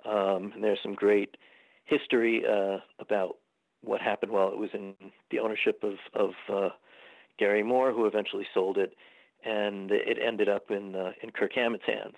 Um, 0.05 0.53
and 0.55 0.63
there's 0.65 0.81
some 0.83 0.95
great 0.95 1.37
history 1.85 2.43
uh, 2.47 2.79
about 2.99 3.37
what 3.83 4.01
happened 4.01 4.33
while 4.33 4.49
it 4.49 4.59
was 4.59 4.71
in 4.75 4.95
the 5.31 5.39
ownership 5.39 5.83
of, 5.83 5.95
of 6.15 6.31
uh, 6.53 6.69
Gary 7.39 7.63
Moore, 7.63 7.93
who 7.93 8.07
eventually 8.07 8.47
sold 8.53 8.79
it, 8.79 8.95
and 9.45 9.91
it 9.91 10.19
ended 10.25 10.49
up 10.49 10.71
in 10.71 10.95
uh, 10.95 11.13
in 11.23 11.31
Kirk 11.31 11.53
Hammett's 11.55 11.87
hands. 11.87 12.17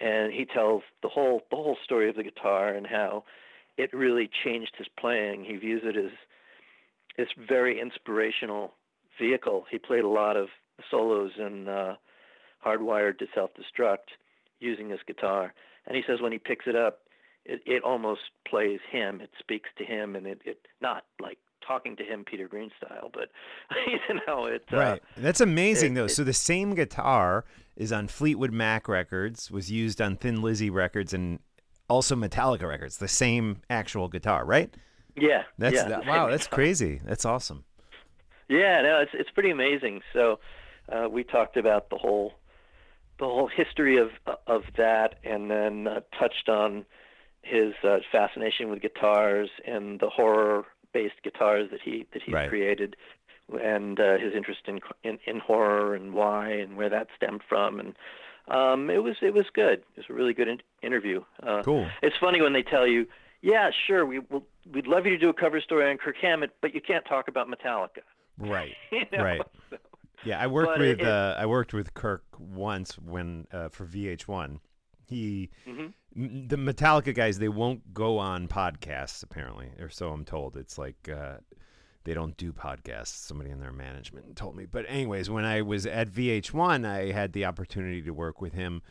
And 0.00 0.32
he 0.32 0.44
tells 0.44 0.82
the 1.02 1.08
whole 1.08 1.42
the 1.50 1.56
whole 1.56 1.76
story 1.84 2.08
of 2.08 2.16
the 2.16 2.22
guitar 2.22 2.72
and 2.72 2.86
how 2.86 3.24
it 3.76 3.92
really 3.92 4.30
changed 4.44 4.72
his 4.76 4.88
playing. 4.98 5.44
He 5.44 5.56
views 5.56 5.82
it 5.84 5.96
as 5.96 6.12
this 7.16 7.28
very 7.48 7.80
inspirational 7.80 8.74
vehicle. 9.18 9.64
He 9.70 9.78
played 9.78 10.04
a 10.04 10.08
lot 10.08 10.36
of 10.36 10.48
solos 10.90 11.32
in 11.38 11.68
uh, 11.68 11.96
Hardwired 12.64 13.18
to 13.18 13.26
Self 13.34 13.50
Destruct 13.54 14.14
using 14.60 14.88
this 14.88 15.00
guitar, 15.06 15.52
and 15.86 15.96
he 15.96 16.02
says 16.06 16.20
when 16.20 16.32
he 16.32 16.38
picks 16.38 16.66
it 16.66 16.76
up, 16.76 17.00
it, 17.44 17.60
it 17.66 17.82
almost 17.82 18.20
plays 18.46 18.80
him. 18.90 19.20
It 19.20 19.30
speaks 19.38 19.70
to 19.78 19.84
him, 19.84 20.16
and 20.16 20.26
it, 20.26 20.40
it 20.44 20.66
not 20.80 21.04
like 21.20 21.38
talking 21.68 21.94
to 21.96 22.02
him 22.02 22.24
Peter 22.24 22.48
Green 22.48 22.70
style, 22.78 23.10
but 23.12 23.28
you 23.86 24.20
know 24.26 24.46
it. 24.46 24.64
Uh, 24.72 24.76
Right. 24.76 25.02
That's 25.16 25.40
amazing, 25.40 25.92
it- 25.92 25.94
though. 25.96 26.04
it- 26.06 26.08
so 26.10 26.24
the 26.24 26.32
same 26.32 26.74
guitar 26.74 27.44
is 27.76 27.92
on 27.92 28.08
Fleetwood 28.08 28.52
Mac 28.52 28.88
records, 28.88 29.50
was 29.52 29.70
used 29.70 30.00
on 30.00 30.16
Thin 30.16 30.42
Lizzy 30.42 30.70
records, 30.70 31.12
and 31.14 31.38
also 31.88 32.16
Metallica 32.16 32.66
records. 32.68 32.96
The 32.96 33.06
same 33.06 33.60
actual 33.70 34.08
guitar, 34.08 34.44
right? 34.44 34.74
Yeah, 35.16 35.42
That's 35.58 35.74
yeah, 35.76 35.88
that, 35.88 36.06
wow. 36.06 36.28
That's 36.28 36.46
guitar. 36.46 36.56
crazy. 36.56 37.00
That's 37.04 37.24
awesome. 37.24 37.64
Yeah, 38.48 38.80
no, 38.82 39.00
it's 39.00 39.10
it's 39.14 39.30
pretty 39.30 39.50
amazing. 39.50 40.00
So 40.12 40.38
uh, 40.90 41.08
we 41.10 41.22
talked 41.22 41.56
about 41.56 41.90
the 41.90 41.96
whole 41.98 42.32
the 43.18 43.26
whole 43.26 43.48
history 43.48 43.96
of 43.98 44.10
of 44.46 44.62
that, 44.76 45.16
and 45.24 45.50
then 45.50 45.86
uh, 45.86 46.00
touched 46.18 46.48
on 46.48 46.84
his 47.42 47.74
uh, 47.84 47.98
fascination 48.12 48.70
with 48.70 48.80
guitars 48.80 49.50
and 49.66 50.00
the 50.00 50.08
horror 50.08 50.64
based 50.92 51.22
guitars 51.22 51.70
that 51.70 51.80
he 51.82 52.06
that 52.12 52.22
he 52.22 52.32
Right. 52.32 52.48
created, 52.48 52.96
and 53.62 53.98
uh, 54.00 54.18
his 54.18 54.34
interest 54.34 54.60
in, 54.66 54.80
in 55.04 55.18
in 55.26 55.38
horror 55.40 55.94
and 55.94 56.12
why 56.14 56.50
and 56.50 56.76
where 56.76 56.88
that 56.90 57.08
stemmed 57.16 57.42
from, 57.48 57.80
and 57.80 57.94
um, 58.48 58.90
it 58.90 59.02
was 59.02 59.16
it 59.22 59.34
was 59.34 59.46
good. 59.52 59.80
It 59.80 59.96
was 59.98 60.06
a 60.10 60.12
really 60.12 60.34
good 60.34 60.48
in- 60.48 60.62
interview. 60.82 61.22
Uh, 61.42 61.62
Cool. 61.62 61.86
It's 62.02 62.16
funny 62.18 62.40
when 62.40 62.52
they 62.52 62.62
tell 62.62 62.86
you, 62.86 63.06
"Yeah, 63.42 63.70
sure, 63.86 64.04
we 64.06 64.18
will, 64.20 64.44
we'd 64.72 64.86
love 64.86 65.04
you 65.06 65.12
to 65.12 65.18
do 65.18 65.28
a 65.28 65.34
cover 65.34 65.60
story 65.60 65.90
on 65.90 65.98
Kirk 65.98 66.16
Hammett, 66.20 66.50
but 66.60 66.74
you 66.74 66.80
can't 66.80 67.04
talk 67.04 67.28
about 67.28 67.48
Metallica." 67.48 68.02
Right. 68.38 68.74
You 68.92 69.04
know? 69.12 69.22
Right. 69.24 69.40
Yeah, 70.24 70.40
I 70.40 70.46
worked 70.48 70.78
with 70.78 71.00
it- 71.00 71.06
uh, 71.06 71.34
I 71.38 71.46
worked 71.46 71.72
with 71.72 71.94
Kirk 71.94 72.24
once 72.38 72.98
when 72.98 73.46
uh, 73.52 73.68
for 73.68 73.84
VH1. 73.86 74.58
He 75.08 75.50
Mm-hmm. 75.66 76.46
the 76.48 76.56
Metallica 76.56 77.14
guys 77.14 77.38
they 77.38 77.48
won't 77.48 77.92
go 77.94 78.18
on 78.18 78.48
podcasts 78.48 79.22
apparently, 79.22 79.70
or 79.80 79.88
so 79.88 80.10
I'm 80.10 80.24
told. 80.24 80.56
It's 80.56 80.78
like 80.78 81.08
uh, 81.08 81.38
they 82.04 82.14
don't 82.14 82.36
do 82.36 82.52
podcasts. 82.52 83.08
Somebody 83.26 83.50
in 83.50 83.60
their 83.60 83.72
management 83.72 84.36
told 84.36 84.56
me. 84.56 84.66
But 84.66 84.84
anyways, 84.88 85.28
when 85.30 85.44
I 85.44 85.62
was 85.62 85.86
at 85.86 86.08
VH1, 86.08 86.86
I 86.86 87.12
had 87.12 87.32
the 87.32 87.44
opportunity 87.44 88.02
to 88.02 88.10
work 88.10 88.40
with 88.40 88.52
him 88.54 88.82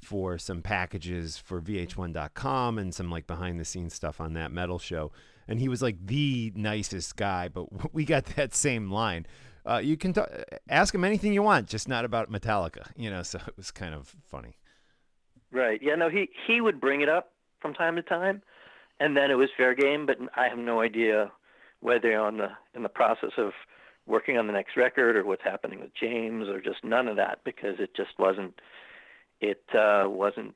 for 0.00 0.36
some 0.38 0.60
packages 0.60 1.38
for 1.38 1.60
VH1.com 1.62 2.78
and 2.78 2.94
some 2.94 3.10
like 3.10 3.26
behind 3.26 3.58
the 3.58 3.64
scenes 3.64 3.94
stuff 3.94 4.20
on 4.20 4.34
that 4.34 4.52
metal 4.52 4.78
show. 4.78 5.12
And 5.48 5.60
he 5.60 5.68
was 5.68 5.82
like 5.82 6.06
the 6.06 6.52
nicest 6.54 7.16
guy, 7.16 7.48
but 7.48 7.66
we 7.94 8.04
got 8.04 8.24
that 8.36 8.54
same 8.54 8.90
line. 8.90 9.26
Uh, 9.66 9.78
you 9.78 9.96
can 9.96 10.12
t- 10.12 10.20
ask 10.68 10.94
him 10.94 11.04
anything 11.04 11.32
you 11.32 11.42
want, 11.42 11.68
just 11.68 11.88
not 11.88 12.04
about 12.04 12.30
Metallica, 12.30 12.86
you 12.96 13.08
know. 13.10 13.22
So 13.22 13.38
it 13.46 13.56
was 13.56 13.70
kind 13.70 13.94
of 13.94 14.14
funny. 14.28 14.58
Right. 15.54 15.80
Yeah. 15.82 15.94
No. 15.94 16.10
He 16.10 16.28
he 16.46 16.60
would 16.60 16.80
bring 16.80 17.00
it 17.00 17.08
up 17.08 17.32
from 17.60 17.72
time 17.74 17.96
to 17.96 18.02
time, 18.02 18.42
and 19.00 19.16
then 19.16 19.30
it 19.30 19.34
was 19.34 19.48
fair 19.56 19.74
game. 19.74 20.04
But 20.04 20.18
I 20.36 20.48
have 20.48 20.58
no 20.58 20.80
idea 20.80 21.30
whether 21.80 22.18
on 22.18 22.38
the 22.38 22.48
in 22.74 22.82
the 22.82 22.88
process 22.88 23.32
of 23.38 23.52
working 24.06 24.36
on 24.36 24.46
the 24.46 24.52
next 24.52 24.76
record 24.76 25.16
or 25.16 25.24
what's 25.24 25.42
happening 25.42 25.80
with 25.80 25.90
James 25.94 26.48
or 26.48 26.60
just 26.60 26.84
none 26.84 27.08
of 27.08 27.16
that 27.16 27.38
because 27.44 27.76
it 27.78 27.94
just 27.94 28.18
wasn't 28.18 28.60
it 29.40 29.62
uh, 29.74 30.04
wasn't 30.08 30.54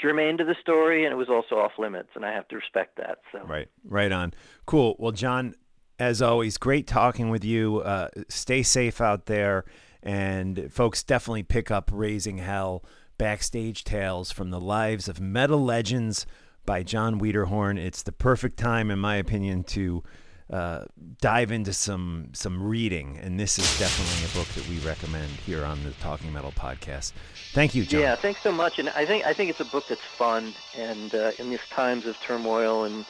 germane 0.00 0.38
to 0.38 0.44
the 0.44 0.54
story 0.60 1.04
and 1.04 1.12
it 1.12 1.16
was 1.16 1.28
also 1.28 1.56
off 1.56 1.72
limits 1.78 2.10
and 2.14 2.24
I 2.24 2.32
have 2.32 2.46
to 2.48 2.56
respect 2.56 2.96
that. 2.96 3.18
So 3.32 3.40
Right, 3.44 3.68
right 3.84 4.12
on. 4.12 4.32
Cool. 4.66 4.96
Well, 4.98 5.12
Jon, 5.12 5.54
as 5.98 6.22
always, 6.22 6.56
great 6.56 6.86
talking 6.86 7.30
with 7.30 7.44
you. 7.44 7.80
Uh, 7.80 8.08
stay 8.28 8.62
safe 8.62 9.00
out 9.00 9.26
there, 9.26 9.64
and 10.02 10.72
folks, 10.72 11.02
definitely 11.02 11.42
pick 11.42 11.70
up 11.72 11.90
"Raising 11.92 12.38
Hell: 12.38 12.84
Backstage 13.18 13.84
Tales 13.84 14.32
from 14.32 14.50
the 14.50 14.60
Lives 14.60 15.08
of 15.08 15.20
Metal 15.20 15.62
Legends" 15.62 16.26
by 16.64 16.82
Jon 16.82 17.20
Wiederhorn. 17.20 17.78
It's 17.78 18.02
the 18.02 18.12
perfect 18.12 18.58
time, 18.58 18.90
in 18.90 18.98
my 18.98 19.16
opinion, 19.16 19.64
to 19.64 20.02
uh, 20.50 20.84
dive 21.20 21.52
into 21.52 21.72
some 21.72 22.30
some 22.32 22.62
reading, 22.62 23.18
and 23.22 23.38
this 23.38 23.58
is 23.58 23.78
definitely 23.78 24.24
a 24.24 24.34
book 24.34 24.48
that 24.54 24.66
we 24.68 24.78
recommend 24.78 25.30
here 25.44 25.64
on 25.64 25.82
the 25.84 25.90
Talking 26.00 26.32
Metal 26.32 26.52
podcast. 26.52 27.12
Thank 27.52 27.74
you, 27.74 27.84
Jon. 27.84 28.00
Yeah, 28.00 28.14
thanks 28.16 28.40
so 28.40 28.50
much. 28.50 28.78
And 28.78 28.88
I 28.90 29.04
think 29.04 29.26
I 29.26 29.34
think 29.34 29.50
it's 29.50 29.60
a 29.60 29.66
book 29.66 29.84
that's 29.88 30.00
fun, 30.00 30.54
and 30.76 31.14
uh, 31.14 31.32
in 31.38 31.50
these 31.50 31.66
times 31.70 32.06
of 32.06 32.18
turmoil 32.20 32.84
and 32.84 33.04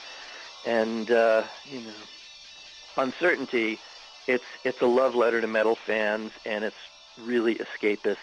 and 0.67 1.11
uh, 1.11 1.45
you 1.65 1.81
know 1.81 1.93
uncertainty, 2.97 3.79
it's 4.27 4.45
it's 4.65 4.81
a 4.83 4.87
love 4.87 5.15
letter 5.15 5.41
to 5.41 5.47
metal 5.47 5.77
fans, 5.77 6.33
and 6.45 6.65
it's 6.65 6.77
really 7.21 7.57
escapist. 7.57 8.17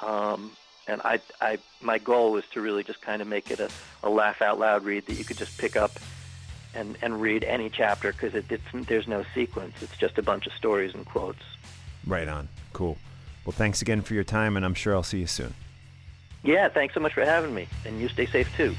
Um, 0.00 0.52
and 0.86 1.00
I, 1.02 1.20
I, 1.40 1.58
my 1.80 1.98
goal 1.98 2.32
was 2.32 2.44
to 2.52 2.60
really 2.60 2.84
just 2.84 3.00
kind 3.00 3.22
of 3.22 3.28
make 3.28 3.50
it 3.50 3.60
a, 3.60 3.70
a 4.02 4.10
laugh 4.10 4.42
out 4.42 4.58
loud 4.58 4.84
read 4.84 5.06
that 5.06 5.14
you 5.14 5.24
could 5.24 5.38
just 5.38 5.56
pick 5.58 5.76
up 5.76 5.92
and, 6.74 6.96
and 7.02 7.20
read 7.20 7.44
any 7.44 7.70
chapter 7.70 8.12
because 8.12 8.34
it, 8.34 8.46
it's 8.50 8.64
there's 8.72 9.08
no 9.08 9.24
sequence. 9.34 9.74
It's 9.82 9.96
just 9.96 10.18
a 10.18 10.22
bunch 10.22 10.46
of 10.46 10.52
stories 10.54 10.94
and 10.94 11.04
quotes. 11.04 11.42
Right 12.06 12.28
on. 12.28 12.48
Cool. 12.72 12.98
Well, 13.44 13.52
thanks 13.52 13.82
again 13.82 14.02
for 14.02 14.14
your 14.14 14.24
time, 14.24 14.56
and 14.56 14.64
I'm 14.64 14.74
sure 14.74 14.94
I'll 14.94 15.02
see 15.02 15.18
you 15.18 15.26
soon. 15.26 15.54
Yeah, 16.44 16.68
thanks 16.68 16.94
so 16.94 17.00
much 17.00 17.12
for 17.12 17.24
having 17.24 17.54
me, 17.54 17.68
and 17.84 18.00
you 18.00 18.08
stay 18.08 18.26
safe 18.26 18.54
too. 18.56 18.74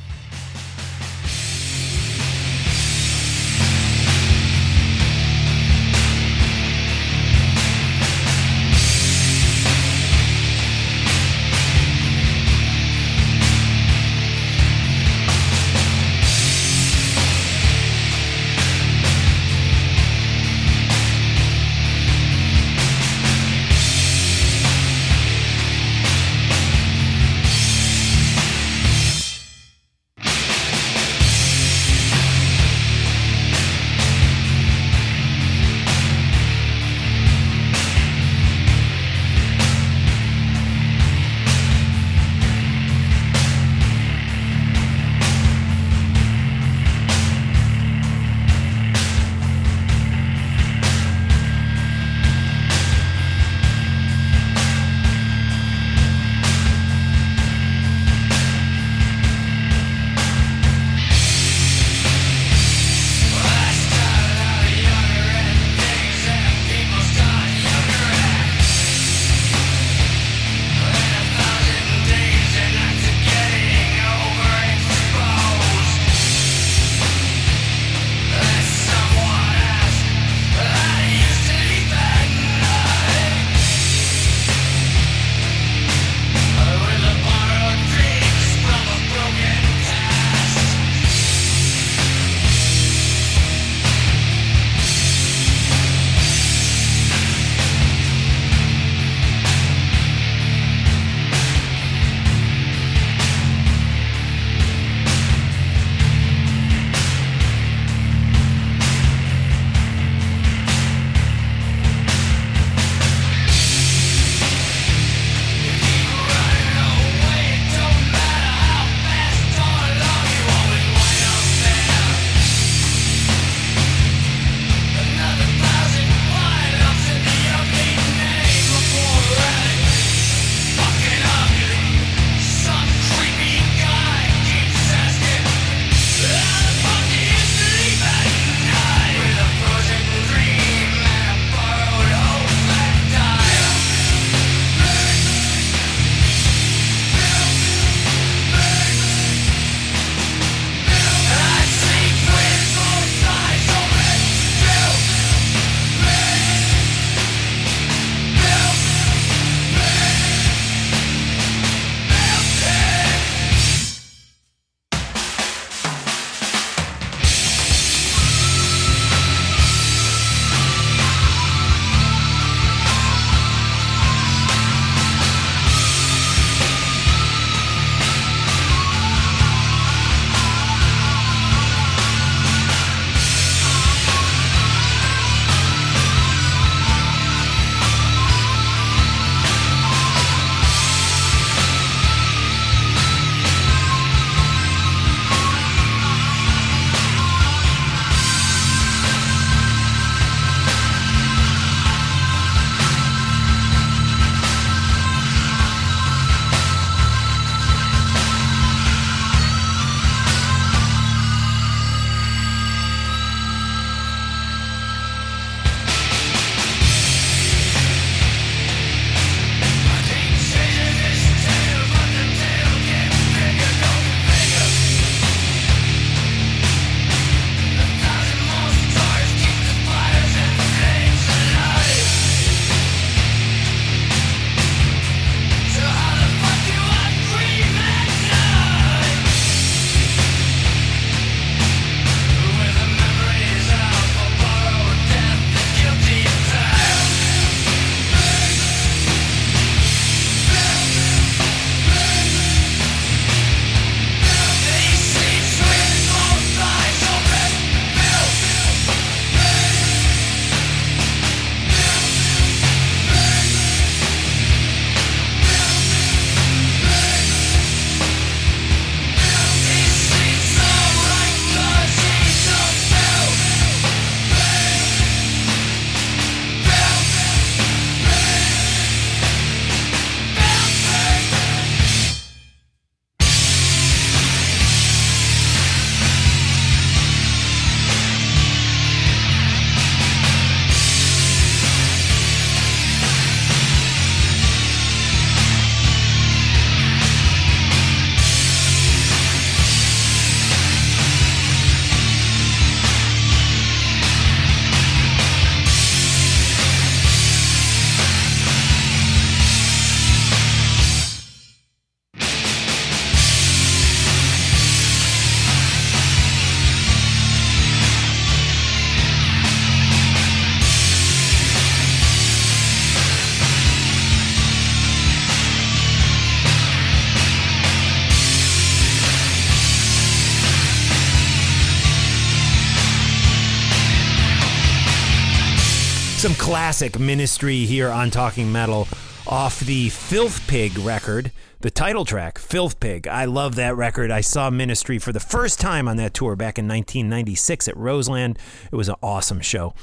Classic 336.64 336.98
ministry 336.98 337.66
here 337.66 337.90
on 337.90 338.10
Talking 338.10 338.50
Metal 338.50 338.88
off 339.28 339.60
the 339.60 339.90
Filth 339.90 340.48
Pig 340.48 340.78
record, 340.78 341.34
the 341.60 341.70
title 341.70 342.06
track, 342.06 342.40
Filth 342.40 342.80
Pig. 342.80 343.06
I 343.06 343.26
love 343.26 343.56
that 343.56 343.76
record. 343.76 344.12
I 344.12 344.22
saw 344.22 344.50
Ministry 344.50 344.98
for 344.98 345.12
the 345.12 345.20
first 345.20 345.60
time 345.60 345.90
on 345.90 345.98
that 345.98 346.14
tour 346.14 346.38
back 346.38 346.58
in 346.58 346.66
1996 346.66 347.68
at 347.68 347.76
Roseland. 347.76 348.40
It 348.72 348.78
was 348.78 348.88
an 348.88 348.96
awesome 349.04 349.42
show. 349.42 349.74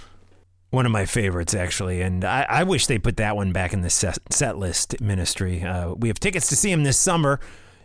One 0.70 0.86
of 0.86 0.90
my 0.90 1.04
favorites, 1.04 1.52
actually, 1.52 2.00
and 2.00 2.24
I, 2.24 2.46
I 2.48 2.62
wish 2.62 2.86
they 2.86 2.98
put 2.98 3.18
that 3.18 3.36
one 3.36 3.52
back 3.52 3.74
in 3.74 3.82
the 3.82 3.90
set, 3.90 4.18
set 4.30 4.56
list. 4.56 4.98
Ministry. 5.02 5.62
Uh, 5.62 5.92
we 5.92 6.08
have 6.08 6.18
tickets 6.18 6.48
to 6.48 6.56
see 6.56 6.72
him 6.72 6.84
this 6.84 6.98
summer 6.98 7.40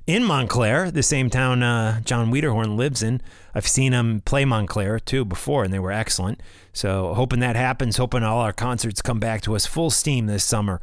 in 0.08 0.24
Montclair, 0.24 0.92
the 0.92 1.04
same 1.04 1.30
town 1.30 1.64
uh, 1.64 2.02
Jon 2.02 2.32
Wiederhorn 2.32 2.78
lives 2.78 3.02
in. 3.02 3.22
I've 3.54 3.68
seen 3.68 3.92
him 3.94 4.22
play 4.22 4.46
Montclair 4.46 5.00
too 5.00 5.26
before, 5.26 5.64
and 5.64 5.74
they 5.74 5.80
were 5.80 5.92
excellent. 5.92 6.42
So 6.74 7.14
hoping 7.14 7.40
that 7.40 7.56
happens. 7.56 7.98
Hoping 7.98 8.24
all 8.24 8.40
our 8.40 8.54
concerts 8.54 9.02
come 9.02 9.20
back 9.20 9.42
to 9.42 9.56
us 9.56 9.66
full 9.66 9.90
steam 9.90 10.28
this 10.28 10.44
summer. 10.44 10.80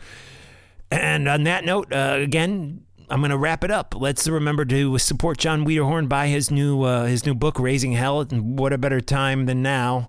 And 0.91 1.29
on 1.29 1.45
that 1.45 1.65
note, 1.65 1.93
uh, 1.93 2.17
again, 2.19 2.85
I'm 3.09 3.21
going 3.21 3.31
to 3.31 3.39
wrap 3.39 3.63
it 3.63 3.71
up. 3.71 3.95
Let's 3.97 4.27
remember 4.27 4.65
to 4.65 4.99
support 4.99 5.39
Jon 5.39 5.65
Wiederhorn 5.65 6.09
by 6.09 6.29
his 6.29 6.51
new 6.51 6.83
uh, 6.83 7.05
his 7.05 7.25
new 7.25 7.35
book, 7.35 7.59
Raising 7.59 7.93
Hell. 7.93 8.21
And 8.21 8.59
what 8.59 8.73
a 8.73 8.79
better 8.79 9.01
time 9.01 9.47
than 9.47 9.63
now 9.63 10.09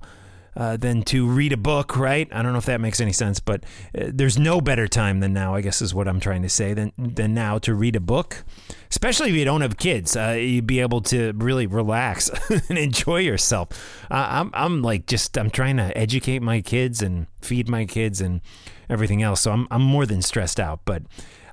uh, 0.55 0.77
than 0.77 1.03
to 1.03 1.27
read 1.27 1.53
a 1.53 1.57
book, 1.57 1.97
right? 1.97 2.27
I 2.31 2.41
don't 2.41 2.51
know 2.51 2.59
if 2.59 2.65
that 2.65 2.81
makes 2.81 3.01
any 3.01 3.13
sense, 3.13 3.39
but 3.39 3.63
uh, 3.97 4.05
there's 4.13 4.37
no 4.37 4.61
better 4.61 4.87
time 4.87 5.19
than 5.19 5.33
now. 5.33 5.55
I 5.55 5.61
guess 5.61 5.81
is 5.81 5.93
what 5.93 6.07
I'm 6.07 6.19
trying 6.19 6.43
to 6.43 6.49
say 6.49 6.73
than 6.73 6.91
than 6.97 7.33
now 7.33 7.57
to 7.59 7.73
read 7.73 7.95
a 7.95 7.99
book, 7.99 8.43
especially 8.89 9.29
if 9.29 9.35
you 9.35 9.45
don't 9.45 9.61
have 9.61 9.77
kids. 9.77 10.15
Uh, 10.15 10.37
you'd 10.39 10.67
be 10.67 10.79
able 10.79 11.01
to 11.01 11.33
really 11.33 11.67
relax 11.67 12.29
and 12.69 12.77
enjoy 12.77 13.19
yourself. 13.19 13.69
Uh, 14.11 14.27
I'm 14.29 14.51
I'm 14.53 14.81
like 14.81 15.07
just 15.07 15.37
I'm 15.37 15.49
trying 15.49 15.77
to 15.77 15.95
educate 15.97 16.41
my 16.41 16.61
kids 16.61 17.01
and 17.01 17.27
feed 17.41 17.67
my 17.67 17.85
kids 17.85 18.21
and 18.21 18.41
everything 18.89 19.23
else. 19.23 19.41
So 19.41 19.51
I'm 19.51 19.67
I'm 19.71 19.81
more 19.81 20.05
than 20.05 20.21
stressed 20.21 20.59
out, 20.59 20.81
but. 20.85 21.03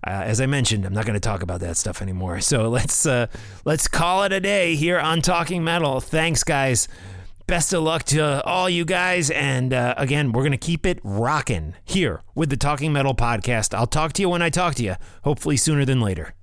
Uh, 0.02 0.24
as 0.24 0.40
I 0.40 0.46
mentioned, 0.46 0.86
I'm 0.86 0.94
not 0.94 1.04
going 1.04 1.12
to 1.12 1.20
talk 1.20 1.42
about 1.42 1.60
that 1.60 1.76
stuff 1.76 2.00
anymore. 2.00 2.40
So 2.50 2.70
let's 2.70 3.04
uh, 3.04 3.26
let's 3.66 3.86
call 3.86 4.22
it 4.22 4.32
a 4.32 4.40
day 4.40 4.74
here 4.74 4.98
on 4.98 5.20
Talking 5.20 5.62
Metal. 5.62 6.00
Thanks, 6.00 6.42
guys. 6.42 6.88
Best 7.50 7.72
of 7.72 7.82
luck 7.82 8.04
to 8.04 8.44
all 8.44 8.70
you 8.70 8.84
guys. 8.84 9.28
And 9.28 9.74
uh, 9.74 9.94
again, 9.96 10.30
we're 10.30 10.42
going 10.42 10.52
to 10.52 10.56
keep 10.56 10.86
it 10.86 11.00
rocking 11.02 11.74
here 11.84 12.22
with 12.32 12.48
the 12.48 12.56
Talking 12.56 12.92
Metal 12.92 13.12
podcast. 13.12 13.74
I'll 13.74 13.88
talk 13.88 14.12
to 14.12 14.22
you 14.22 14.28
when 14.28 14.40
I 14.40 14.50
talk 14.50 14.76
to 14.76 14.84
you, 14.84 14.94
hopefully 15.24 15.56
sooner 15.56 15.84
than 15.84 16.00
later. 16.00 16.34